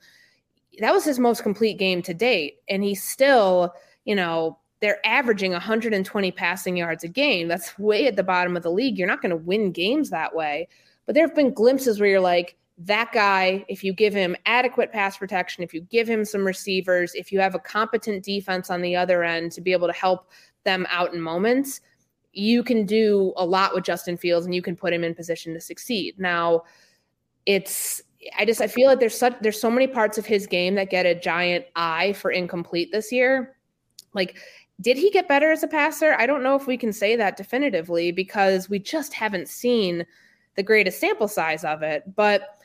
that 0.78 0.92
was 0.92 1.04
his 1.04 1.18
most 1.18 1.42
complete 1.42 1.78
game 1.78 2.02
to 2.02 2.14
date. 2.14 2.58
And 2.68 2.82
he's 2.82 3.02
still, 3.02 3.74
you 4.04 4.14
know, 4.14 4.58
they're 4.80 5.04
averaging 5.06 5.52
120 5.52 6.30
passing 6.32 6.76
yards 6.76 7.02
a 7.02 7.08
game. 7.08 7.48
That's 7.48 7.78
way 7.78 8.06
at 8.06 8.16
the 8.16 8.22
bottom 8.22 8.56
of 8.56 8.62
the 8.62 8.70
league. 8.70 8.98
You're 8.98 9.08
not 9.08 9.22
going 9.22 9.30
to 9.30 9.36
win 9.36 9.72
games 9.72 10.10
that 10.10 10.34
way. 10.34 10.68
But 11.06 11.14
there 11.14 11.26
have 11.26 11.36
been 11.36 11.54
glimpses 11.54 11.98
where 11.98 12.10
you're 12.10 12.20
like, 12.20 12.56
that 12.78 13.10
guy, 13.12 13.64
if 13.68 13.82
you 13.82 13.92
give 13.92 14.12
him 14.12 14.36
adequate 14.44 14.92
pass 14.92 15.16
protection, 15.16 15.64
if 15.64 15.72
you 15.72 15.80
give 15.82 16.08
him 16.08 16.24
some 16.24 16.44
receivers, 16.44 17.14
if 17.14 17.32
you 17.32 17.40
have 17.40 17.54
a 17.54 17.58
competent 17.58 18.22
defense 18.22 18.70
on 18.70 18.82
the 18.82 18.94
other 18.94 19.22
end 19.22 19.52
to 19.52 19.60
be 19.60 19.72
able 19.72 19.86
to 19.86 19.94
help 19.94 20.30
them 20.64 20.86
out 20.90 21.14
in 21.14 21.20
moments, 21.20 21.80
you 22.32 22.62
can 22.62 22.84
do 22.84 23.32
a 23.36 23.44
lot 23.44 23.74
with 23.74 23.84
Justin 23.84 24.18
Fields 24.18 24.44
and 24.44 24.54
you 24.54 24.60
can 24.60 24.76
put 24.76 24.92
him 24.92 25.04
in 25.04 25.14
position 25.14 25.54
to 25.54 25.60
succeed. 25.60 26.18
Now, 26.18 26.64
it's 27.46 28.02
I 28.36 28.44
just 28.44 28.60
I 28.60 28.66
feel 28.66 28.88
like 28.88 29.00
there's 29.00 29.16
such 29.16 29.36
there's 29.40 29.60
so 29.60 29.70
many 29.70 29.86
parts 29.86 30.18
of 30.18 30.26
his 30.26 30.46
game 30.46 30.74
that 30.74 30.90
get 30.90 31.06
a 31.06 31.14
giant 31.14 31.64
eye 31.76 32.12
for 32.12 32.30
incomplete 32.30 32.90
this 32.92 33.10
year. 33.10 33.56
Like 34.12 34.36
did 34.80 34.98
he 34.98 35.10
get 35.10 35.28
better 35.28 35.50
as 35.50 35.62
a 35.62 35.68
passer? 35.68 36.14
I 36.18 36.26
don't 36.26 36.42
know 36.42 36.56
if 36.56 36.66
we 36.66 36.76
can 36.76 36.92
say 36.92 37.16
that 37.16 37.36
definitively 37.36 38.12
because 38.12 38.68
we 38.68 38.78
just 38.78 39.14
haven't 39.14 39.48
seen 39.48 40.04
the 40.56 40.62
greatest 40.62 41.00
sample 41.00 41.28
size 41.28 41.64
of 41.64 41.82
it, 41.82 42.02
but 42.14 42.55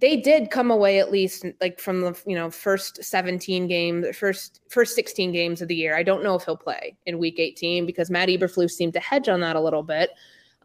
they 0.00 0.16
did 0.16 0.50
come 0.50 0.70
away 0.70 1.00
at 1.00 1.10
least 1.10 1.44
like 1.60 1.80
from 1.80 2.00
the 2.00 2.16
you 2.26 2.34
know 2.34 2.50
first 2.50 3.02
17 3.02 3.66
games 3.66 4.16
first 4.16 4.60
first 4.68 4.94
16 4.94 5.32
games 5.32 5.60
of 5.60 5.68
the 5.68 5.74
year 5.74 5.96
i 5.96 6.02
don't 6.02 6.22
know 6.22 6.34
if 6.34 6.44
he'll 6.44 6.56
play 6.56 6.96
in 7.06 7.18
week 7.18 7.38
18 7.38 7.84
because 7.84 8.10
matt 8.10 8.28
eberflus 8.28 8.70
seemed 8.70 8.92
to 8.92 9.00
hedge 9.00 9.28
on 9.28 9.40
that 9.40 9.56
a 9.56 9.60
little 9.60 9.82
bit 9.82 10.10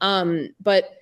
um, 0.02 0.50
but 0.62 0.98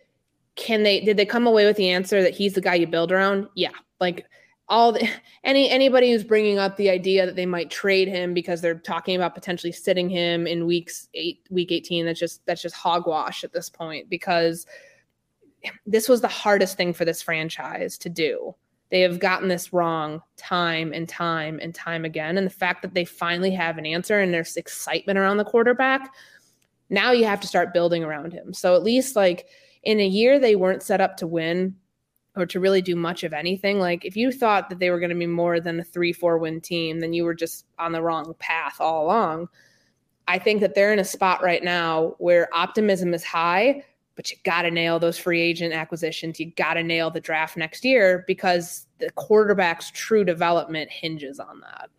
can 0.55 0.83
they 0.83 0.99
did 1.01 1.17
they 1.17 1.25
come 1.25 1.47
away 1.47 1.65
with 1.65 1.77
the 1.77 1.89
answer 1.89 2.21
that 2.21 2.33
he's 2.33 2.53
the 2.53 2.61
guy 2.61 2.75
you 2.75 2.87
build 2.87 3.11
around? 3.11 3.47
Yeah. 3.55 3.71
Like 3.99 4.25
all 4.67 4.91
the, 4.91 5.09
any 5.43 5.69
anybody 5.69 6.11
who's 6.11 6.23
bringing 6.23 6.59
up 6.59 6.77
the 6.77 6.89
idea 6.89 7.25
that 7.25 7.35
they 7.35 7.45
might 7.45 7.71
trade 7.71 8.07
him 8.07 8.33
because 8.33 8.61
they're 8.61 8.75
talking 8.75 9.15
about 9.15 9.33
potentially 9.33 9.71
sitting 9.71 10.09
him 10.09 10.45
in 10.47 10.65
weeks 10.65 11.09
8 11.13 11.47
week 11.49 11.71
18 11.71 12.05
that's 12.05 12.19
just 12.19 12.45
that's 12.45 12.61
just 12.61 12.75
hogwash 12.75 13.43
at 13.43 13.53
this 13.53 13.69
point 13.69 14.09
because 14.09 14.65
this 15.85 16.09
was 16.09 16.21
the 16.21 16.27
hardest 16.27 16.77
thing 16.77 16.93
for 16.93 17.05
this 17.05 17.21
franchise 17.21 17.97
to 17.99 18.09
do. 18.09 18.55
They 18.89 19.01
have 19.01 19.19
gotten 19.19 19.47
this 19.47 19.71
wrong 19.71 20.21
time 20.35 20.91
and 20.93 21.07
time 21.07 21.59
and 21.61 21.73
time 21.73 22.03
again 22.03 22.37
and 22.37 22.45
the 22.45 22.51
fact 22.51 22.81
that 22.81 22.93
they 22.93 23.05
finally 23.05 23.51
have 23.51 23.77
an 23.77 23.85
answer 23.85 24.19
and 24.19 24.33
there's 24.33 24.57
excitement 24.57 25.17
around 25.17 25.37
the 25.37 25.45
quarterback 25.45 26.13
now 26.91 27.11
you 27.11 27.25
have 27.25 27.39
to 27.39 27.47
start 27.47 27.73
building 27.73 28.03
around 28.03 28.33
him. 28.33 28.53
So 28.53 28.75
at 28.75 28.83
least 28.83 29.15
like 29.15 29.47
in 29.81 29.99
a 29.99 30.05
year 30.05 30.37
they 30.37 30.55
weren't 30.55 30.83
set 30.83 31.01
up 31.01 31.17
to 31.17 31.25
win 31.25 31.75
or 32.35 32.45
to 32.45 32.59
really 32.59 32.81
do 32.81 32.95
much 32.95 33.23
of 33.23 33.33
anything. 33.33 33.79
Like 33.79 34.05
if 34.05 34.15
you 34.15 34.31
thought 34.31 34.69
that 34.69 34.79
they 34.79 34.89
were 34.89 34.99
going 34.99 35.09
to 35.09 35.15
be 35.15 35.25
more 35.25 35.59
than 35.59 35.79
a 35.79 35.83
three, 35.83 36.13
four 36.13 36.37
win 36.37 36.61
team, 36.61 36.99
then 36.99 37.13
you 37.13 37.23
were 37.23 37.33
just 37.33 37.65
on 37.79 37.93
the 37.93 38.01
wrong 38.01 38.35
path 38.39 38.75
all 38.79 39.05
along. 39.05 39.47
I 40.27 40.37
think 40.37 40.59
that 40.61 40.75
they're 40.75 40.93
in 40.93 40.99
a 40.99 41.05
spot 41.05 41.41
right 41.41 41.63
now 41.63 42.15
where 42.19 42.53
optimism 42.53 43.13
is 43.13 43.23
high, 43.23 43.83
but 44.15 44.31
you 44.31 44.37
got 44.43 44.63
to 44.63 44.71
nail 44.71 44.99
those 44.99 45.17
free 45.17 45.41
agent 45.41 45.73
acquisitions. 45.73 46.39
You 46.39 46.51
got 46.51 46.75
to 46.75 46.83
nail 46.83 47.09
the 47.09 47.21
draft 47.21 47.57
next 47.57 47.83
year 47.83 48.23
because 48.27 48.87
the 48.99 49.09
quarterback's 49.11 49.91
true 49.91 50.23
development 50.23 50.91
hinges 50.91 51.39
on 51.39 51.61
that. 51.61 51.89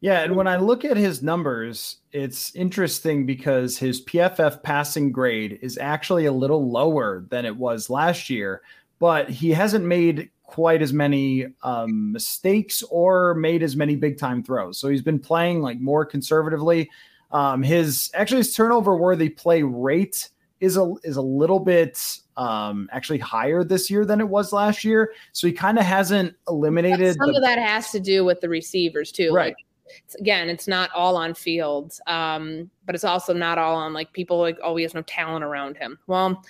Yeah, 0.00 0.20
and 0.20 0.36
when 0.36 0.46
I 0.46 0.56
look 0.56 0.84
at 0.84 0.98
his 0.98 1.22
numbers, 1.22 1.98
it's 2.12 2.54
interesting 2.54 3.24
because 3.24 3.78
his 3.78 4.04
PFF 4.04 4.62
passing 4.62 5.10
grade 5.12 5.58
is 5.62 5.78
actually 5.78 6.26
a 6.26 6.32
little 6.32 6.70
lower 6.70 7.24
than 7.30 7.46
it 7.46 7.56
was 7.56 7.88
last 7.88 8.28
year, 8.28 8.60
but 8.98 9.30
he 9.30 9.50
hasn't 9.50 9.86
made 9.86 10.28
quite 10.42 10.82
as 10.82 10.92
many 10.92 11.46
um, 11.62 12.12
mistakes 12.12 12.82
or 12.90 13.34
made 13.34 13.62
as 13.62 13.76
many 13.76 13.96
big 13.96 14.18
time 14.18 14.42
throws. 14.42 14.78
So 14.78 14.88
he's 14.88 15.00
been 15.00 15.18
playing 15.18 15.62
like 15.62 15.80
more 15.80 16.04
conservatively. 16.04 16.90
Um, 17.32 17.62
his 17.62 18.10
actually 18.14 18.38
his 18.38 18.54
turnover 18.54 18.96
worthy 18.96 19.30
play 19.30 19.62
rate 19.62 20.28
is 20.64 20.76
a 20.76 20.94
is 21.04 21.16
a 21.16 21.22
little 21.22 21.60
bit 21.60 22.18
um, 22.36 22.88
actually 22.92 23.18
higher 23.18 23.62
this 23.62 23.90
year 23.90 24.04
than 24.04 24.20
it 24.20 24.28
was 24.28 24.52
last 24.52 24.84
year. 24.84 25.12
So 25.32 25.46
he 25.46 25.52
kind 25.52 25.78
of 25.78 25.84
hasn't 25.84 26.34
eliminated. 26.48 27.16
Some 27.16 27.30
the, 27.30 27.36
of 27.36 27.42
that 27.42 27.58
has 27.58 27.90
to 27.92 28.00
do 28.00 28.24
with 28.24 28.40
the 28.40 28.48
receivers 28.48 29.12
too. 29.12 29.32
Right. 29.32 29.54
Like 29.56 29.66
it's, 30.04 30.14
again, 30.16 30.48
it's 30.48 30.66
not 30.66 30.90
all 30.92 31.16
on 31.16 31.34
field, 31.34 31.98
um, 32.06 32.70
but 32.86 32.94
it's 32.94 33.04
also 33.04 33.32
not 33.32 33.58
all 33.58 33.76
on 33.76 33.92
like 33.92 34.12
people 34.12 34.38
like, 34.38 34.58
oh, 34.62 34.74
he 34.76 34.82
has 34.82 34.94
no 34.94 35.02
talent 35.02 35.44
around 35.44 35.76
him. 35.76 35.98
Well, 36.06 36.42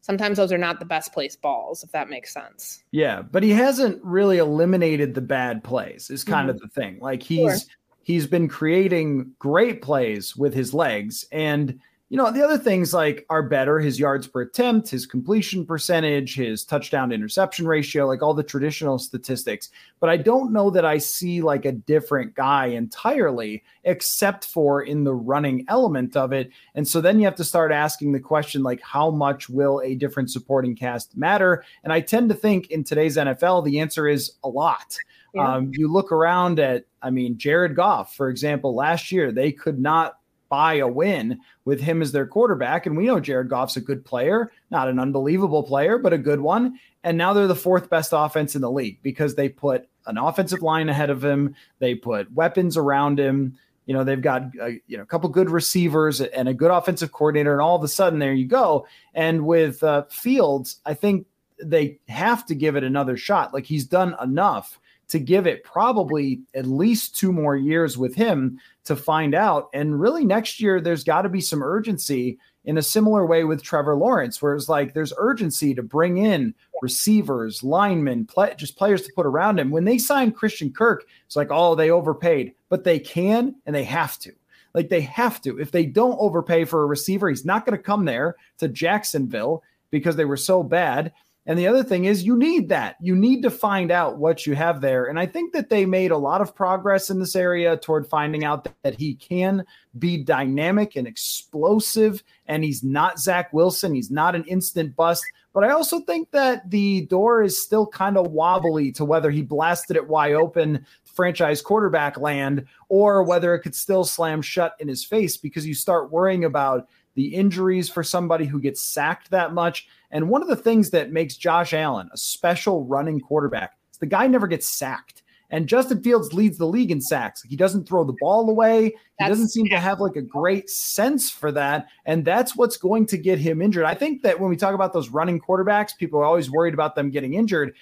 sometimes 0.00 0.38
those 0.38 0.52
are 0.52 0.58
not 0.58 0.80
the 0.80 0.86
best 0.86 1.12
place 1.12 1.36
balls, 1.36 1.84
if 1.84 1.92
that 1.92 2.08
makes 2.08 2.32
sense. 2.32 2.82
Yeah, 2.90 3.22
but 3.22 3.42
he 3.42 3.50
hasn't 3.50 4.02
really 4.02 4.38
eliminated 4.38 5.14
the 5.14 5.20
bad 5.20 5.62
plays. 5.62 6.10
Is 6.10 6.24
kind 6.24 6.48
mm-hmm. 6.48 6.56
of 6.56 6.60
the 6.60 6.68
thing. 6.68 6.98
Like 7.00 7.22
he's 7.22 7.62
sure. 7.62 7.74
he's 8.02 8.26
been 8.26 8.48
creating 8.48 9.32
great 9.38 9.82
plays 9.82 10.34
with 10.34 10.54
his 10.54 10.74
legs, 10.74 11.26
and 11.30 11.78
you 12.10 12.16
know, 12.16 12.30
the 12.30 12.42
other 12.42 12.56
things 12.56 12.94
like 12.94 13.26
are 13.28 13.42
better 13.42 13.78
his 13.78 14.00
yards 14.00 14.26
per 14.26 14.40
attempt, 14.40 14.88
his 14.88 15.04
completion 15.04 15.66
percentage, 15.66 16.34
his 16.34 16.64
touchdown 16.64 17.12
interception 17.12 17.68
ratio, 17.68 18.06
like 18.06 18.22
all 18.22 18.32
the 18.32 18.42
traditional 18.42 18.98
statistics. 18.98 19.68
But 20.00 20.08
I 20.08 20.16
don't 20.16 20.50
know 20.50 20.70
that 20.70 20.86
I 20.86 20.96
see 20.96 21.42
like 21.42 21.66
a 21.66 21.72
different 21.72 22.34
guy 22.34 22.66
entirely, 22.66 23.62
except 23.84 24.46
for 24.46 24.82
in 24.82 25.04
the 25.04 25.12
running 25.12 25.66
element 25.68 26.16
of 26.16 26.32
it. 26.32 26.50
And 26.74 26.88
so 26.88 27.02
then 27.02 27.18
you 27.18 27.26
have 27.26 27.34
to 27.36 27.44
start 27.44 27.72
asking 27.72 28.12
the 28.12 28.20
question 28.20 28.62
like, 28.62 28.80
how 28.80 29.10
much 29.10 29.50
will 29.50 29.82
a 29.84 29.94
different 29.94 30.30
supporting 30.30 30.74
cast 30.74 31.14
matter? 31.14 31.62
And 31.84 31.92
I 31.92 32.00
tend 32.00 32.30
to 32.30 32.34
think 32.34 32.70
in 32.70 32.84
today's 32.84 33.18
NFL, 33.18 33.66
the 33.66 33.80
answer 33.80 34.08
is 34.08 34.32
a 34.42 34.48
lot. 34.48 34.96
Yeah. 35.34 35.56
Um, 35.56 35.72
you 35.74 35.92
look 35.92 36.10
around 36.10 36.58
at, 36.58 36.86
I 37.02 37.10
mean, 37.10 37.36
Jared 37.36 37.76
Goff, 37.76 38.16
for 38.16 38.30
example, 38.30 38.74
last 38.74 39.12
year, 39.12 39.30
they 39.30 39.52
could 39.52 39.78
not 39.78 40.18
buy 40.48 40.74
a 40.74 40.88
win 40.88 41.40
with 41.64 41.80
him 41.80 42.02
as 42.02 42.12
their 42.12 42.26
quarterback. 42.26 42.86
And 42.86 42.96
we 42.96 43.06
know 43.06 43.20
Jared 43.20 43.48
Goff's 43.48 43.76
a 43.76 43.80
good 43.80 44.04
player, 44.04 44.52
not 44.70 44.88
an 44.88 44.98
unbelievable 44.98 45.62
player, 45.62 45.98
but 45.98 46.12
a 46.12 46.18
good 46.18 46.40
one. 46.40 46.78
And 47.04 47.18
now 47.18 47.32
they're 47.32 47.46
the 47.46 47.54
fourth 47.54 47.90
best 47.90 48.12
offense 48.14 48.54
in 48.54 48.62
the 48.62 48.70
league 48.70 48.98
because 49.02 49.34
they 49.34 49.48
put 49.48 49.88
an 50.06 50.18
offensive 50.18 50.62
line 50.62 50.88
ahead 50.88 51.10
of 51.10 51.24
him, 51.24 51.54
they 51.78 51.94
put 51.94 52.32
weapons 52.32 52.76
around 52.76 53.18
him. 53.18 53.58
You 53.86 53.94
know, 53.94 54.04
they've 54.04 54.20
got 54.20 54.54
a, 54.60 54.64
uh, 54.64 54.70
you 54.86 54.96
know 54.98 55.02
a 55.02 55.06
couple 55.06 55.30
good 55.30 55.48
receivers 55.48 56.20
and 56.20 56.48
a 56.48 56.54
good 56.54 56.70
offensive 56.70 57.10
coordinator, 57.12 57.52
and 57.52 57.62
all 57.62 57.76
of 57.76 57.82
a 57.82 57.88
sudden 57.88 58.18
there 58.18 58.34
you 58.34 58.46
go. 58.46 58.86
And 59.14 59.46
with 59.46 59.82
uh, 59.82 60.04
Fields, 60.10 60.80
I 60.84 60.92
think 60.92 61.26
they 61.62 61.98
have 62.08 62.44
to 62.46 62.54
give 62.54 62.76
it 62.76 62.84
another 62.84 63.16
shot. 63.16 63.54
Like 63.54 63.64
he's 63.64 63.86
done 63.86 64.14
enough 64.22 64.78
to 65.08 65.18
give 65.18 65.46
it 65.46 65.64
probably 65.64 66.40
at 66.54 66.66
least 66.66 67.16
two 67.16 67.32
more 67.32 67.56
years 67.56 67.96
with 67.96 68.14
him 68.14 68.60
to 68.84 68.94
find 68.94 69.34
out. 69.34 69.68
And 69.72 70.00
really, 70.00 70.24
next 70.24 70.60
year, 70.60 70.80
there's 70.80 71.04
got 71.04 71.22
to 71.22 71.28
be 71.28 71.40
some 71.40 71.62
urgency 71.62 72.38
in 72.64 72.76
a 72.76 72.82
similar 72.82 73.24
way 73.24 73.44
with 73.44 73.62
Trevor 73.62 73.96
Lawrence, 73.96 74.42
where 74.42 74.54
it's 74.54 74.68
like 74.68 74.92
there's 74.92 75.14
urgency 75.16 75.74
to 75.74 75.82
bring 75.82 76.18
in 76.18 76.54
receivers, 76.82 77.64
linemen, 77.64 78.26
play, 78.26 78.54
just 78.56 78.76
players 78.76 79.02
to 79.02 79.12
put 79.14 79.26
around 79.26 79.58
him. 79.58 79.70
When 79.70 79.84
they 79.84 79.96
signed 79.96 80.36
Christian 80.36 80.72
Kirk, 80.72 81.06
it's 81.26 81.36
like, 81.36 81.48
oh, 81.50 81.74
they 81.74 81.90
overpaid, 81.90 82.52
but 82.68 82.84
they 82.84 82.98
can 82.98 83.54
and 83.64 83.74
they 83.74 83.84
have 83.84 84.18
to. 84.18 84.32
Like 84.74 84.90
they 84.90 85.00
have 85.00 85.40
to. 85.42 85.58
If 85.58 85.70
they 85.70 85.86
don't 85.86 86.18
overpay 86.20 86.66
for 86.66 86.82
a 86.82 86.86
receiver, 86.86 87.30
he's 87.30 87.46
not 87.46 87.64
going 87.64 87.76
to 87.76 87.82
come 87.82 88.04
there 88.04 88.36
to 88.58 88.68
Jacksonville 88.68 89.62
because 89.90 90.16
they 90.16 90.26
were 90.26 90.36
so 90.36 90.62
bad. 90.62 91.12
And 91.48 91.58
the 91.58 91.66
other 91.66 91.82
thing 91.82 92.04
is, 92.04 92.24
you 92.24 92.36
need 92.36 92.68
that. 92.68 92.96
You 93.00 93.16
need 93.16 93.40
to 93.40 93.50
find 93.50 93.90
out 93.90 94.18
what 94.18 94.46
you 94.46 94.54
have 94.54 94.82
there. 94.82 95.06
And 95.06 95.18
I 95.18 95.24
think 95.24 95.54
that 95.54 95.70
they 95.70 95.86
made 95.86 96.10
a 96.10 96.18
lot 96.18 96.42
of 96.42 96.54
progress 96.54 97.08
in 97.08 97.18
this 97.18 97.34
area 97.34 97.78
toward 97.78 98.06
finding 98.06 98.44
out 98.44 98.68
that, 98.82 98.98
he 98.98 99.14
can 99.14 99.64
be 99.98 100.22
dynamic 100.22 100.94
and 100.94 101.06
explosive. 101.06 102.22
And 102.46 102.62
he's 102.62 102.84
not 102.84 103.18
Zach 103.18 103.50
Wilson. 103.54 103.94
He's 103.94 104.10
not 104.10 104.34
an 104.34 104.44
instant 104.44 104.94
bust. 104.94 105.24
But 105.54 105.64
I 105.64 105.70
also 105.70 106.00
think 106.00 106.30
that 106.32 106.68
the 106.70 107.06
door 107.06 107.42
is 107.42 107.60
still 107.60 107.86
kind 107.86 108.18
of 108.18 108.30
wobbly 108.30 108.92
to 108.92 109.06
whether 109.06 109.30
he 109.30 109.40
blasted 109.40 109.96
it 109.96 110.06
wide 110.06 110.34
open 110.34 110.84
franchise 111.04 111.62
quarterback 111.62 112.18
land 112.18 112.66
or 112.90 113.22
whether 113.22 113.54
it 113.54 113.60
could 113.60 113.74
still 113.74 114.04
slam 114.04 114.42
shut 114.42 114.74
in 114.80 114.86
his 114.86 115.02
face 115.02 115.38
because 115.38 115.66
you 115.66 115.74
start 115.74 116.12
worrying 116.12 116.44
about 116.44 116.88
the 117.14 117.34
injuries 117.34 117.88
for 117.88 118.04
somebody 118.04 118.44
who 118.44 118.60
gets 118.60 118.80
sacked 118.80 119.30
that 119.30 119.52
much. 119.52 119.88
And 120.10 120.28
one 120.28 120.42
of 120.42 120.48
the 120.48 120.56
things 120.56 120.90
that 120.90 121.12
makes 121.12 121.36
Josh 121.36 121.72
Allen 121.72 122.08
a 122.12 122.16
special 122.16 122.84
running 122.84 123.20
quarterback 123.20 123.76
is 123.92 123.98
the 123.98 124.06
guy 124.06 124.26
never 124.26 124.46
gets 124.46 124.68
sacked. 124.68 125.22
And 125.50 125.66
Justin 125.66 126.02
Fields 126.02 126.34
leads 126.34 126.58
the 126.58 126.66
league 126.66 126.90
in 126.90 127.00
sacks. 127.00 127.42
He 127.42 127.56
doesn't 127.56 127.88
throw 127.88 128.04
the 128.04 128.16
ball 128.20 128.50
away. 128.50 128.94
He 129.18 129.26
doesn't 129.26 129.48
seem 129.48 129.66
to 129.70 129.78
have 129.78 129.98
like 129.98 130.16
a 130.16 130.22
great 130.22 130.68
sense 130.68 131.30
for 131.30 131.50
that. 131.52 131.88
And 132.04 132.22
that's 132.22 132.54
what's 132.54 132.76
going 132.76 133.06
to 133.06 133.16
get 133.16 133.38
him 133.38 133.62
injured. 133.62 133.86
I 133.86 133.94
think 133.94 134.22
that 134.22 134.38
when 134.38 134.50
we 134.50 134.56
talk 134.56 134.74
about 134.74 134.92
those 134.92 135.08
running 135.08 135.40
quarterbacks, 135.40 135.96
people 135.96 136.20
are 136.20 136.24
always 136.24 136.50
worried 136.50 136.74
about 136.74 136.96
them 136.96 137.10
getting 137.10 137.32
injured. 137.32 137.74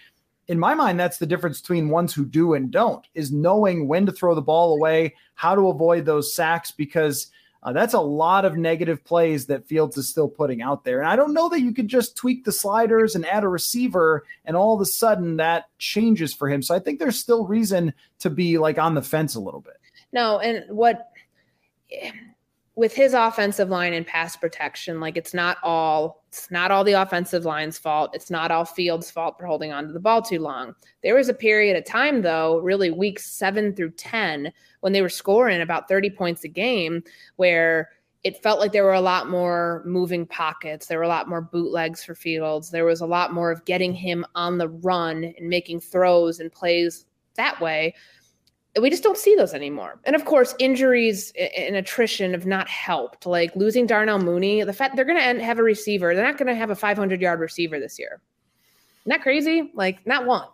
In 0.46 0.60
my 0.60 0.74
mind, 0.74 1.00
that's 1.00 1.18
the 1.18 1.26
difference 1.26 1.60
between 1.60 1.88
ones 1.88 2.14
who 2.14 2.24
do 2.24 2.54
and 2.54 2.70
don't, 2.70 3.04
is 3.14 3.32
knowing 3.32 3.88
when 3.88 4.06
to 4.06 4.12
throw 4.12 4.36
the 4.36 4.40
ball 4.42 4.76
away, 4.76 5.16
how 5.34 5.56
to 5.56 5.68
avoid 5.68 6.04
those 6.04 6.34
sacks, 6.34 6.70
because– 6.70 7.30
uh, 7.62 7.72
that's 7.72 7.94
a 7.94 8.00
lot 8.00 8.44
of 8.44 8.56
negative 8.56 9.04
plays 9.04 9.46
that 9.46 9.66
Fields 9.66 9.96
is 9.96 10.08
still 10.08 10.28
putting 10.28 10.62
out 10.62 10.84
there. 10.84 11.00
And 11.00 11.08
I 11.08 11.16
don't 11.16 11.34
know 11.34 11.48
that 11.48 11.60
you 11.60 11.72
could 11.72 11.88
just 11.88 12.16
tweak 12.16 12.44
the 12.44 12.52
sliders 12.52 13.14
and 13.14 13.26
add 13.26 13.44
a 13.44 13.48
receiver 13.48 14.24
and 14.44 14.56
all 14.56 14.74
of 14.74 14.80
a 14.80 14.86
sudden 14.86 15.36
that 15.38 15.66
changes 15.78 16.32
for 16.32 16.48
him. 16.48 16.62
So 16.62 16.74
I 16.74 16.78
think 16.78 16.98
there's 16.98 17.18
still 17.18 17.46
reason 17.46 17.92
to 18.20 18.30
be 18.30 18.58
like 18.58 18.78
on 18.78 18.94
the 18.94 19.02
fence 19.02 19.34
a 19.34 19.40
little 19.40 19.60
bit. 19.60 19.78
No, 20.12 20.38
and 20.38 20.64
what 20.68 21.10
with 22.74 22.94
his 22.94 23.14
offensive 23.14 23.70
line 23.70 23.94
and 23.94 24.06
pass 24.06 24.36
protection, 24.36 25.00
like 25.00 25.16
it's 25.16 25.34
not 25.34 25.56
all 25.62 26.24
it's 26.38 26.50
not 26.50 26.70
all 26.70 26.84
the 26.84 26.92
offensive 26.92 27.44
line's 27.44 27.78
fault. 27.78 28.10
It's 28.14 28.30
not 28.30 28.50
all 28.50 28.64
Fields' 28.64 29.10
fault 29.10 29.38
for 29.38 29.46
holding 29.46 29.72
on 29.72 29.86
to 29.86 29.92
the 29.92 30.00
ball 30.00 30.22
too 30.22 30.38
long. 30.38 30.74
There 31.02 31.14
was 31.14 31.28
a 31.28 31.34
period 31.34 31.76
of 31.76 31.84
time, 31.84 32.22
though, 32.22 32.58
really 32.58 32.90
weeks 32.90 33.26
seven 33.26 33.74
through 33.74 33.92
ten, 33.92 34.52
when 34.80 34.92
they 34.92 35.02
were 35.02 35.08
scoring 35.08 35.60
about 35.60 35.88
30 35.88 36.10
points 36.10 36.44
a 36.44 36.48
game, 36.48 37.02
where 37.36 37.90
it 38.22 38.42
felt 38.42 38.60
like 38.60 38.72
there 38.72 38.84
were 38.84 38.92
a 38.92 39.00
lot 39.00 39.28
more 39.28 39.82
moving 39.86 40.26
pockets. 40.26 40.86
There 40.86 40.98
were 40.98 41.04
a 41.04 41.08
lot 41.08 41.28
more 41.28 41.40
bootlegs 41.40 42.04
for 42.04 42.14
Fields. 42.14 42.70
There 42.70 42.84
was 42.84 43.00
a 43.00 43.06
lot 43.06 43.32
more 43.32 43.50
of 43.50 43.64
getting 43.64 43.94
him 43.94 44.26
on 44.34 44.58
the 44.58 44.68
run 44.68 45.32
and 45.38 45.48
making 45.48 45.80
throws 45.80 46.40
and 46.40 46.52
plays 46.52 47.06
that 47.36 47.60
way 47.60 47.94
we 48.80 48.90
just 48.90 49.02
don't 49.02 49.16
see 49.16 49.34
those 49.34 49.54
anymore. 49.54 50.00
And 50.04 50.14
of 50.14 50.24
course, 50.24 50.54
injuries 50.58 51.32
and 51.56 51.76
attrition 51.76 52.32
have 52.32 52.46
not 52.46 52.68
helped. 52.68 53.26
Like 53.26 53.54
losing 53.56 53.86
Darnell 53.86 54.18
Mooney, 54.18 54.62
the 54.64 54.72
fact 54.72 54.96
they're 54.96 55.04
going 55.04 55.38
to 55.38 55.44
have 55.44 55.58
a 55.58 55.62
receiver, 55.62 56.14
they're 56.14 56.24
not 56.24 56.38
going 56.38 56.48
to 56.48 56.54
have 56.54 56.70
a 56.70 56.74
500 56.74 57.20
yard 57.20 57.40
receiver 57.40 57.80
this 57.80 57.98
year. 57.98 58.20
That 59.06 59.22
crazy? 59.22 59.70
Like 59.74 60.06
not 60.06 60.26
one. 60.26 60.48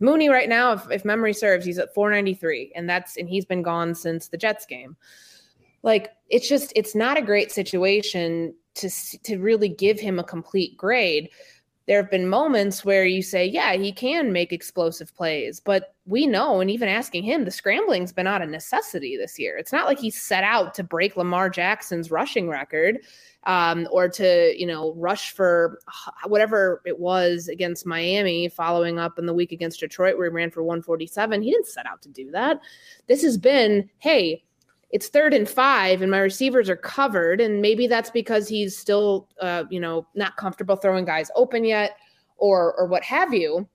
Mooney 0.00 0.28
right 0.30 0.48
now, 0.48 0.72
if, 0.72 0.90
if 0.90 1.04
memory 1.04 1.34
serves, 1.34 1.64
he's 1.64 1.78
at 1.78 1.94
493, 1.94 2.72
and 2.74 2.88
that's 2.88 3.16
and 3.16 3.28
he's 3.28 3.44
been 3.44 3.62
gone 3.62 3.94
since 3.94 4.28
the 4.28 4.38
Jets 4.38 4.66
game. 4.66 4.96
Like 5.82 6.12
it's 6.28 6.48
just 6.48 6.72
it's 6.74 6.94
not 6.94 7.18
a 7.18 7.22
great 7.22 7.52
situation 7.52 8.54
to 8.74 8.90
to 9.24 9.38
really 9.38 9.68
give 9.68 10.00
him 10.00 10.18
a 10.18 10.24
complete 10.24 10.76
grade 10.76 11.28
there 11.86 12.00
have 12.00 12.10
been 12.10 12.28
moments 12.28 12.84
where 12.84 13.04
you 13.04 13.22
say, 13.22 13.44
yeah, 13.44 13.74
he 13.74 13.92
can 13.92 14.32
make 14.32 14.52
explosive 14.52 15.14
plays, 15.14 15.60
but 15.60 15.91
we 16.04 16.26
know, 16.26 16.60
and 16.60 16.70
even 16.70 16.88
asking 16.88 17.22
him, 17.22 17.44
the 17.44 17.50
scrambling's 17.50 18.12
been 18.12 18.26
out 18.26 18.42
of 18.42 18.48
necessity 18.48 19.16
this 19.16 19.38
year. 19.38 19.56
It's 19.56 19.72
not 19.72 19.86
like 19.86 20.00
he 20.00 20.10
set 20.10 20.42
out 20.42 20.74
to 20.74 20.82
break 20.82 21.16
Lamar 21.16 21.48
Jackson's 21.48 22.10
rushing 22.10 22.48
record 22.48 22.98
um, 23.44 23.86
or 23.90 24.08
to, 24.08 24.52
you 24.58 24.66
know, 24.66 24.94
rush 24.94 25.32
for 25.32 25.78
whatever 26.26 26.82
it 26.84 26.98
was 26.98 27.46
against 27.46 27.86
Miami, 27.86 28.48
following 28.48 28.98
up 28.98 29.16
in 29.16 29.26
the 29.26 29.34
week 29.34 29.52
against 29.52 29.78
Detroit 29.78 30.18
where 30.18 30.28
he 30.28 30.34
ran 30.34 30.50
for 30.50 30.64
147. 30.64 31.40
He 31.40 31.52
didn't 31.52 31.68
set 31.68 31.86
out 31.86 32.02
to 32.02 32.08
do 32.08 32.32
that. 32.32 32.60
This 33.06 33.22
has 33.22 33.38
been, 33.38 33.88
hey, 33.98 34.42
it's 34.90 35.08
third 35.08 35.32
and 35.32 35.48
five 35.48 36.02
and 36.02 36.10
my 36.10 36.18
receivers 36.18 36.68
are 36.68 36.76
covered 36.76 37.40
and 37.40 37.62
maybe 37.62 37.86
that's 37.86 38.10
because 38.10 38.46
he's 38.46 38.76
still 38.76 39.26
uh, 39.40 39.64
you 39.70 39.80
know 39.80 40.06
not 40.14 40.36
comfortable 40.36 40.76
throwing 40.76 41.06
guys 41.06 41.30
open 41.34 41.64
yet 41.64 41.96
or 42.36 42.74
or 42.74 42.86
what 42.86 43.02
have 43.02 43.32
you 43.32 43.66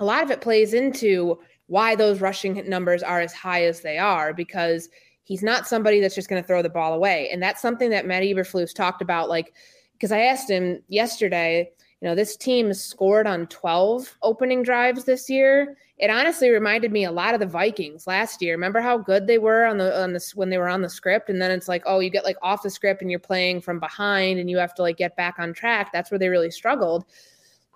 a 0.00 0.04
lot 0.04 0.22
of 0.22 0.30
it 0.30 0.42
plays 0.42 0.74
into 0.74 1.38
why 1.70 1.94
those 1.94 2.20
rushing 2.20 2.68
numbers 2.68 3.02
are 3.02 3.20
as 3.20 3.32
high 3.32 3.64
as 3.64 3.80
they 3.80 3.96
are 3.96 4.34
because 4.34 4.88
he's 5.22 5.42
not 5.42 5.68
somebody 5.68 6.00
that's 6.00 6.16
just 6.16 6.28
going 6.28 6.42
to 6.42 6.46
throw 6.46 6.62
the 6.62 6.68
ball 6.68 6.92
away 6.92 7.28
and 7.30 7.42
that's 7.42 7.62
something 7.62 7.90
that 7.90 8.06
matt 8.06 8.22
eberflus 8.22 8.74
talked 8.74 9.00
about 9.00 9.28
like 9.28 9.54
because 9.92 10.12
i 10.12 10.18
asked 10.18 10.50
him 10.50 10.82
yesterday 10.88 11.70
you 12.00 12.08
know 12.08 12.14
this 12.14 12.36
team 12.36 12.74
scored 12.74 13.26
on 13.26 13.46
12 13.46 14.16
opening 14.22 14.62
drives 14.62 15.04
this 15.04 15.30
year 15.30 15.76
it 16.00 16.08
honestly 16.08 16.48
reminded 16.48 16.92
me 16.92 17.04
a 17.04 17.12
lot 17.12 17.34
of 17.34 17.40
the 17.40 17.46
Vikings 17.46 18.06
last 18.06 18.40
year. 18.40 18.54
Remember 18.54 18.80
how 18.80 18.96
good 18.96 19.26
they 19.26 19.36
were 19.36 19.66
on 19.66 19.76
the 19.76 20.02
on 20.02 20.14
this 20.14 20.34
when 20.34 20.48
they 20.48 20.56
were 20.56 20.68
on 20.68 20.80
the 20.80 20.88
script, 20.88 21.28
and 21.28 21.42
then 21.42 21.50
it's 21.50 21.68
like, 21.68 21.82
oh, 21.84 22.00
you 22.00 22.08
get 22.08 22.24
like 22.24 22.38
off 22.40 22.62
the 22.62 22.70
script 22.70 23.02
and 23.02 23.10
you're 23.10 23.20
playing 23.20 23.60
from 23.60 23.78
behind, 23.78 24.38
and 24.40 24.48
you 24.48 24.56
have 24.56 24.74
to 24.76 24.82
like 24.82 24.96
get 24.96 25.14
back 25.14 25.38
on 25.38 25.52
track. 25.52 25.92
That's 25.92 26.10
where 26.10 26.18
they 26.18 26.30
really 26.30 26.50
struggled. 26.50 27.04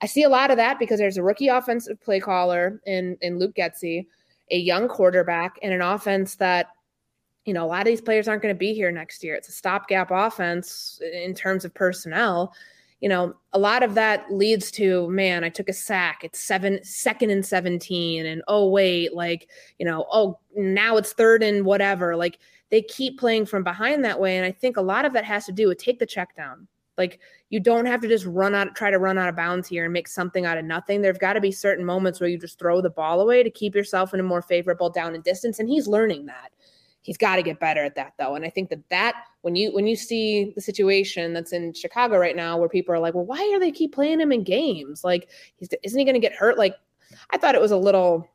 I 0.03 0.07
see 0.07 0.23
a 0.23 0.29
lot 0.29 0.51
of 0.51 0.57
that 0.57 0.79
because 0.79 0.99
there's 0.99 1.17
a 1.17 1.23
rookie 1.23 1.49
offensive 1.49 2.01
play 2.01 2.21
caller 2.21 2.81
in 2.87 3.17
in 3.21 3.39
Luke 3.39 3.55
Getsy, 3.55 4.07
a 4.51 4.59
young 4.59 4.89
quarterback, 4.89 5.59
and 5.63 5.73
an 5.73 5.83
offense 5.83 6.37
that 6.37 6.69
you 7.45 7.55
know 7.55 7.65
a 7.65 7.69
lot 7.69 7.81
of 7.81 7.87
these 7.87 8.01
players 8.01 8.29
aren't 8.29 8.43
going 8.43 8.55
to 8.55 8.59
be 8.59 8.75
here 8.75 8.91
next 8.91 9.23
year. 9.23 9.35
It's 9.35 9.49
a 9.49 9.53
stopgap 9.53 10.11
offense 10.11 11.01
in 11.13 11.35
terms 11.35 11.65
of 11.65 11.75
personnel 11.75 12.55
you 13.05 13.11
know, 13.11 13.35
a 13.53 13.59
lot 13.59 13.83
of 13.83 13.95
that 13.97 14.25
leads 14.33 14.71
to, 14.71 15.07
man, 15.11 15.45
I 15.45 15.51
took 15.51 15.69
a 15.69 15.75
sack. 15.75 16.25
It's 16.25 16.39
seven, 16.39 16.83
second 16.83 17.29
and 17.29 17.45
17. 17.45 18.25
And 18.25 18.43
oh, 18.49 18.71
wait, 18.71 19.13
like, 19.13 19.51
you 19.79 19.85
know, 19.85 20.07
oh, 20.11 20.39
now 20.57 20.97
it's 20.97 21.13
third 21.13 21.43
and 21.43 21.67
whatever. 21.67 22.17
Like 22.17 22.39
they 22.71 22.81
keep 22.81 23.19
playing 23.19 23.45
from 23.45 23.63
behind 23.63 24.07
that 24.07 24.19
way. 24.19 24.39
And 24.39 24.47
I 24.47 24.53
think 24.53 24.79
a 24.79 24.83
lot 24.83 25.05
of 25.05 25.13
that 25.13 25.27
has 25.27 25.45
to 25.45 25.53
do 25.53 25.69
with 25.69 25.77
take 25.77 25.99
the 25.99 26.07
check 26.07 26.35
down. 26.35 26.67
Like 26.97 27.21
you 27.51 27.61
don't 27.61 27.87
have 27.87 28.01
to 28.03 28.09
just 28.09 28.27
run 28.27 28.55
out, 28.55 28.75
try 28.75 28.91
to 28.91 28.99
run 28.99 29.19
out 29.19 29.29
of 29.29 29.37
bounds 29.37 29.69
here 29.69 29.85
and 29.85 29.93
make 29.93 30.09
something 30.09 30.47
out 30.47 30.59
of 30.59 30.65
nothing. 30.65 31.03
There've 31.03 31.19
got 31.19 31.35
to 31.35 31.41
be 31.41 31.51
certain 31.51 31.85
moments 31.85 32.21
where 32.21 32.29
you 32.29 32.39
just 32.39 32.59
throw 32.59 32.81
the 32.81 32.91
ball 32.91 33.21
away 33.21 33.43
to 33.43 33.51
keep 33.51 33.75
yourself 33.75 34.15
in 34.15 34.21
a 34.21 34.25
more 34.25 34.43
favorable 34.43 34.91
down 34.91 35.15
and 35.15 35.25
distance. 35.25 35.59
And 35.59 35.69
he's 35.69 35.89
learning 35.89 36.27
that 36.27 36.51
he's 37.05 37.19
got 37.19 37.37
to 37.37 37.43
get 37.43 37.61
better 37.61 37.85
at 37.85 37.95
that 37.95 38.15
though 38.19 38.35
and 38.35 38.45
i 38.45 38.51
think 38.51 38.69
that 38.71 38.89
that 38.89 39.15
when 39.43 39.55
you 39.55 39.73
when 39.73 39.87
you 39.87 39.95
see 39.95 40.53
the 40.57 40.61
situation 40.61 41.33
that's 41.33 41.53
in 41.53 41.73
chicago 41.73 42.17
right 42.19 42.35
now 42.35 42.57
where 42.57 42.69
people 42.69 42.95
are 42.95 42.99
like 42.99 43.15
well 43.15 43.27
why 43.27 43.51
are 43.55 43.61
they 43.61 43.71
keep 43.71 43.95
playing 43.95 44.19
him 44.19 44.33
in 44.33 44.43
games 44.43 45.05
like 45.05 45.29
isn't 45.61 45.99
he 45.99 46.05
going 46.05 46.15
to 46.15 46.21
get 46.21 46.33
hurt 46.33 46.59
like 46.59 46.75
i 47.31 47.39
thought 47.39 47.55
it 47.55 47.61
was 47.61 47.71
a 47.71 47.77
little 47.77 48.29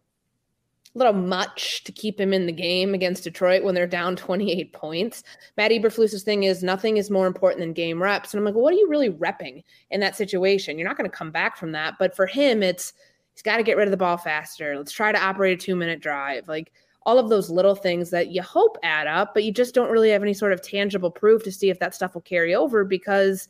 little 1.00 1.14
much 1.14 1.84
to 1.86 1.91
keep 1.91 2.20
him 2.20 2.34
in 2.34 2.45
the 2.45 2.52
game 2.52 2.93
against 2.93 3.24
Detroit 3.24 3.64
when 3.64 3.74
they're 3.74 3.88
down 3.88 4.16
28 4.16 4.74
points. 4.74 5.24
Matt 5.58 5.72
Eberflus's 5.72 6.24
thing 6.24 6.43
is 6.43 6.62
nothing 6.62 6.97
is 6.97 7.10
more 7.10 7.26
important 7.26 7.62
than 7.62 7.74
game 7.74 8.02
reps. 8.02 8.34
And 8.34 8.39
I'm 8.39 8.45
like, 8.45 8.54
well, 8.54 8.64
what 8.64 8.74
are 8.74 8.78
you 8.78 8.88
really 8.89 9.10
repping 9.10 9.64
in 9.89 10.00
that 10.02 10.16
situation? 10.16 10.78
You're 10.78 10.88
not 10.88 10.97
going 10.97 11.10
to 11.10 11.18
come 11.18 11.32
back 11.32 11.58
from 11.58 11.72
that. 11.72 11.95
But 11.97 12.16
for 12.16 12.28
him, 12.28 12.62
it's 12.62 12.93
he's 13.34 13.41
got 13.41 13.58
to 13.58 13.64
get 13.64 13.78
rid 13.78 13.88
of 13.88 13.91
the 13.91 13.97
ball 13.97 14.18
faster. 14.18 14.78
Let's 14.78 14.91
try 14.91 15.12
to 15.12 15.24
operate 15.24 15.60
a 15.60 15.66
two 15.66 15.76
minute 15.76 16.02
drive. 16.02 16.47
Like 16.47 16.72
all 17.06 17.18
of 17.18 17.30
those 17.30 17.50
little 17.50 17.76
things 17.76 18.10
that 18.12 18.28
you 18.28 18.41
hope 18.41 18.78
add 18.84 19.08
up, 19.08 19.34
but 19.34 19.43
you 19.43 19.52
just 19.52 19.74
don't 19.74 19.91
really 19.91 20.10
have 20.12 20.22
any 20.22 20.34
sort 20.34 20.54
of 20.54 20.62
tangible 20.62 21.10
proof 21.10 21.43
to 21.43 21.52
see 21.52 21.70
if 21.70 21.80
that 21.80 21.95
stuff 21.95 22.14
will 22.14 22.22
carry 22.22 22.54
over 22.54 22.84
because 22.84 23.47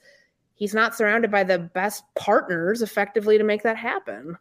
he's 0.55 0.73
not 0.73 0.95
surrounded 0.95 1.31
by 1.31 1.43
the 1.43 1.57
best 1.57 2.03
partners 2.15 2.81
effectively 2.81 3.37
to 3.37 3.43
make 3.43 3.63
that 3.63 3.77
happen. 3.77 4.37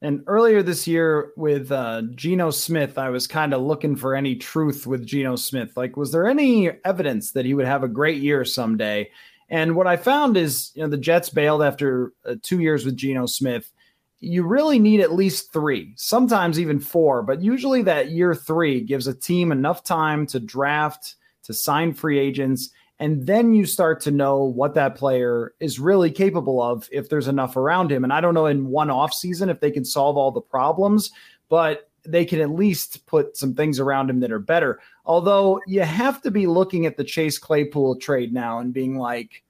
And 0.00 0.22
earlier 0.28 0.62
this 0.62 0.86
year 0.86 1.32
with 1.36 1.72
uh, 1.72 2.02
Geno 2.14 2.50
Smith, 2.50 2.98
I 2.98 3.10
was 3.10 3.26
kind 3.26 3.52
of 3.52 3.62
looking 3.62 3.96
for 3.96 4.14
any 4.14 4.36
truth 4.36 4.86
with 4.86 5.04
Geno 5.04 5.34
Smith. 5.34 5.76
Like, 5.76 5.96
was 5.96 6.12
there 6.12 6.28
any 6.28 6.70
evidence 6.84 7.32
that 7.32 7.44
he 7.44 7.54
would 7.54 7.66
have 7.66 7.82
a 7.82 7.88
great 7.88 8.22
year 8.22 8.44
someday? 8.44 9.10
And 9.50 9.74
what 9.74 9.88
I 9.88 9.96
found 9.96 10.36
is, 10.36 10.70
you 10.74 10.82
know, 10.82 10.88
the 10.88 10.96
Jets 10.96 11.30
bailed 11.30 11.62
after 11.62 12.12
uh, 12.24 12.36
two 12.42 12.60
years 12.60 12.84
with 12.84 12.96
Geno 12.96 13.26
Smith. 13.26 13.72
You 14.20 14.46
really 14.46 14.78
need 14.78 15.00
at 15.00 15.12
least 15.12 15.52
three, 15.52 15.94
sometimes 15.96 16.60
even 16.60 16.78
four, 16.78 17.22
but 17.22 17.42
usually 17.42 17.82
that 17.82 18.10
year 18.10 18.34
three 18.34 18.80
gives 18.80 19.06
a 19.06 19.14
team 19.14 19.50
enough 19.52 19.84
time 19.84 20.26
to 20.26 20.40
draft, 20.40 21.16
to 21.44 21.54
sign 21.54 21.92
free 21.92 22.18
agents, 22.18 22.70
and 23.00 23.26
then 23.26 23.54
you 23.54 23.64
start 23.64 24.00
to 24.02 24.10
know 24.10 24.42
what 24.42 24.74
that 24.74 24.96
player 24.96 25.54
is 25.60 25.78
really 25.78 26.10
capable 26.10 26.60
of 26.60 26.88
if 26.90 27.08
there's 27.08 27.28
enough 27.28 27.56
around 27.56 27.92
him. 27.92 28.02
And 28.04 28.12
I 28.12 28.20
don't 28.20 28.34
know 28.34 28.46
in 28.46 28.68
one 28.68 28.90
off 28.90 29.12
season 29.12 29.50
if 29.50 29.60
they 29.60 29.70
can 29.70 29.84
solve 29.84 30.16
all 30.16 30.32
the 30.32 30.40
problems, 30.40 31.12
but 31.48 31.88
they 32.04 32.24
can 32.24 32.40
at 32.40 32.50
least 32.50 33.06
put 33.06 33.36
some 33.36 33.54
things 33.54 33.78
around 33.78 34.10
him 34.10 34.20
that 34.20 34.32
are 34.32 34.38
better. 34.38 34.80
Although 35.06 35.60
you 35.66 35.82
have 35.82 36.22
to 36.22 36.30
be 36.30 36.46
looking 36.46 36.86
at 36.86 36.96
the 36.96 37.04
Chase 37.04 37.38
Claypool 37.38 37.96
trade 37.96 38.32
now 38.32 38.58
and 38.58 38.72
being 38.72 38.98
like, 38.98 39.42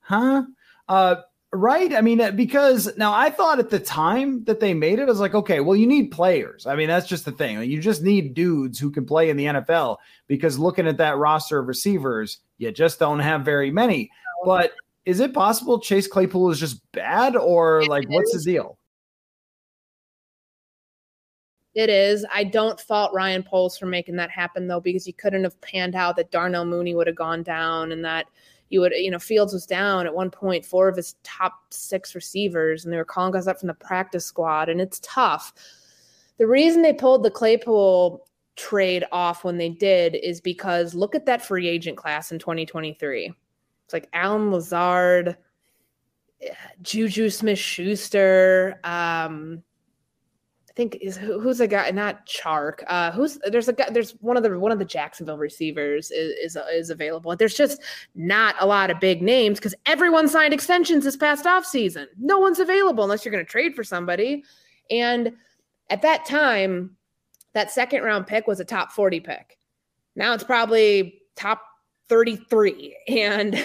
huh? 0.00 0.44
Uh, 0.88 1.16
right? 1.52 1.94
I 1.94 2.00
mean, 2.00 2.20
uh, 2.20 2.30
because 2.30 2.96
now 2.96 3.12
I 3.12 3.30
thought 3.30 3.58
at 3.58 3.70
the 3.70 3.78
time 3.78 4.44
that 4.44 4.60
they 4.60 4.72
made 4.72 4.98
it, 4.98 5.02
I 5.02 5.06
was 5.06 5.20
like, 5.20 5.34
okay, 5.34 5.60
well, 5.60 5.76
you 5.76 5.86
need 5.86 6.10
players. 6.10 6.66
I 6.66 6.76
mean, 6.76 6.88
that's 6.88 7.06
just 7.06 7.24
the 7.24 7.32
thing. 7.32 7.62
You 7.62 7.80
just 7.80 8.02
need 8.02 8.34
dudes 8.34 8.78
who 8.78 8.90
can 8.90 9.04
play 9.04 9.28
in 9.28 9.36
the 9.36 9.44
NFL 9.44 9.98
because 10.28 10.58
looking 10.58 10.86
at 10.86 10.96
that 10.96 11.18
roster 11.18 11.58
of 11.58 11.68
receivers, 11.68 12.38
you 12.58 12.72
just 12.72 12.98
don't 12.98 13.20
have 13.20 13.44
very 13.44 13.70
many. 13.70 14.10
But 14.44 14.72
is 15.04 15.20
it 15.20 15.34
possible 15.34 15.78
Chase 15.78 16.06
Claypool 16.06 16.50
is 16.50 16.60
just 16.60 16.80
bad 16.92 17.36
or 17.36 17.84
like 17.84 18.08
what's 18.08 18.32
the 18.32 18.42
deal? 18.42 18.78
It 21.74 21.88
is. 21.88 22.26
I 22.30 22.44
don't 22.44 22.78
fault 22.78 23.14
Ryan 23.14 23.42
Poles 23.42 23.78
for 23.78 23.86
making 23.86 24.16
that 24.16 24.30
happen 24.30 24.66
though, 24.66 24.80
because 24.80 25.06
you 25.06 25.14
couldn't 25.14 25.44
have 25.44 25.58
panned 25.60 25.94
out 25.94 26.16
that 26.16 26.30
Darnell 26.30 26.66
Mooney 26.66 26.94
would 26.94 27.06
have 27.06 27.16
gone 27.16 27.42
down 27.42 27.92
and 27.92 28.04
that 28.04 28.26
you 28.72 28.80
would, 28.80 28.92
you 28.92 29.10
know, 29.10 29.18
Fields 29.18 29.52
was 29.52 29.66
down 29.66 30.06
at 30.06 30.14
one 30.14 30.30
point, 30.30 30.64
four 30.64 30.88
of 30.88 30.96
his 30.96 31.14
top 31.22 31.52
six 31.70 32.14
receivers, 32.14 32.84
and 32.84 32.92
they 32.92 32.96
were 32.96 33.04
calling 33.04 33.32
guys 33.32 33.46
up 33.46 33.60
from 33.60 33.66
the 33.66 33.74
practice 33.74 34.24
squad, 34.24 34.70
and 34.70 34.80
it's 34.80 34.98
tough. 35.02 35.52
The 36.38 36.46
reason 36.46 36.80
they 36.80 36.94
pulled 36.94 37.22
the 37.22 37.30
Claypool 37.30 38.26
trade 38.56 39.04
off 39.12 39.44
when 39.44 39.58
they 39.58 39.68
did 39.68 40.14
is 40.14 40.40
because 40.40 40.94
look 40.94 41.14
at 41.14 41.26
that 41.26 41.44
free 41.44 41.68
agent 41.68 41.98
class 41.98 42.32
in 42.32 42.38
2023. 42.38 43.34
It's 43.84 43.92
like 43.92 44.08
Allen 44.14 44.50
Lazard, 44.50 45.36
Juju 46.80 47.28
Smith 47.28 47.58
Schuster, 47.58 48.80
um, 48.84 49.62
I 50.72 50.74
think 50.74 50.96
is 51.02 51.18
who, 51.18 51.38
who's 51.38 51.60
a 51.60 51.66
guy 51.66 51.90
not 51.90 52.26
Chark. 52.26 52.82
Uh, 52.86 53.12
who's 53.12 53.38
there's 53.44 53.68
a 53.68 53.74
guy 53.74 53.90
there's 53.90 54.12
one 54.22 54.38
of 54.38 54.42
the 54.42 54.58
one 54.58 54.72
of 54.72 54.78
the 54.78 54.86
Jacksonville 54.86 55.36
receivers 55.36 56.10
is 56.10 56.56
is, 56.56 56.62
is 56.72 56.88
available. 56.88 57.36
There's 57.36 57.54
just 57.54 57.82
not 58.14 58.54
a 58.58 58.64
lot 58.64 58.90
of 58.90 58.98
big 58.98 59.20
names 59.20 59.58
because 59.58 59.74
everyone 59.84 60.28
signed 60.28 60.54
extensions 60.54 61.04
this 61.04 61.14
past 61.14 61.46
off 61.46 61.66
season. 61.66 62.08
No 62.18 62.38
one's 62.38 62.58
available 62.58 63.04
unless 63.04 63.22
you're 63.22 63.32
going 63.32 63.44
to 63.44 63.50
trade 63.50 63.74
for 63.74 63.84
somebody. 63.84 64.44
And 64.90 65.32
at 65.90 66.00
that 66.00 66.24
time, 66.24 66.96
that 67.52 67.70
second 67.70 68.02
round 68.02 68.26
pick 68.26 68.46
was 68.46 68.58
a 68.58 68.64
top 68.64 68.92
40 68.92 69.20
pick. 69.20 69.58
Now 70.16 70.32
it's 70.32 70.44
probably 70.44 71.20
top 71.36 71.60
33 72.08 72.96
and 73.08 73.62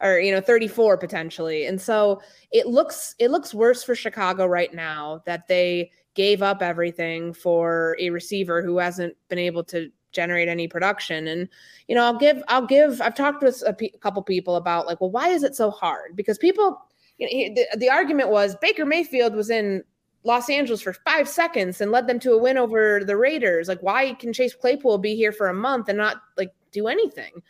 or 0.00 0.18
you 0.18 0.32
know 0.32 0.40
34 0.40 0.96
potentially. 0.96 1.66
And 1.66 1.80
so 1.80 2.20
it 2.50 2.66
looks 2.66 3.14
it 3.20 3.30
looks 3.30 3.54
worse 3.54 3.84
for 3.84 3.94
Chicago 3.94 4.44
right 4.44 4.74
now 4.74 5.22
that 5.24 5.46
they 5.46 5.92
gave 6.18 6.42
up 6.42 6.62
everything 6.62 7.32
for 7.32 7.96
a 8.00 8.10
receiver 8.10 8.60
who 8.60 8.78
hasn't 8.78 9.16
been 9.28 9.38
able 9.38 9.62
to 9.62 9.88
generate 10.10 10.48
any 10.48 10.66
production. 10.66 11.28
And 11.28 11.48
you 11.86 11.94
know 11.94 12.02
i'll 12.02 12.18
give 12.18 12.42
i'll 12.48 12.66
give 12.66 13.00
i've 13.00 13.14
talked 13.14 13.40
with 13.40 13.62
a, 13.64 13.98
couple 14.00 14.20
people 14.22 14.56
about 14.56 14.86
like 14.86 15.00
well 15.00 15.12
why 15.12 15.28
is 15.28 15.44
it 15.44 15.54
so 15.54 15.70
hard? 15.70 16.16
Because 16.16 16.36
people 16.36 16.76
you 17.18 17.26
know, 17.48 17.54
the, 17.54 17.78
the 17.78 17.88
argument 17.88 18.30
was 18.30 18.56
baker 18.56 18.84
mayfield 18.84 19.36
was 19.36 19.48
in 19.48 19.84
los 20.24 20.50
angeles 20.50 20.82
for 20.82 20.92
five 20.92 21.28
seconds 21.28 21.80
and 21.80 21.92
led 21.92 22.08
them 22.08 22.18
to 22.18 22.32
a 22.32 22.38
win 22.38 22.58
over 22.58 23.04
the 23.04 23.16
raiders. 23.16 23.68
Like 23.68 23.80
why 23.80 24.14
can 24.14 24.32
chase 24.32 24.56
claypool 24.56 24.98
be 24.98 25.14
here 25.14 25.30
for 25.30 25.48
a 25.48 25.54
month 25.54 25.88
and 25.88 25.98
not 25.98 26.16
like 26.36 26.52
do 26.72 26.88
anything? 26.88 27.42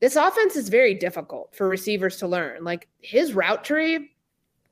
This 0.00 0.16
offense 0.16 0.56
is 0.56 0.70
very 0.70 0.94
difficult 0.94 1.54
for 1.54 1.68
receivers 1.68 2.16
to 2.18 2.28
learn. 2.28 2.64
Like 2.64 2.88
his 3.02 3.34
route 3.34 3.62
tree 3.62 4.08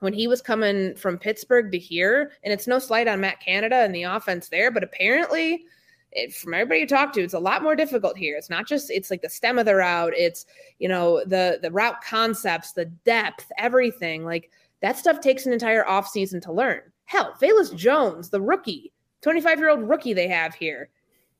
when 0.01 0.12
he 0.12 0.26
was 0.28 0.42
coming 0.42 0.94
from 0.94 1.18
Pittsburgh 1.18 1.72
to 1.72 1.78
here, 1.78 2.32
and 2.42 2.53
it's 2.53 2.66
no 2.66 2.78
slight 2.78 3.09
on 3.09 3.20
Matt 3.20 3.40
Canada 3.40 3.76
and 3.76 3.94
the 3.94 4.03
offense 4.03 4.49
there, 4.49 4.70
but 4.70 4.84
apparently, 4.84 5.64
it, 6.12 6.34
from 6.34 6.55
everybody 6.55 6.80
you 6.80 6.86
talk 6.86 7.12
to, 7.12 7.22
it's 7.22 7.34
a 7.34 7.38
lot 7.38 7.62
more 7.62 7.76
difficult 7.76 8.16
here. 8.16 8.36
It's 8.36 8.51
not 8.51 8.66
just 8.66 8.90
it's 8.90 9.11
like 9.11 9.22
the 9.22 9.28
stem 9.28 9.59
of 9.59 9.66
the 9.66 9.74
route, 9.74 10.12
it's 10.16 10.47
you 10.78 10.88
know 10.88 11.24
the 11.24 11.59
the 11.62 11.70
route 11.70 12.03
concepts, 12.03 12.72
the 12.72 12.86
depth, 12.86 13.51
everything. 13.59 14.24
Like 14.24 14.51
that 14.80 14.99
stuff 14.99 15.20
takes 15.20 15.47
an 15.47 15.53
entire 15.53 15.84
offseason 15.84 16.40
to 16.42 16.53
learn. 16.53 16.80
Hell, 17.07 17.34
Velus 17.40 17.74
Jones, 17.74 18.30
the 18.30 18.40
rookie, 18.40 18.92
25 19.22 19.59
year 19.59 19.70
old 19.70 19.88
rookie 19.88 20.12
they 20.12 20.28
have 20.28 20.55
here, 20.55 20.90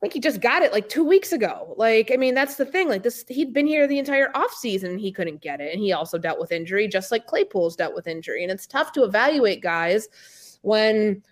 think 0.01 0.13
he 0.13 0.21
just 0.21 0.41
got 0.41 0.63
it 0.63 0.73
like 0.73 0.89
two 0.89 1.05
weeks 1.05 1.33
ago. 1.33 1.75
Like, 1.77 2.11
I 2.13 2.17
mean, 2.17 2.35
that's 2.35 2.57
the 2.57 2.67
thing. 2.67 2.89
Like 2.89 3.03
this, 3.03 3.25
he'd 3.29 3.53
been 3.53 3.67
here 3.67 3.87
the 3.87 3.99
entire 3.99 4.31
offseason 4.33 4.91
and 4.91 5.01
he 5.01 5.11
couldn't 5.11 5.41
get 5.41 5.61
it. 5.61 5.73
And 5.73 5.83
he 5.83 5.93
also 5.93 6.19
dealt 6.19 6.39
with 6.39 6.53
injury, 6.53 6.87
just 6.87 7.11
like 7.11 7.27
Claypool's 7.27 7.77
dealt 7.77 7.95
with 7.95 8.07
injury. 8.07 8.43
And 8.43 8.53
it's 8.53 8.67
tough 8.67 8.93
to 8.93 9.05
evaluate 9.05 9.63
guys 9.63 10.09
when 10.63 11.23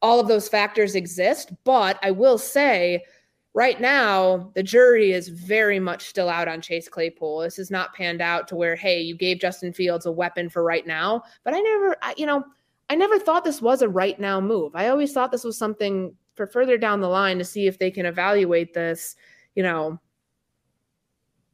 all 0.00 0.20
of 0.20 0.28
those 0.28 0.48
factors 0.48 0.94
exist. 0.94 1.52
But 1.64 1.98
I 2.02 2.10
will 2.10 2.38
say, 2.38 3.04
right 3.52 3.80
now, 3.80 4.50
the 4.54 4.62
jury 4.62 5.12
is 5.12 5.28
very 5.28 5.78
much 5.78 6.06
still 6.06 6.28
out 6.28 6.48
on 6.48 6.60
Chase 6.60 6.88
Claypool. 6.88 7.40
This 7.40 7.58
is 7.58 7.70
not 7.70 7.94
panned 7.94 8.20
out 8.20 8.48
to 8.48 8.56
where, 8.56 8.74
hey, 8.74 9.00
you 9.00 9.16
gave 9.16 9.38
Justin 9.38 9.72
Fields 9.72 10.06
a 10.06 10.12
weapon 10.12 10.48
for 10.48 10.64
right 10.64 10.86
now. 10.86 11.22
But 11.44 11.54
I 11.54 11.60
never, 11.60 11.96
I, 12.02 12.14
you 12.16 12.26
know, 12.26 12.44
I 12.90 12.96
never 12.96 13.18
thought 13.18 13.44
this 13.44 13.62
was 13.62 13.80
a 13.82 13.88
right 13.88 14.18
now 14.18 14.40
move. 14.40 14.72
I 14.74 14.88
always 14.88 15.12
thought 15.12 15.30
this 15.30 15.44
was 15.44 15.56
something 15.56 16.14
for 16.34 16.46
further 16.46 16.76
down 16.76 17.00
the 17.00 17.08
line 17.08 17.38
to 17.38 17.44
see 17.44 17.66
if 17.66 17.78
they 17.78 17.90
can 17.90 18.06
evaluate 18.06 18.74
this, 18.74 19.16
you 19.54 19.62
know, 19.62 20.00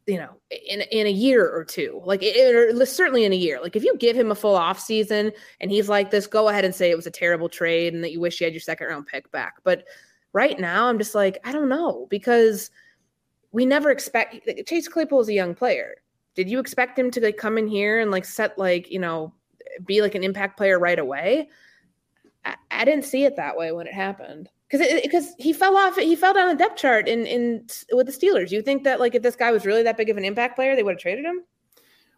you 0.07 0.17
know, 0.17 0.31
in 0.51 0.81
in 0.91 1.07
a 1.07 1.11
year 1.11 1.49
or 1.49 1.65
two, 1.65 2.01
like 2.05 2.21
it, 2.23 2.55
or 2.55 2.87
certainly 2.87 3.25
in 3.25 3.33
a 3.33 3.37
year. 3.37 3.61
Like 3.63 3.77
if 3.77 3.85
you 3.85 3.97
give 3.99 4.17
him 4.17 4.31
a 4.31 4.35
full 4.35 4.57
off 4.57 4.81
season 4.81 5.31
and 5.61 5.71
he's 5.71 5.89
like 5.89 6.11
this, 6.11 6.27
go 6.27 6.49
ahead 6.49 6.65
and 6.65 6.75
say 6.75 6.91
it 6.91 6.97
was 6.97 7.07
a 7.07 7.13
terrible 7.13 7.49
trade 7.49 7.95
and 7.95 8.03
that 8.03 8.13
you 8.13 8.21
wish 8.21 8.41
you 8.41 8.45
had 8.47 8.55
your 8.55 8.61
second 8.61 8.89
round 8.89 9.07
pick 9.07 9.31
back. 9.31 9.55
But 9.63 9.85
right 10.33 10.59
now, 10.59 10.89
I'm 10.89 10.99
just 10.99 11.15
like 11.15 11.39
I 11.45 11.53
don't 11.53 11.69
know 11.69 12.07
because 12.11 12.71
we 13.53 13.67
never 13.67 13.91
expect 13.91 14.49
Chase 14.67 14.89
Claypool 14.89 15.21
is 15.21 15.29
a 15.29 15.35
young 15.35 15.55
player. 15.55 15.97
Did 16.35 16.49
you 16.49 16.59
expect 16.59 16.99
him 16.99 17.11
to 17.13 17.21
like 17.21 17.37
come 17.37 17.59
in 17.59 17.69
here 17.69 18.01
and 18.01 18.11
like 18.11 18.25
set 18.25 18.59
like 18.59 18.91
you 18.91 18.99
know 18.99 19.35
be 19.85 20.01
like 20.01 20.15
an 20.15 20.25
impact 20.25 20.57
player 20.57 20.79
right 20.79 20.99
away? 20.99 21.51
I, 22.45 22.57
I 22.71 22.85
didn't 22.85 23.05
see 23.05 23.25
it 23.25 23.37
that 23.37 23.57
way 23.57 23.71
when 23.71 23.87
it 23.87 23.95
happened 23.95 24.49
because 24.71 25.03
because 25.03 25.35
he 25.39 25.53
fell 25.53 25.77
off 25.77 25.97
he 25.97 26.17
fell 26.17 26.35
down 26.35 26.49
the 26.49 26.55
depth 26.55 26.77
chart 26.77 27.09
in 27.09 27.27
in 27.27 27.67
with 27.93 28.07
the 28.07 28.13
Steelers. 28.13 28.51
You 28.51 28.63
think 28.63 28.85
that 28.85 29.01
like 29.01 29.15
if 29.15 29.23
this 29.23 29.37
guy 29.37 29.51
was 29.51 29.67
really 29.67 29.83
that 29.83 29.97
big 29.97 30.09
of 30.09 30.17
an 30.17 30.25
impact 30.25 30.57
player, 30.57 30.77
they 30.77 30.83
would 30.83 30.93
have 30.93 31.01
traded 31.01 31.25
him? 31.25 31.43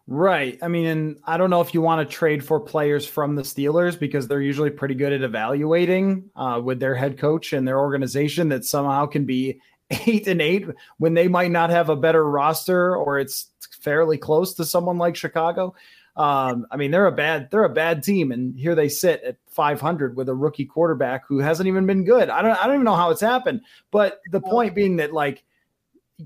Right. 0.08 0.58
I 0.60 0.68
mean, 0.68 0.86
and 0.86 1.16
I 1.24 1.36
don't 1.36 1.48
know 1.48 1.60
if 1.60 1.74
you 1.74 1.80
want 1.80 2.08
to 2.08 2.14
trade 2.14 2.44
for 2.44 2.58
players 2.58 3.06
from 3.06 3.36
the 3.36 3.42
Steelers 3.42 3.98
because 3.98 4.26
they're 4.26 4.40
usually 4.40 4.70
pretty 4.70 4.94
good 4.94 5.12
at 5.12 5.22
evaluating 5.22 6.28
uh, 6.34 6.60
with 6.62 6.80
their 6.80 6.94
head 6.94 7.18
coach 7.18 7.52
and 7.52 7.66
their 7.66 7.78
organization 7.78 8.48
that 8.48 8.64
somehow 8.64 9.06
can 9.06 9.24
be 9.24 9.60
eight 10.06 10.26
and 10.26 10.42
eight 10.42 10.66
when 10.98 11.14
they 11.14 11.28
might 11.28 11.52
not 11.52 11.70
have 11.70 11.88
a 11.88 11.96
better 11.96 12.28
roster 12.28 12.96
or 12.96 13.18
it's 13.18 13.50
fairly 13.80 14.18
close 14.18 14.54
to 14.54 14.64
someone 14.64 14.98
like 14.98 15.14
Chicago. 15.14 15.74
Um, 16.16 16.66
I 16.70 16.76
mean, 16.76 16.90
they're 16.90 17.06
a 17.06 17.12
bad 17.12 17.50
they're 17.50 17.64
a 17.64 17.72
bad 17.72 18.02
team, 18.02 18.32
and 18.32 18.58
here 18.58 18.74
they 18.74 18.88
sit 18.88 19.22
at 19.22 19.36
500 19.52 20.16
with 20.16 20.28
a 20.28 20.34
rookie 20.34 20.64
quarterback 20.64 21.26
who 21.26 21.38
hasn't 21.38 21.68
even 21.68 21.86
been 21.86 22.04
good. 22.04 22.30
I 22.30 22.42
don't 22.42 22.56
I 22.56 22.66
don't 22.66 22.74
even 22.74 22.84
know 22.84 22.96
how 22.96 23.10
it's 23.10 23.20
happened. 23.20 23.62
But 23.90 24.20
the 24.30 24.40
point 24.40 24.74
being 24.74 24.96
that 24.96 25.12
like 25.12 25.44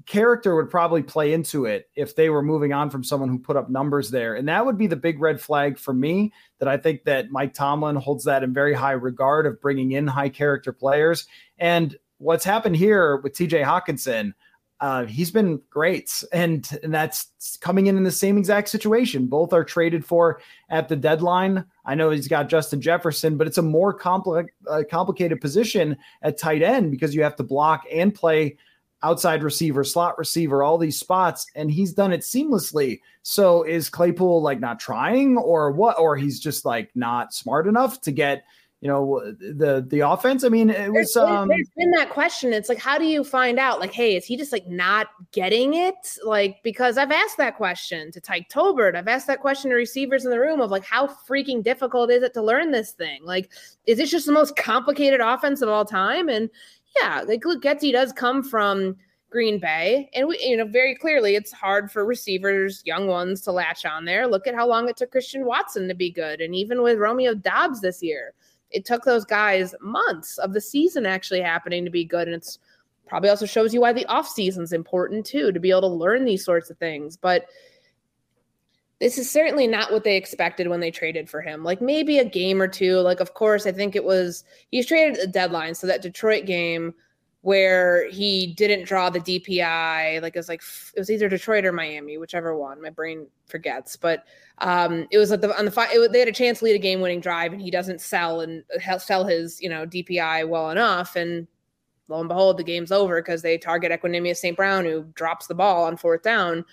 character 0.05 0.55
would 0.57 0.71
probably 0.71 1.03
play 1.03 1.33
into 1.33 1.65
it 1.65 1.89
if 1.95 2.15
they 2.15 2.29
were 2.29 2.43
moving 2.43 2.73
on 2.73 2.91
from 2.91 3.03
someone 3.03 3.29
who 3.29 3.39
put 3.39 3.57
up 3.57 3.71
numbers 3.71 4.11
there. 4.11 4.35
And 4.35 4.49
that 4.49 4.67
would 4.67 4.77
be 4.77 4.87
the 4.87 4.97
big 4.97 5.21
red 5.21 5.41
flag 5.41 5.79
for 5.79 5.95
me 5.95 6.33
that 6.59 6.69
I 6.69 6.77
think 6.77 7.05
that 7.05 7.31
Mike 7.31 7.55
Tomlin 7.55 7.97
holds 7.97 8.25
that 8.25 8.43
in 8.43 8.53
very 8.53 8.75
high 8.75 8.93
regard 8.93 9.47
of 9.47 9.61
bringing 9.61 9.93
in 9.93 10.07
high 10.07 10.29
character 10.29 10.73
players. 10.73 11.27
And 11.59 11.97
what's 12.19 12.45
happened 12.45 12.77
here 12.77 13.17
with 13.19 13.35
TJ 13.35 13.65
Hockenson, 13.65 14.35
uh, 14.81 15.07
he's 15.07 15.31
been 15.31 15.61
great, 15.71 16.23
and, 16.33 16.79
and 16.83 16.93
that's 16.93 17.57
coming 17.61 17.87
in 17.87 17.97
in 17.97 18.05
the 18.05 18.13
same 18.13 18.37
exact 18.37 18.69
situation. 18.69 19.27
Both 19.27 19.53
are 19.53 19.65
traded 19.65 20.05
for 20.05 20.41
at 20.69 20.89
the 20.89 20.97
deadline. 20.97 21.65
I 21.85 21.95
know 21.95 22.11
he's 22.11 22.29
got 22.29 22.51
Justin 22.51 22.81
Jefferson, 22.81 23.39
but 23.39 23.47
it's 23.47 23.59
a 23.59 23.63
more 23.63 23.99
compli- 23.99 24.49
uh, 24.69 24.83
complicated 24.91 25.41
position 25.41 25.97
at 26.23 26.37
tight 26.37 26.63
end 26.63 26.91
because 26.91 27.15
you 27.15 27.23
have 27.23 27.37
to 27.37 27.43
block 27.43 27.85
and 27.91 28.15
play 28.15 28.59
outside 29.03 29.43
receiver, 29.43 29.85
slot 29.85 30.19
receiver, 30.19 30.63
all 30.63 30.79
these 30.79 30.99
spots, 30.99 31.47
and 31.55 31.71
he's 31.71 31.93
done 31.93 32.13
it 32.13 32.21
seamlessly. 32.21 33.01
So 33.23 33.63
is 33.63 33.89
Claypool 33.89 34.43
like 34.43 34.61
not 34.61 34.81
trying, 34.81 35.39
or 35.39 35.71
what? 35.71 35.99
Or 35.99 36.17
he's 36.17 36.41
just 36.41 36.65
like 36.65 36.91
not 36.95 37.33
smart 37.33 37.67
enough 37.67 38.01
to 38.03 38.13
get 38.13 38.45
you 38.81 38.89
know 38.89 39.23
the 39.39 39.85
the 39.89 40.01
offense? 40.01 40.45
I 40.45 40.49
mean 40.49 40.71
it 40.71 40.93
was 40.93 41.15
there's, 41.15 41.17
um 41.17 41.49
there's 41.49 41.71
been 41.77 41.91
that 41.93 42.11
question. 42.11 42.53
It's 42.53 42.69
like 42.69 42.79
how 42.79 42.99
do 42.99 43.05
you 43.05 43.25
find 43.25 43.59
out? 43.59 43.81
Like 43.81 43.93
hey 43.93 44.17
is 44.17 44.27
he 44.27 44.37
just 44.37 44.53
like 44.53 44.67
not 44.69 45.09
getting 45.33 45.75
it? 45.75 45.95
Like 46.25 46.63
because 46.63 46.99
i've 46.99 47.11
asked 47.11 47.39
that 47.39 47.57
question 47.57 48.13
to 48.13 48.21
tyke 48.21 48.49
tolbert. 48.51 48.95
I've 48.95 49.09
asked 49.09 49.27
that 49.29 49.41
question 49.41 49.71
to 49.71 49.77
receivers 49.77 50.25
in 50.25 50.31
the 50.31 50.41
room 50.41 50.61
of 50.61 50.71
like 50.71 50.85
how 50.85 51.07
freaking 51.07 51.63
difficult 51.63 52.11
is 52.11 52.23
it 52.23 52.35
to 52.35 52.43
learn 52.43 52.71
this 52.71 52.93
thing? 52.93 53.25
Like 53.25 53.51
is 53.87 53.99
this 53.99 54.11
just 54.11 54.27
the 54.27 54.33
most 54.33 54.57
complicated 54.57 55.21
offense 55.21 55.63
of 55.63 55.69
all 55.69 55.85
time? 55.85 56.29
And 56.29 56.51
yeah 57.01 57.23
like 57.27 57.43
Getsy 57.43 57.93
does 57.93 58.13
come 58.13 58.43
from 58.43 58.97
Green 59.31 59.59
Bay. 59.59 60.09
And 60.15 60.29
we, 60.29 60.39
you 60.41 60.57
know, 60.57 60.67
very 60.67 60.95
clearly 60.95 61.35
it's 61.35 61.53
hard 61.53 61.91
for 61.91 62.07
receivers, 62.07 62.83
young 62.85 63.07
ones, 63.07 63.41
to 63.43 63.53
latch 63.53 63.85
on 63.85 64.05
there. 64.05 64.27
Look 64.27 64.47
at 64.47 64.55
how 64.55 64.67
long 64.69 64.89
it 64.89 64.97
took 64.97 65.11
Christian 65.11 65.45
Watson 65.45 65.89
to 65.89 65.95
be 65.95 66.11
good. 66.11 66.41
And 66.41 66.55
even 66.55 66.83
with 66.83 66.99
Romeo 66.99 67.35
Doubs 67.35 67.81
this 67.81 68.03
year, 68.03 68.35
it 68.77 68.85
took 68.85 69.05
those 69.05 69.25
guys 69.25 69.75
months 69.81 70.37
of 70.37 70.53
the 70.53 70.61
season 70.61 71.07
actually 71.07 71.41
happening 71.41 71.83
to 71.87 71.91
be 71.91 72.05
good. 72.05 72.29
And 72.29 72.37
it's 72.37 72.59
probably 73.07 73.31
also 73.31 73.47
shows 73.47 73.73
you 73.73 73.81
why 73.81 73.95
the 73.95 74.05
off 74.05 74.29
season's 74.29 74.75
important 74.75 75.25
too, 75.25 75.51
to 75.51 75.59
be 75.59 75.71
able 75.71 75.81
to 75.81 75.87
learn 75.87 76.27
these 76.27 76.45
sorts 76.45 76.69
of 76.69 76.77
things. 76.77 77.17
But 77.17 77.47
this 79.01 79.17
is 79.17 79.31
certainly 79.31 79.67
not 79.67 79.93
what 79.93 80.05
they 80.05 80.19
expected 80.19 80.69
when 80.69 80.81
they 80.81 80.91
traded 80.91 81.31
for 81.31 81.41
him. 81.41 81.65
Like 81.65 81.81
maybe 81.81 82.19
a 82.19 82.25
game 82.25 82.61
or 82.61 82.69
two. 82.69 82.99
Like, 82.99 83.21
of 83.21 83.33
course, 83.33 83.67
I 83.67 83.73
think 83.73 83.97
it 83.97 84.05
was 84.05 84.45
he's 84.71 84.85
traded 84.85 85.15
at 85.15 85.21
the 85.21 85.33
deadline. 85.33 85.75
So 85.75 85.87
that 85.87 86.03
Detroit 86.03 86.45
game 86.45 86.93
where 87.41 88.11
he 88.11 88.53
didn't 88.59 88.85
draw 88.85 89.09
the 89.09 89.21
DPI. 89.21 90.21
Like 90.21 90.37
it 90.37 90.39
was 90.39 90.51
like 90.51 90.63
it 90.95 91.01
was 91.01 91.11
either 91.11 91.31
Detroit 91.31 91.65
or 91.65 91.73
Miami, 91.73 92.19
whichever 92.19 92.55
one. 92.59 92.83
My 92.83 92.91
brain 92.91 93.27
forgets, 93.47 93.97
but 93.97 94.25
um, 94.59 95.07
it 95.11 95.19
was 95.19 95.31
like 95.31 95.43
the 95.43 95.57
on 95.59 95.67
the 95.67 95.71
five. 95.71 95.91
they 96.11 96.19
had 96.19 96.29
a 96.29 96.33
chance 96.33 96.61
to 96.61 96.65
lead 96.65 96.77
a 96.77 96.79
game 96.79 97.01
winning 97.01 97.21
drive, 97.21 97.53
and 97.53 97.61
he 97.61 97.71
doesn't 97.71 98.01
sell 98.01 98.41
and 98.41 98.65
sell 98.99 99.25
his 99.25 99.61
you 99.61 99.69
know 99.69 99.87
DPI 99.87 100.49
well 100.49 100.71
enough, 100.71 101.17
and 101.17 101.47
lo 102.09 102.21
and 102.21 102.29
behold, 102.29 102.57
the 102.57 102.65
game's 102.65 102.93
over 102.93 103.21
because 103.21 103.43
they 103.43 103.59
target 103.59 103.93
Equanimeous 103.93 104.39
St. 104.39 104.57
Brown, 104.57 104.85
who 104.85 105.05
drops 105.15 105.47
the 105.47 105.55
ball 105.55 105.85
on 105.85 105.97
fourth 105.97 106.23
down. 106.23 106.65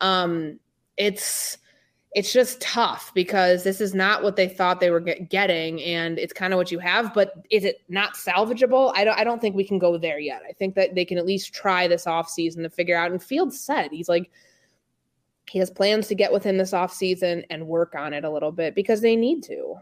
Um, 0.00 0.58
it's 0.96 1.58
it's 2.12 2.32
just 2.32 2.60
tough 2.60 3.12
because 3.14 3.62
this 3.62 3.80
is 3.80 3.94
not 3.94 4.24
what 4.24 4.34
they 4.34 4.48
thought 4.48 4.80
they 4.80 4.90
were 4.90 4.98
get, 4.98 5.30
getting 5.30 5.80
and 5.82 6.18
it's 6.18 6.32
kind 6.32 6.52
of 6.52 6.56
what 6.56 6.72
you 6.72 6.80
have 6.80 7.14
but 7.14 7.34
is 7.50 7.64
it 7.64 7.82
not 7.88 8.14
salvageable 8.14 8.92
I 8.96 9.04
don't 9.04 9.16
I 9.16 9.22
don't 9.22 9.40
think 9.40 9.54
we 9.54 9.66
can 9.66 9.78
go 9.78 9.96
there 9.96 10.18
yet 10.18 10.42
I 10.48 10.52
think 10.52 10.74
that 10.74 10.96
they 10.96 11.04
can 11.04 11.18
at 11.18 11.26
least 11.26 11.54
try 11.54 11.86
this 11.86 12.08
off 12.08 12.28
season 12.28 12.64
to 12.64 12.70
figure 12.70 12.96
out 12.96 13.12
and 13.12 13.22
Field 13.22 13.54
said 13.54 13.90
he's 13.92 14.08
like 14.08 14.28
he 15.50 15.58
has 15.58 15.70
plans 15.70 16.06
to 16.06 16.14
get 16.14 16.32
within 16.32 16.56
this 16.56 16.72
off 16.72 16.92
season 16.92 17.44
and 17.50 17.66
work 17.66 17.94
on 17.96 18.12
it 18.12 18.24
a 18.24 18.30
little 18.30 18.52
bit 18.52 18.74
because 18.74 19.00
they 19.00 19.16
need 19.16 19.42
to 19.42 19.76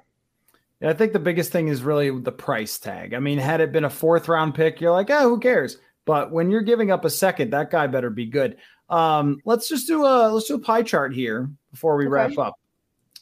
yeah, 0.80 0.90
I 0.90 0.92
think 0.92 1.12
the 1.12 1.18
biggest 1.18 1.50
thing 1.50 1.68
is 1.68 1.82
really 1.82 2.10
the 2.20 2.32
price 2.32 2.78
tag. 2.78 3.12
I 3.12 3.18
mean, 3.18 3.38
had 3.38 3.60
it 3.60 3.72
been 3.72 3.84
a 3.84 3.90
fourth 3.90 4.28
round 4.28 4.54
pick, 4.54 4.80
you're 4.80 4.92
like, 4.92 5.10
oh, 5.10 5.28
who 5.28 5.40
cares? 5.40 5.76
But 6.04 6.30
when 6.30 6.50
you're 6.50 6.62
giving 6.62 6.90
up 6.90 7.04
a 7.04 7.10
second, 7.10 7.50
that 7.50 7.70
guy 7.70 7.86
better 7.88 8.10
be 8.10 8.26
good. 8.26 8.58
Um, 8.88 9.40
let's 9.44 9.68
just 9.68 9.86
do 9.86 10.04
a 10.04 10.30
let's 10.30 10.46
do 10.46 10.54
a 10.54 10.60
pie 10.60 10.82
chart 10.82 11.12
here 11.12 11.50
before 11.70 11.96
we 11.96 12.04
okay. 12.04 12.10
wrap 12.10 12.38
up. 12.38 12.54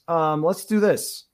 Um, 0.07 0.45
let's 0.45 0.67
do 0.67 0.81
this. 0.81 1.25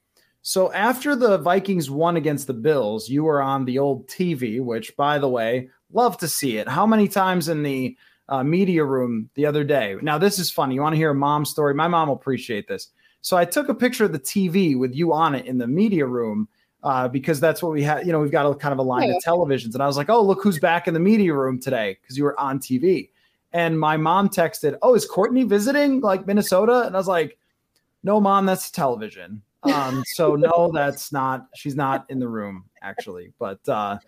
So 0.42 0.72
after 0.72 1.14
the 1.14 1.38
Vikings 1.38 1.90
won 1.90 2.16
against 2.16 2.46
the 2.46 2.54
Bills, 2.54 3.08
you 3.08 3.24
were 3.24 3.42
on 3.42 3.64
the 3.64 3.78
old 3.78 4.08
TV, 4.08 4.60
which, 4.60 4.96
by 4.96 5.18
the 5.18 5.28
way, 5.28 5.68
love 5.92 6.16
to 6.18 6.28
see 6.28 6.56
it. 6.56 6.68
How 6.68 6.86
many 6.86 7.06
times 7.08 7.48
in 7.48 7.62
the 7.62 7.96
uh, 8.28 8.42
media 8.42 8.84
room 8.84 9.30
the 9.34 9.46
other 9.46 9.64
day? 9.64 9.96
Now 10.02 10.18
this 10.18 10.38
is 10.38 10.50
funny. 10.50 10.74
You 10.74 10.82
want 10.82 10.94
to 10.94 10.96
hear 10.96 11.10
a 11.10 11.14
mom 11.14 11.44
story? 11.44 11.74
My 11.74 11.88
mom 11.88 12.08
will 12.08 12.16
appreciate 12.16 12.68
this. 12.68 12.88
So 13.20 13.36
I 13.36 13.44
took 13.44 13.68
a 13.68 13.74
picture 13.74 14.04
of 14.04 14.12
the 14.12 14.18
TV 14.18 14.76
with 14.76 14.94
you 14.94 15.12
on 15.12 15.34
it 15.34 15.46
in 15.46 15.58
the 15.58 15.66
media 15.66 16.06
room. 16.06 16.48
Uh, 16.84 17.06
because 17.06 17.38
that's 17.38 17.62
what 17.62 17.70
we 17.70 17.80
had. 17.80 18.04
You 18.04 18.10
know, 18.10 18.18
we've 18.18 18.32
got 18.32 18.44
a 18.44 18.52
kind 18.56 18.72
of 18.72 18.80
a 18.80 18.82
line 18.82 19.08
yeah. 19.08 19.14
of 19.14 19.22
televisions, 19.22 19.74
and 19.74 19.80
I 19.80 19.86
was 19.86 19.96
like, 19.96 20.10
"Oh, 20.10 20.20
look 20.20 20.42
who's 20.42 20.58
back 20.58 20.88
in 20.88 20.94
the 20.94 20.98
media 20.98 21.32
room 21.32 21.60
today!" 21.60 21.96
Because 22.02 22.18
you 22.18 22.24
were 22.24 22.36
on 22.40 22.58
TV 22.58 23.10
and 23.52 23.78
my 23.78 23.96
mom 23.96 24.28
texted, 24.28 24.78
"Oh, 24.82 24.94
is 24.94 25.04
Courtney 25.04 25.44
visiting 25.44 26.00
like 26.00 26.26
Minnesota?" 26.26 26.84
And 26.86 26.94
I 26.94 26.98
was 26.98 27.08
like, 27.08 27.38
"No, 28.02 28.20
mom, 28.20 28.46
that's 28.46 28.70
television." 28.70 29.42
Um, 29.62 30.02
so 30.14 30.34
no, 30.36 30.70
that's 30.72 31.12
not. 31.12 31.46
She's 31.54 31.76
not 31.76 32.06
in 32.08 32.18
the 32.18 32.28
room 32.28 32.64
actually, 32.82 33.32
but 33.38 33.66
uh, 33.68 33.98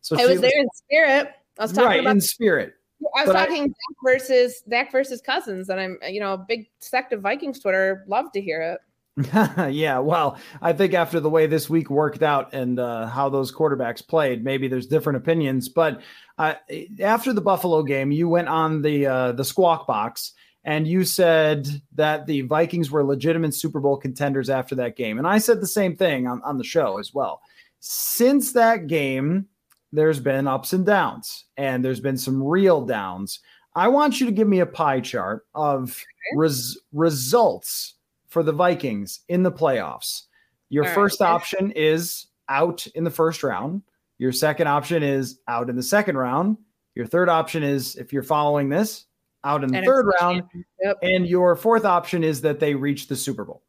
so 0.00 0.18
I 0.18 0.26
was 0.26 0.40
there 0.40 0.58
in 0.58 0.68
spirit. 0.74 1.30
I 1.58 1.62
was 1.62 1.72
talking 1.72 1.88
right, 1.88 2.00
about 2.00 2.16
in 2.16 2.20
spirit. 2.20 2.74
I 3.16 3.24
was 3.24 3.32
but 3.32 3.46
talking 3.46 3.68
Dak 3.68 3.96
versus 4.04 4.62
Dak 4.68 4.90
versus 4.90 5.20
Cousins, 5.20 5.68
and 5.68 5.80
I'm 5.80 5.98
you 6.08 6.20
know 6.20 6.34
a 6.34 6.38
big 6.38 6.68
sect 6.80 7.12
of 7.12 7.20
Vikings 7.20 7.60
Twitter 7.60 8.04
love 8.08 8.32
to 8.32 8.40
hear 8.40 8.62
it. 8.62 8.80
yeah, 9.72 9.98
well, 9.98 10.38
I 10.60 10.74
think 10.74 10.92
after 10.92 11.20
the 11.20 11.30
way 11.30 11.46
this 11.46 11.70
week 11.70 11.88
worked 11.88 12.22
out 12.22 12.52
and 12.52 12.78
uh, 12.78 13.06
how 13.06 13.30
those 13.30 13.50
quarterbacks 13.50 14.06
played, 14.06 14.44
maybe 14.44 14.68
there's 14.68 14.86
different 14.86 15.16
opinions. 15.16 15.70
But 15.70 16.02
uh, 16.36 16.54
after 17.00 17.32
the 17.32 17.40
Buffalo 17.40 17.82
game, 17.82 18.12
you 18.12 18.28
went 18.28 18.48
on 18.48 18.82
the 18.82 19.06
uh, 19.06 19.32
the 19.32 19.44
Squawk 19.44 19.86
Box 19.86 20.32
and 20.64 20.86
you 20.86 21.04
said 21.04 21.68
that 21.94 22.26
the 22.26 22.42
Vikings 22.42 22.90
were 22.90 23.04
legitimate 23.04 23.54
Super 23.54 23.80
Bowl 23.80 23.96
contenders 23.96 24.50
after 24.50 24.74
that 24.74 24.96
game, 24.96 25.16
and 25.16 25.26
I 25.26 25.38
said 25.38 25.60
the 25.60 25.66
same 25.66 25.96
thing 25.96 26.26
on, 26.26 26.42
on 26.42 26.58
the 26.58 26.64
show 26.64 26.98
as 26.98 27.14
well. 27.14 27.40
Since 27.80 28.52
that 28.52 28.86
game, 28.86 29.46
there's 29.92 30.20
been 30.20 30.46
ups 30.46 30.72
and 30.72 30.84
downs, 30.84 31.44
and 31.56 31.84
there's 31.84 32.00
been 32.00 32.18
some 32.18 32.42
real 32.42 32.84
downs. 32.84 33.40
I 33.74 33.88
want 33.88 34.20
you 34.20 34.26
to 34.26 34.32
give 34.32 34.48
me 34.48 34.60
a 34.60 34.66
pie 34.66 35.00
chart 35.00 35.46
of 35.54 36.02
res- 36.34 36.78
results 36.92 37.94
for 38.28 38.42
the 38.42 38.52
Vikings 38.52 39.20
in 39.28 39.42
the 39.42 39.52
playoffs. 39.52 40.22
Your 40.68 40.86
All 40.86 40.94
first 40.94 41.20
right. 41.20 41.28
option 41.30 41.72
is 41.72 42.26
out 42.48 42.86
in 42.88 43.04
the 43.04 43.10
first 43.10 43.42
round. 43.42 43.82
Your 44.18 44.32
second 44.32 44.66
option 44.66 45.02
is 45.02 45.40
out 45.46 45.68
in 45.68 45.76
the 45.76 45.82
second 45.82 46.16
round. 46.16 46.56
Your 46.94 47.06
third 47.06 47.28
option 47.28 47.62
is, 47.62 47.96
if 47.96 48.12
you're 48.12 48.22
following 48.22 48.70
this, 48.70 49.04
out 49.44 49.62
in 49.62 49.70
the 49.70 49.78
and 49.78 49.86
third 49.86 50.06
round. 50.20 50.42
Yep. 50.82 50.98
And 51.02 51.26
your 51.26 51.54
fourth 51.54 51.84
option 51.84 52.24
is 52.24 52.40
that 52.40 52.58
they 52.58 52.74
reach 52.74 53.08
the 53.08 53.16
Super 53.16 53.44
Bowl. 53.44 53.62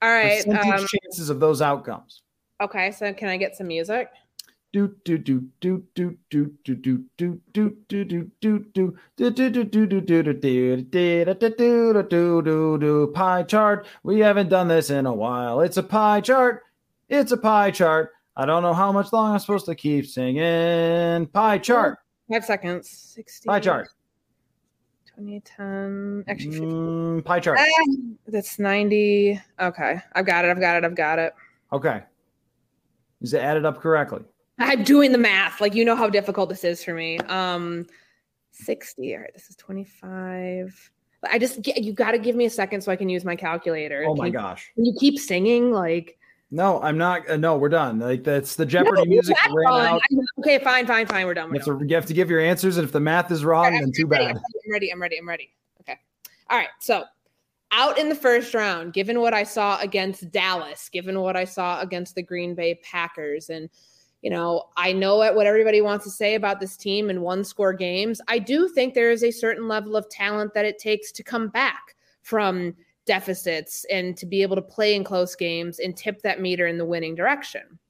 All 0.00 0.08
right. 0.08 0.46
Um, 0.48 0.86
chances 0.86 1.30
of 1.30 1.38
those 1.38 1.60
outcomes. 1.60 2.22
Okay. 2.60 2.90
So 2.90 3.12
can 3.12 3.28
I 3.28 3.36
get 3.36 3.54
some 3.54 3.68
music? 3.68 4.10
Do 4.72 4.96
do 5.04 5.18
do 5.18 5.42
do 12.78 13.06
pie 13.14 13.42
chart. 13.42 13.86
We 14.02 14.20
haven't 14.20 14.48
done 14.48 14.68
this 14.68 14.90
in 14.90 15.06
a 15.06 15.12
while. 15.12 15.60
It's 15.60 15.76
a 15.76 15.82
pie 15.82 16.20
chart. 16.20 16.62
It's 17.08 17.32
a 17.32 17.36
pie 17.36 17.70
chart. 17.70 18.12
I 18.34 18.46
don't 18.46 18.62
know 18.62 18.72
how 18.72 18.92
much 18.92 19.12
long 19.12 19.34
I'm 19.34 19.38
supposed 19.38 19.66
to 19.66 19.74
keep 19.74 20.06
singing. 20.06 21.26
Pie 21.26 21.58
chart. 21.58 21.98
Five 22.30 22.44
seconds. 22.46 22.88
60. 23.14 23.46
Pie 23.46 23.60
chart. 23.60 23.88
2010. 25.16 26.24
Actually, 26.26 26.60
mm, 26.60 27.24
pie 27.24 27.40
chart. 27.40 27.58
That's 28.26 28.58
90. 28.58 29.38
Okay. 29.60 30.00
I've 30.14 30.24
got 30.24 30.46
it. 30.46 30.50
I've 30.50 30.60
got 30.60 30.76
it. 30.76 30.84
I've 30.84 30.94
got 30.94 31.18
it. 31.18 31.34
Okay. 31.72 32.02
Is 33.20 33.34
it 33.34 33.42
added 33.42 33.66
up 33.66 33.80
correctly? 33.80 34.22
I'm 34.58 34.84
doing 34.84 35.12
the 35.12 35.18
math. 35.18 35.60
Like 35.60 35.74
you 35.74 35.84
know 35.84 35.96
how 35.96 36.08
difficult 36.08 36.48
this 36.48 36.64
is 36.64 36.82
for 36.82 36.94
me. 36.94 37.18
Um 37.18 37.86
60. 38.52 39.14
All 39.14 39.20
right, 39.22 39.30
this 39.32 39.48
is 39.48 39.56
25. 39.56 40.90
I 41.30 41.38
just 41.38 41.62
get 41.62 41.82
you 41.82 41.92
got 41.92 42.12
to 42.12 42.18
give 42.18 42.34
me 42.34 42.46
a 42.46 42.50
second 42.50 42.80
so 42.82 42.90
I 42.90 42.96
can 42.96 43.08
use 43.08 43.24
my 43.24 43.36
calculator. 43.36 44.04
Oh 44.06 44.14
my 44.14 44.30
gosh. 44.30 44.70
You 44.76 44.94
keep 44.98 45.18
singing 45.18 45.70
like 45.70 46.18
no, 46.54 46.82
I'm 46.82 46.98
not. 46.98 47.28
Uh, 47.30 47.38
no, 47.38 47.56
we're 47.56 47.70
done. 47.70 47.98
Like 47.98 48.24
that's 48.24 48.56
the 48.56 48.66
Jeopardy 48.66 49.04
no, 49.04 49.04
music 49.06 49.38
ran 49.50 49.72
out. 49.72 50.02
Okay, 50.40 50.58
fine, 50.58 50.86
fine, 50.86 51.06
fine. 51.06 51.24
We're 51.24 51.32
done. 51.32 51.48
We're 51.48 51.54
you, 51.54 51.60
have 51.60 51.78
to, 51.78 51.86
you, 51.88 51.94
have 51.94 52.06
to, 52.06 52.12
give 52.12 52.28
your 52.28 52.40
answers, 52.40 52.76
and 52.76 52.84
if 52.84 52.92
the 52.92 53.00
math 53.00 53.30
is 53.30 53.42
wrong, 53.42 53.72
right, 53.72 53.80
then 53.80 53.90
too 53.90 54.06
ready, 54.06 54.26
bad. 54.26 54.36
I'm 54.36 54.70
ready. 54.70 54.92
I'm 54.92 55.00
ready. 55.00 55.16
I'm 55.16 55.26
ready. 55.26 55.50
Okay. 55.80 55.98
All 56.50 56.58
right. 56.58 56.68
So 56.78 57.04
out 57.72 57.98
in 57.98 58.10
the 58.10 58.14
first 58.14 58.52
round, 58.52 58.92
given 58.92 59.22
what 59.22 59.32
I 59.32 59.44
saw 59.44 59.80
against 59.80 60.30
Dallas, 60.30 60.90
given 60.90 61.18
what 61.20 61.36
I 61.36 61.46
saw 61.46 61.80
against 61.80 62.16
the 62.16 62.22
Green 62.22 62.54
Bay 62.54 62.78
Packers, 62.84 63.48
and 63.48 63.70
you 64.22 64.30
know, 64.30 64.68
I 64.76 64.92
know 64.92 65.16
what 65.16 65.46
everybody 65.46 65.80
wants 65.80 66.04
to 66.04 66.10
say 66.10 66.36
about 66.36 66.60
this 66.60 66.76
team 66.76 67.10
in 67.10 67.22
one 67.22 67.42
score 67.42 67.72
games. 67.72 68.20
I 68.28 68.38
do 68.38 68.68
think 68.68 68.94
there 68.94 69.10
is 69.10 69.24
a 69.24 69.32
certain 69.32 69.66
level 69.66 69.96
of 69.96 70.08
talent 70.08 70.54
that 70.54 70.64
it 70.64 70.78
takes 70.78 71.10
to 71.12 71.24
come 71.24 71.48
back 71.48 71.96
from 72.22 72.76
deficits 73.04 73.84
and 73.90 74.16
to 74.16 74.24
be 74.24 74.42
able 74.42 74.54
to 74.54 74.62
play 74.62 74.94
in 74.94 75.02
close 75.02 75.34
games 75.34 75.80
and 75.80 75.96
tip 75.96 76.22
that 76.22 76.40
meter 76.40 76.68
in 76.68 76.78
the 76.78 76.84
winning 76.84 77.16
direction. 77.16 77.80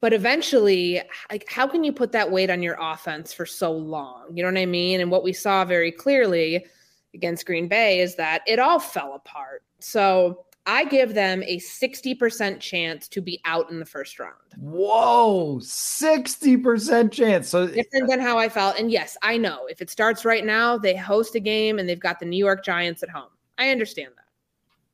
But 0.00 0.14
eventually, 0.14 1.02
like, 1.30 1.46
how 1.46 1.66
can 1.66 1.84
you 1.84 1.92
put 1.92 2.12
that 2.12 2.32
weight 2.32 2.48
on 2.48 2.62
your 2.62 2.78
offense 2.80 3.34
for 3.34 3.44
so 3.44 3.70
long? 3.70 4.34
You 4.34 4.42
know 4.42 4.48
what 4.48 4.58
I 4.58 4.64
mean? 4.64 5.02
And 5.02 5.10
what 5.10 5.22
we 5.22 5.34
saw 5.34 5.66
very 5.66 5.92
clearly 5.92 6.64
against 7.12 7.44
Green 7.44 7.68
Bay 7.68 8.00
is 8.00 8.16
that 8.16 8.40
it 8.46 8.58
all 8.58 8.78
fell 8.78 9.12
apart. 9.12 9.62
So 9.78 10.46
I 10.66 10.84
give 10.84 11.14
them 11.14 11.42
a 11.44 11.58
60% 11.58 12.60
chance 12.60 13.08
to 13.08 13.20
be 13.20 13.40
out 13.44 13.70
in 13.70 13.78
the 13.78 13.86
first 13.86 14.18
round. 14.18 14.34
Whoa, 14.58 15.58
60% 15.60 17.10
chance. 17.10 17.48
So 17.48 17.66
different 17.66 18.08
than 18.08 18.20
how 18.20 18.38
I 18.38 18.48
felt. 18.48 18.78
And 18.78 18.90
yes, 18.90 19.16
I 19.22 19.36
know 19.36 19.66
if 19.66 19.80
it 19.80 19.90
starts 19.90 20.24
right 20.24 20.44
now, 20.44 20.76
they 20.76 20.94
host 20.94 21.34
a 21.34 21.40
game 21.40 21.78
and 21.78 21.88
they've 21.88 21.98
got 21.98 22.20
the 22.20 22.26
New 22.26 22.36
York 22.36 22.64
Giants 22.64 23.02
at 23.02 23.08
home. 23.08 23.30
I 23.58 23.70
understand 23.70 24.12
that. 24.16 24.24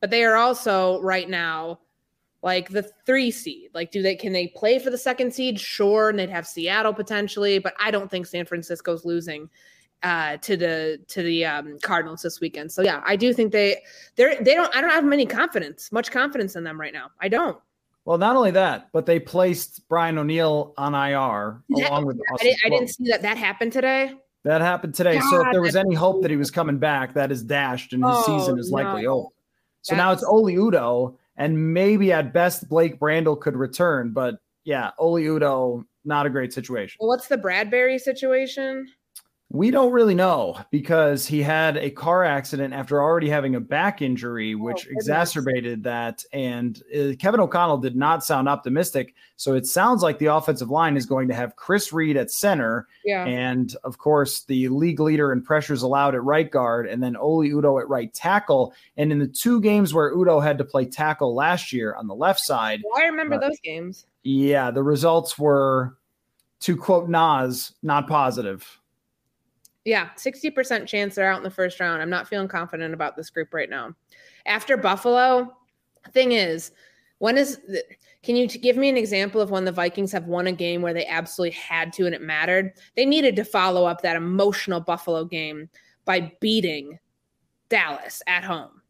But 0.01 0.11
they 0.11 0.25
are 0.25 0.37
also 0.37 1.01
right 1.03 1.29
now 1.29 1.81
like 2.43 2.69
the 2.69 2.89
three 3.05 3.33
seed. 3.33 3.71
Like, 3.75 3.91
do 3.91 4.03
they 4.03 4.15
can 4.15 4.33
they 4.33 4.47
play 4.47 4.79
for 4.79 4.91
the 4.91 4.99
second 4.99 5.35
seed? 5.35 5.59
Sure, 5.59 6.11
and 6.11 6.19
they'd 6.19 6.31
have 6.31 6.47
Seattle 6.47 6.95
potentially, 6.95 7.59
but 7.59 7.75
I 7.81 7.91
don't 7.91 8.11
think 8.11 8.27
San 8.27 8.47
Francisco's 8.47 9.05
losing 9.05 9.51
uh, 10.07 10.37
to 10.37 10.57
the 10.57 11.01
to 11.09 11.23
the 11.25 11.45
um, 11.45 11.79
Cardinals 11.83 12.23
this 12.23 12.41
weekend. 12.41 12.71
So 12.71 12.83
yeah, 12.83 13.03
I 13.05 13.17
do 13.17 13.33
think 13.35 13.51
they 13.51 13.83
they're 14.15 14.41
they 14.41 14.55
don't 14.55 14.75
I 14.75 14.81
don't 14.81 14.91
have 14.91 15.05
many 15.05 15.27
confidence, 15.27 15.91
much 15.91 16.13
confidence 16.13 16.55
in 16.55 16.63
them 16.63 16.81
right 16.81 16.93
now. 16.93 17.11
I 17.21 17.29
don't. 17.29 17.59
Well, 18.05 18.17
not 18.17 18.37
only 18.37 18.53
that, 18.53 18.89
but 18.93 19.05
they 19.05 19.19
placed 19.19 19.83
Brian 19.89 20.17
O'Neill 20.17 20.75
on 20.79 20.95
IR 20.95 21.61
that, 21.71 21.91
along 21.91 22.07
with. 22.07 22.21
I, 22.39 22.43
did, 22.45 22.57
I 22.65 22.69
didn't 22.69 22.91
see 22.91 23.09
that 23.09 23.23
that 23.23 23.37
happened 23.37 23.73
today. 23.73 24.13
That 24.45 24.61
happened 24.61 24.95
today. 24.95 25.19
God, 25.19 25.29
so 25.29 25.45
if 25.45 25.51
there 25.51 25.61
was 25.61 25.75
any 25.75 25.97
hope 25.97 26.23
that 26.23 26.31
he 26.31 26.37
was 26.37 26.53
coming 26.53 26.79
back, 26.79 27.15
that 27.15 27.33
is 27.33 27.43
dashed, 27.43 27.93
and 27.93 28.05
his 28.05 28.15
oh, 28.17 28.39
season 28.39 28.61
is 28.61 28.71
likely 28.71 29.03
no. 29.03 29.13
over. 29.13 29.29
So 29.83 29.97
That's... 29.97 29.99
now 29.99 30.13
it's 30.13 30.23
Oli 30.23 30.55
Udoh, 30.55 31.17
and 31.37 31.75
maybe 31.75 32.13
at 32.13 32.33
best 32.33 32.69
Blake 32.69 33.01
Brandel 33.01 33.41
could 33.41 33.57
return, 33.57 34.13
but 34.13 34.37
yeah, 34.63 34.93
Oli 34.99 35.25
Udoh, 35.25 35.85
not 36.05 36.27
a 36.27 36.31
great 36.31 36.53
situation. 36.53 36.99
Well, 37.01 37.09
what's 37.09 37.27
the 37.27 37.37
Bradbury 37.37 37.99
situation? 37.99 38.87
We 39.49 39.71
don't 39.71 39.93
really 39.93 40.17
know 40.17 40.59
because 40.73 41.25
he 41.25 41.41
had 41.41 41.77
a 41.77 41.91
car 41.91 42.25
accident 42.25 42.75
after 42.75 43.01
already 43.01 43.29
having 43.29 43.55
a 43.55 43.61
back 43.61 44.03
injury, 44.03 44.55
oh, 44.55 44.59
which 44.59 44.89
oh, 44.89 44.91
exacerbated 44.91 45.85
that. 45.85 46.25
And 46.33 46.83
uh, 46.93 47.15
Kevin 47.17 47.39
O'Connell 47.39 47.79
did 47.79 47.95
not 47.95 48.25
sound 48.25 48.49
optimistic. 48.49 49.15
So 49.37 49.55
it 49.55 49.65
sounds 49.65 50.03
like 50.03 50.19
the 50.19 50.27
offensive 50.27 50.69
line 50.69 50.97
is 50.97 51.07
going 51.07 51.29
to 51.29 51.35
have 51.35 51.55
Chris 51.55 51.93
Reed 51.93 52.17
at 52.17 52.33
center. 52.33 52.89
Yeah. 53.05 53.25
And 53.25 53.75
of 53.85 53.99
course, 53.99 54.43
the 54.45 54.69
league 54.69 54.99
leader 54.99 55.33
in 55.33 55.43
pressures 55.43 55.83
allowed 55.83 56.17
at 56.17 56.25
right 56.25 56.51
guard, 56.51 56.89
and 56.89 57.01
then 57.01 57.17
Oli 57.17 57.51
Udoh 57.51 57.81
at 57.81 57.89
right 57.89 58.13
tackle. 58.13 58.75
And 58.97 59.13
in 59.13 59.21
the 59.21 59.29
two 59.29 59.61
games 59.61 59.95
where 59.95 60.13
Udoh 60.13 60.43
had 60.43 60.59
to 60.59 60.65
play 60.65 60.87
tackle 60.87 61.37
last 61.37 61.73
year 61.73 61.95
on 61.95 62.09
the 62.09 62.17
left 62.17 62.41
side, 62.41 62.83
well, 62.85 63.01
I 63.01 63.07
remember 63.07 63.37
uh, 63.37 63.41
those 63.41 63.61
games. 63.61 64.07
Yeah. 64.25 64.73
The 64.73 64.83
results 64.83 65.39
were, 65.39 65.97
to 66.63 66.77
quote 66.77 67.09
Nas, 67.09 67.73
not 67.85 68.09
positive. 68.09 68.81
Yeah, 69.87 70.09
60% 70.17 70.89
chance 70.89 71.15
they're 71.15 71.31
out 71.31 71.39
in 71.39 71.45
the 71.45 71.51
first 71.51 71.79
round. 71.79 72.03
I'm 72.03 72.11
not 72.11 72.27
feeling 72.27 72.49
confident 72.49 72.93
about 72.93 73.17
this 73.17 73.31
group 73.31 73.55
right 73.55 73.71
now. 73.71 73.95
After 74.45 74.77
Buffalo, 74.77 75.57
thing 76.11 76.33
is, 76.33 76.73
when 77.19 77.39
is 77.39 77.59
the, 77.69 77.85
can 78.25 78.35
you 78.35 78.49
give 78.49 78.77
me 78.77 78.89
an 78.89 78.97
example 78.97 79.41
of 79.41 79.53
when 79.53 79.65
the 79.65 79.71
Vikings 79.71 80.11
have 80.11 80.27
won 80.27 80.49
a 80.49 80.53
game 80.53 80.83
where 80.83 80.93
they 80.93 81.07
absolutely 81.07 81.57
had 81.57 81.93
to 81.93 82.07
and 82.07 82.17
it 82.17 82.21
mattered? 82.21 82.73
They 82.97 83.07
needed 83.07 83.37
to 83.37 83.45
follow 83.45 83.85
up 83.85 84.03
that 84.03 84.17
emotional 84.17 84.81
Buffalo 84.81 85.25
game 85.25 85.71
by 86.05 86.33
beating 86.41 86.99
Dallas 87.69 88.23
at 88.27 88.43
home. 88.43 88.83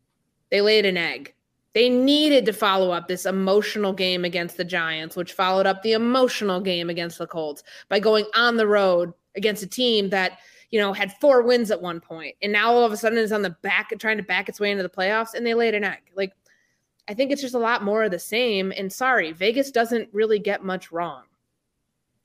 They 0.50 0.62
laid 0.62 0.86
an 0.86 0.96
egg. 0.96 1.34
They 1.74 1.90
needed 1.90 2.46
to 2.46 2.54
follow 2.54 2.90
up 2.90 3.06
this 3.06 3.26
emotional 3.26 3.92
game 3.92 4.24
against 4.24 4.56
the 4.56 4.64
Giants, 4.64 5.14
which 5.14 5.34
followed 5.34 5.66
up 5.66 5.82
the 5.82 5.92
emotional 5.92 6.58
game 6.58 6.88
against 6.88 7.18
the 7.18 7.26
Colts 7.26 7.62
by 7.90 8.00
going 8.00 8.24
on 8.34 8.56
the 8.56 8.66
road 8.66 9.12
against 9.34 9.62
a 9.62 9.66
team 9.66 10.08
that– 10.08 10.38
you 10.76 10.82
know, 10.82 10.92
had 10.92 11.10
four 11.10 11.40
wins 11.40 11.70
at 11.70 11.80
one 11.80 12.00
point, 12.00 12.36
and 12.42 12.52
now 12.52 12.70
all 12.70 12.84
of 12.84 12.92
a 12.92 12.98
sudden 12.98 13.16
is 13.16 13.32
on 13.32 13.40
the 13.40 13.56
back 13.62 13.90
trying 13.98 14.18
to 14.18 14.22
back 14.22 14.50
its 14.50 14.60
way 14.60 14.70
into 14.70 14.82
the 14.82 14.90
playoffs, 14.90 15.32
and 15.32 15.46
they 15.46 15.54
laid 15.54 15.74
an 15.74 15.84
egg. 15.84 16.02
Like, 16.14 16.34
I 17.08 17.14
think 17.14 17.30
it's 17.30 17.40
just 17.40 17.54
a 17.54 17.58
lot 17.58 17.82
more 17.82 18.04
of 18.04 18.10
the 18.10 18.18
same. 18.18 18.74
And 18.76 18.92
sorry, 18.92 19.32
Vegas 19.32 19.70
doesn't 19.70 20.10
really 20.12 20.38
get 20.38 20.62
much 20.62 20.92
wrong. 20.92 21.22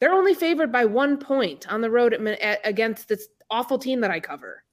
They're 0.01 0.11
only 0.11 0.33
favored 0.33 0.69
by 0.69 0.83
one 0.83 1.15
point 1.15 1.71
on 1.71 1.79
the 1.79 1.89
road 1.89 2.13
at, 2.13 2.19
at, 2.41 2.59
against 2.65 3.07
this 3.07 3.29
awful 3.49 3.79
team 3.79 4.01
that 4.01 4.11
I 4.11 4.19
cover. 4.19 4.65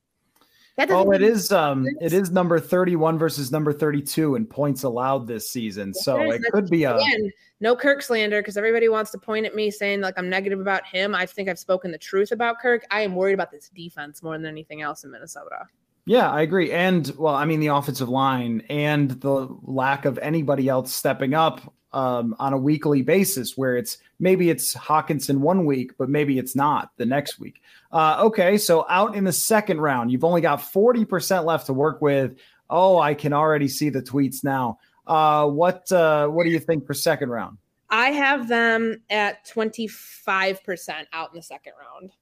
Oh, 0.78 1.10
it 1.12 1.22
is 1.22 1.52
um 1.52 1.86
it 2.00 2.12
is 2.12 2.30
number 2.30 2.58
31 2.60 3.18
versus 3.18 3.50
number 3.50 3.72
32 3.72 4.36
in 4.36 4.46
points 4.46 4.82
allowed 4.82 5.26
this 5.26 5.50
season. 5.50 5.92
So 5.92 6.18
it 6.30 6.42
could 6.52 6.68
be 6.70 6.84
a 6.84 6.96
again, 6.96 7.30
no 7.60 7.74
Kirk 7.74 8.02
slander 8.02 8.40
because 8.40 8.56
everybody 8.56 8.88
wants 8.88 9.10
to 9.12 9.18
point 9.18 9.46
at 9.46 9.54
me 9.54 9.70
saying 9.70 10.00
like 10.00 10.14
I'm 10.16 10.28
negative 10.28 10.60
about 10.60 10.86
him. 10.86 11.14
I 11.14 11.26
think 11.26 11.48
I've 11.48 11.58
spoken 11.58 11.90
the 11.90 11.98
truth 11.98 12.32
about 12.32 12.60
Kirk. 12.60 12.84
I 12.90 13.00
am 13.02 13.14
worried 13.14 13.34
about 13.34 13.50
this 13.50 13.68
defense 13.68 14.22
more 14.22 14.36
than 14.36 14.46
anything 14.46 14.82
else 14.82 15.04
in 15.04 15.10
Minnesota. 15.10 15.66
Yeah, 16.06 16.30
I 16.30 16.40
agree. 16.40 16.72
And 16.72 17.12
well, 17.18 17.34
I 17.34 17.44
mean 17.44 17.60
the 17.60 17.66
offensive 17.66 18.08
line 18.08 18.62
and 18.70 19.10
the 19.10 19.48
lack 19.62 20.04
of 20.04 20.18
anybody 20.18 20.68
else 20.68 20.94
stepping 20.94 21.34
up 21.34 21.74
um, 21.92 22.34
on 22.38 22.52
a 22.52 22.58
weekly 22.58 23.02
basis, 23.02 23.56
where 23.56 23.76
it's 23.76 23.98
maybe 24.18 24.50
it's 24.50 24.74
Hockenson 24.74 25.38
one 25.38 25.64
week, 25.64 25.92
but 25.98 26.08
maybe 26.08 26.38
it's 26.38 26.54
not 26.54 26.90
the 26.96 27.06
next 27.06 27.38
week. 27.38 27.62
Uh, 27.92 28.18
okay, 28.24 28.58
so 28.58 28.84
out 28.88 29.14
in 29.14 29.24
the 29.24 29.32
second 29.32 29.80
round, 29.80 30.10
you've 30.10 30.24
only 30.24 30.40
got 30.40 30.62
forty 30.62 31.04
percent 31.04 31.44
left 31.44 31.66
to 31.66 31.72
work 31.72 32.00
with. 32.02 32.36
Oh, 32.70 32.98
I 32.98 33.14
can 33.14 33.32
already 33.32 33.68
see 33.68 33.88
the 33.88 34.02
tweets 34.02 34.44
now. 34.44 34.78
Uh, 35.06 35.48
what 35.48 35.90
uh, 35.90 36.28
what 36.28 36.44
do 36.44 36.50
you 36.50 36.58
think 36.58 36.86
for 36.86 36.94
second 36.94 37.30
round? 37.30 37.58
I 37.90 38.10
have 38.10 38.48
them 38.48 39.02
at 39.08 39.46
25% 39.46 41.06
out 41.12 41.30
in 41.30 41.36
the 41.36 41.42
second 41.42 41.72
round 41.80 42.12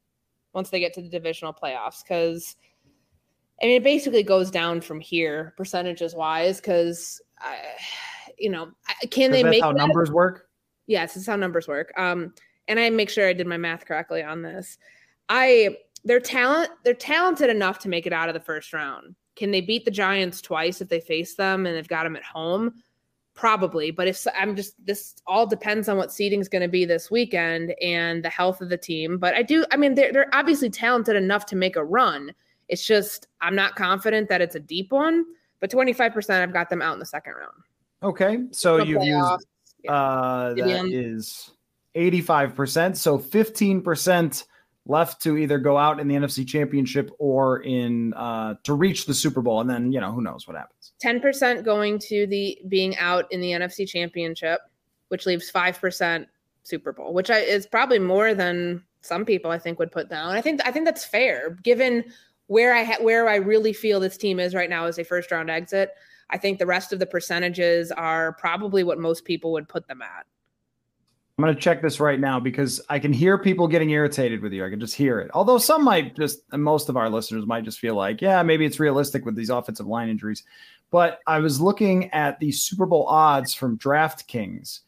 once 0.52 0.70
they 0.70 0.80
get 0.80 0.94
to 0.94 1.02
the 1.02 1.08
divisional 1.08 1.52
playoffs 1.52 2.02
because 2.02 2.56
I 3.60 3.66
mean 3.66 3.76
it 3.76 3.84
basically 3.84 4.22
goes 4.22 4.50
down 4.50 4.80
from 4.80 5.00
here 5.00 5.54
percentages 5.56 6.14
wise 6.14 6.60
because 6.60 7.20
you 8.38 8.50
know 8.50 8.70
can 9.10 9.30
they 9.30 9.42
make 9.42 9.62
how 9.62 9.72
that? 9.72 9.78
numbers 9.78 10.10
work? 10.10 10.48
Yes, 10.86 11.14
this 11.14 11.22
is 11.22 11.26
how 11.26 11.36
numbers 11.36 11.66
work. 11.66 11.92
Um, 11.96 12.32
and 12.68 12.78
I 12.78 12.90
make 12.90 13.10
sure 13.10 13.28
I 13.28 13.32
did 13.32 13.46
my 13.46 13.56
math 13.56 13.86
correctly 13.86 14.22
on 14.22 14.42
this. 14.42 14.78
I 15.28 15.76
their 16.04 16.20
talent 16.20 16.70
they're 16.84 16.94
talented 16.94 17.50
enough 17.50 17.78
to 17.80 17.88
make 17.88 18.06
it 18.06 18.12
out 18.12 18.28
of 18.28 18.34
the 18.34 18.40
first 18.40 18.72
round. 18.72 19.14
Can 19.34 19.50
they 19.50 19.60
beat 19.60 19.84
the 19.84 19.90
Giants 19.90 20.40
twice 20.40 20.80
if 20.80 20.88
they 20.88 21.00
face 21.00 21.34
them 21.34 21.66
and 21.66 21.76
they've 21.76 21.88
got 21.88 22.04
them 22.04 22.16
at 22.16 22.24
home? 22.24 22.74
Probably, 23.34 23.90
but 23.90 24.08
if 24.08 24.26
I'm 24.34 24.56
just 24.56 24.74
this 24.84 25.14
all 25.26 25.46
depends 25.46 25.90
on 25.90 25.98
what 25.98 26.10
seating 26.10 26.40
is 26.40 26.48
going 26.48 26.62
to 26.62 26.68
be 26.68 26.86
this 26.86 27.10
weekend 27.10 27.74
and 27.82 28.24
the 28.24 28.30
health 28.30 28.62
of 28.62 28.70
the 28.70 28.78
team. 28.78 29.18
But 29.18 29.34
I 29.34 29.42
do, 29.42 29.66
I 29.70 29.76
mean, 29.76 29.94
they're 29.94 30.10
they're 30.10 30.34
obviously 30.34 30.70
talented 30.70 31.16
enough 31.16 31.44
to 31.46 31.56
make 31.56 31.76
a 31.76 31.84
run. 31.84 32.32
It's 32.68 32.86
just 32.86 33.26
I'm 33.42 33.54
not 33.54 33.76
confident 33.76 34.30
that 34.30 34.40
it's 34.40 34.54
a 34.54 34.60
deep 34.60 34.90
one. 34.90 35.26
But 35.60 35.70
25 35.70 36.14
percent, 36.14 36.42
I've 36.42 36.54
got 36.54 36.70
them 36.70 36.80
out 36.80 36.94
in 36.94 36.98
the 36.98 37.04
second 37.04 37.34
round. 37.34 37.62
Okay, 38.02 38.44
so 38.50 38.82
you've 38.82 39.02
used 39.02 39.46
uh, 39.88 40.54
that 40.54 40.88
is 40.90 41.50
85 41.94 42.54
percent. 42.54 42.96
So 42.96 43.18
15 43.18 43.82
percent 43.82 44.44
left 44.86 45.20
to 45.22 45.36
either 45.36 45.58
go 45.58 45.76
out 45.76 45.98
in 45.98 46.08
the 46.08 46.14
NFC 46.14 46.46
Championship 46.46 47.10
or 47.18 47.62
in 47.62 48.14
uh, 48.14 48.54
to 48.64 48.74
reach 48.74 49.06
the 49.06 49.14
Super 49.14 49.42
Bowl, 49.42 49.60
and 49.60 49.68
then 49.68 49.92
you 49.92 50.00
know 50.00 50.12
who 50.12 50.22
knows 50.22 50.46
what 50.46 50.56
happens. 50.56 50.92
Ten 51.00 51.20
percent 51.20 51.64
going 51.64 51.98
to 52.00 52.26
the 52.26 52.58
being 52.68 52.96
out 52.98 53.26
in 53.30 53.40
the 53.40 53.50
NFC 53.50 53.88
Championship, 53.88 54.60
which 55.08 55.26
leaves 55.26 55.50
five 55.50 55.78
percent 55.80 56.28
Super 56.62 56.92
Bowl, 56.92 57.12
which 57.12 57.30
I, 57.30 57.38
is 57.38 57.66
probably 57.66 57.98
more 57.98 58.34
than 58.34 58.82
some 59.00 59.24
people 59.24 59.50
I 59.50 59.58
think 59.58 59.78
would 59.78 59.92
put 59.92 60.08
down. 60.08 60.30
I 60.30 60.40
think 60.40 60.60
I 60.64 60.70
think 60.70 60.84
that's 60.84 61.04
fair 61.04 61.50
given 61.62 62.04
where 62.48 62.74
I 62.74 62.84
ha- 62.84 63.02
where 63.02 63.28
I 63.28 63.36
really 63.36 63.72
feel 63.72 64.00
this 64.00 64.16
team 64.16 64.38
is 64.38 64.54
right 64.54 64.70
now 64.70 64.86
as 64.86 64.98
a 64.98 65.04
first 65.04 65.30
round 65.30 65.50
exit. 65.50 65.90
I 66.30 66.38
think 66.38 66.58
the 66.58 66.66
rest 66.66 66.92
of 66.92 66.98
the 66.98 67.06
percentages 67.06 67.92
are 67.92 68.32
probably 68.34 68.84
what 68.84 68.98
most 68.98 69.24
people 69.24 69.52
would 69.52 69.68
put 69.68 69.86
them 69.88 70.02
at. 70.02 70.26
I'm 71.38 71.44
going 71.44 71.54
to 71.54 71.60
check 71.60 71.82
this 71.82 72.00
right 72.00 72.18
now 72.18 72.40
because 72.40 72.80
I 72.88 72.98
can 72.98 73.12
hear 73.12 73.36
people 73.36 73.68
getting 73.68 73.90
irritated 73.90 74.40
with 74.40 74.54
you. 74.54 74.64
I 74.64 74.70
can 74.70 74.80
just 74.80 74.94
hear 74.94 75.20
it. 75.20 75.30
Although 75.34 75.58
some 75.58 75.84
might 75.84 76.16
just, 76.16 76.40
most 76.52 76.88
of 76.88 76.96
our 76.96 77.10
listeners 77.10 77.44
might 77.44 77.64
just 77.64 77.78
feel 77.78 77.94
like, 77.94 78.22
yeah, 78.22 78.42
maybe 78.42 78.64
it's 78.64 78.80
realistic 78.80 79.26
with 79.26 79.36
these 79.36 79.50
offensive 79.50 79.86
line 79.86 80.08
injuries. 80.08 80.44
But 80.90 81.20
I 81.26 81.40
was 81.40 81.60
looking 81.60 82.10
at 82.12 82.40
the 82.40 82.52
Super 82.52 82.86
Bowl 82.86 83.04
odds 83.06 83.52
from 83.52 83.76
DraftKings 83.76 84.80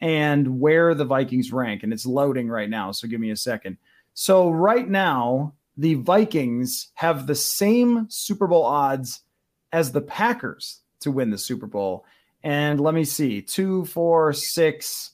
and 0.00 0.60
where 0.60 0.94
the 0.94 1.04
Vikings 1.04 1.52
rank, 1.52 1.82
and 1.82 1.92
it's 1.92 2.06
loading 2.06 2.48
right 2.48 2.70
now. 2.70 2.92
So 2.92 3.08
give 3.08 3.20
me 3.20 3.30
a 3.30 3.36
second. 3.36 3.76
So 4.14 4.50
right 4.50 4.88
now, 4.88 5.54
the 5.76 5.94
Vikings 5.94 6.92
have 6.94 7.26
the 7.26 7.34
same 7.34 8.06
Super 8.08 8.46
Bowl 8.46 8.62
odds 8.62 9.22
as 9.72 9.90
the 9.90 10.02
Packers 10.02 10.82
to 11.00 11.10
win 11.10 11.30
the 11.30 11.38
Super 11.38 11.66
Bowl. 11.66 12.04
And 12.42 12.80
let 12.80 12.94
me 12.94 13.04
see 13.04 13.42
two, 13.42 13.84
four, 13.86 14.32
six 14.32 15.12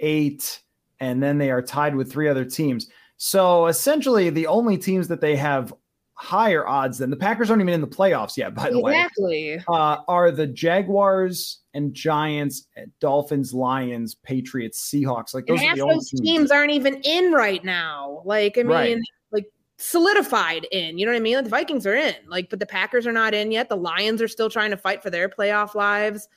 eight, 0.00 0.60
and 1.00 1.22
then 1.22 1.38
they 1.38 1.50
are 1.50 1.62
tied 1.62 1.94
with 1.96 2.10
three 2.10 2.28
other 2.28 2.44
teams. 2.44 2.88
So 3.16 3.66
essentially, 3.66 4.30
the 4.30 4.46
only 4.46 4.76
teams 4.76 5.08
that 5.08 5.20
they 5.20 5.36
have 5.36 5.72
higher 6.14 6.66
odds 6.66 6.98
than 6.98 7.10
the 7.10 7.16
Packers 7.16 7.50
aren't 7.50 7.62
even 7.62 7.74
in 7.74 7.80
the 7.80 7.86
playoffs 7.86 8.36
yet, 8.36 8.54
by 8.54 8.70
the 8.70 8.78
exactly. 8.78 9.24
way. 9.24 9.52
Exactly. 9.54 9.74
Uh, 9.74 9.96
are 10.08 10.30
the 10.30 10.46
Jaguars 10.46 11.60
and 11.74 11.92
Giants, 11.92 12.66
Dolphins, 13.00 13.52
Lions, 13.52 14.14
Patriots, 14.14 14.90
Seahawks. 14.90 15.34
Like 15.34 15.46
those 15.46 15.60
and 15.60 15.68
half 15.68 15.78
those 15.78 16.10
teams. 16.10 16.20
teams. 16.20 16.50
aren't 16.50 16.72
even 16.72 17.00
in 17.02 17.32
right 17.32 17.64
now. 17.64 18.22
Like, 18.24 18.58
I 18.58 18.62
mean, 18.62 18.70
right. 18.70 18.98
Solidified 19.84 20.66
in. 20.72 20.98
You 20.98 21.04
know 21.04 21.12
what 21.12 21.18
I 21.18 21.20
mean? 21.20 21.36
Like 21.36 21.44
the 21.44 21.50
Vikings 21.50 21.86
are 21.86 21.94
in, 21.94 22.14
like, 22.26 22.48
but 22.48 22.58
the 22.58 22.66
Packers 22.66 23.06
are 23.06 23.12
not 23.12 23.34
in 23.34 23.52
yet. 23.52 23.68
The 23.68 23.76
Lions 23.76 24.22
are 24.22 24.28
still 24.28 24.48
trying 24.48 24.70
to 24.70 24.76
fight 24.76 25.02
for 25.02 25.10
their 25.10 25.28
playoff 25.28 25.74
lives. 25.74 26.28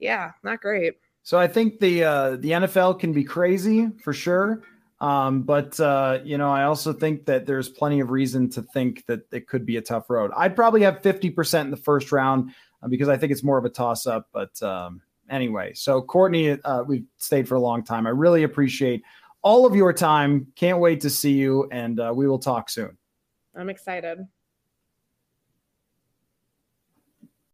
Yeah, 0.00 0.32
not 0.42 0.60
great. 0.60 0.94
So 1.22 1.38
I 1.38 1.46
think 1.46 1.78
the 1.78 2.04
uh, 2.04 2.30
the 2.36 2.50
NFL 2.50 2.98
can 2.98 3.12
be 3.12 3.22
crazy 3.22 3.88
for 4.02 4.12
sure. 4.12 4.62
Um, 5.00 5.42
but 5.42 5.78
uh, 5.78 6.18
you 6.24 6.36
know, 6.36 6.50
I 6.50 6.64
also 6.64 6.92
think 6.92 7.26
that 7.26 7.46
there's 7.46 7.68
plenty 7.68 8.00
of 8.00 8.10
reason 8.10 8.50
to 8.50 8.62
think 8.62 9.06
that 9.06 9.20
it 9.30 9.46
could 9.46 9.64
be 9.64 9.76
a 9.76 9.82
tough 9.82 10.10
road. 10.10 10.32
I'd 10.36 10.56
probably 10.56 10.82
have 10.82 11.00
50% 11.00 11.60
in 11.60 11.70
the 11.70 11.76
first 11.76 12.10
round 12.10 12.52
uh, 12.82 12.88
because 12.88 13.08
I 13.08 13.16
think 13.16 13.30
it's 13.30 13.44
more 13.44 13.58
of 13.58 13.64
a 13.64 13.70
toss 13.70 14.06
up. 14.06 14.28
But 14.32 14.60
um, 14.62 15.00
anyway, 15.28 15.74
so 15.74 16.02
Courtney, 16.02 16.50
uh, 16.50 16.82
we've 16.82 17.06
stayed 17.18 17.48
for 17.48 17.54
a 17.54 17.60
long 17.60 17.84
time. 17.84 18.06
I 18.06 18.10
really 18.10 18.42
appreciate 18.42 19.02
all 19.42 19.66
of 19.66 19.74
your 19.74 19.92
time. 19.92 20.48
Can't 20.56 20.78
wait 20.78 21.00
to 21.02 21.10
see 21.10 21.32
you, 21.32 21.68
and 21.70 21.98
uh, 22.00 22.12
we 22.14 22.28
will 22.28 22.38
talk 22.38 22.70
soon. 22.70 22.96
I'm 23.54 23.70
excited. 23.70 24.18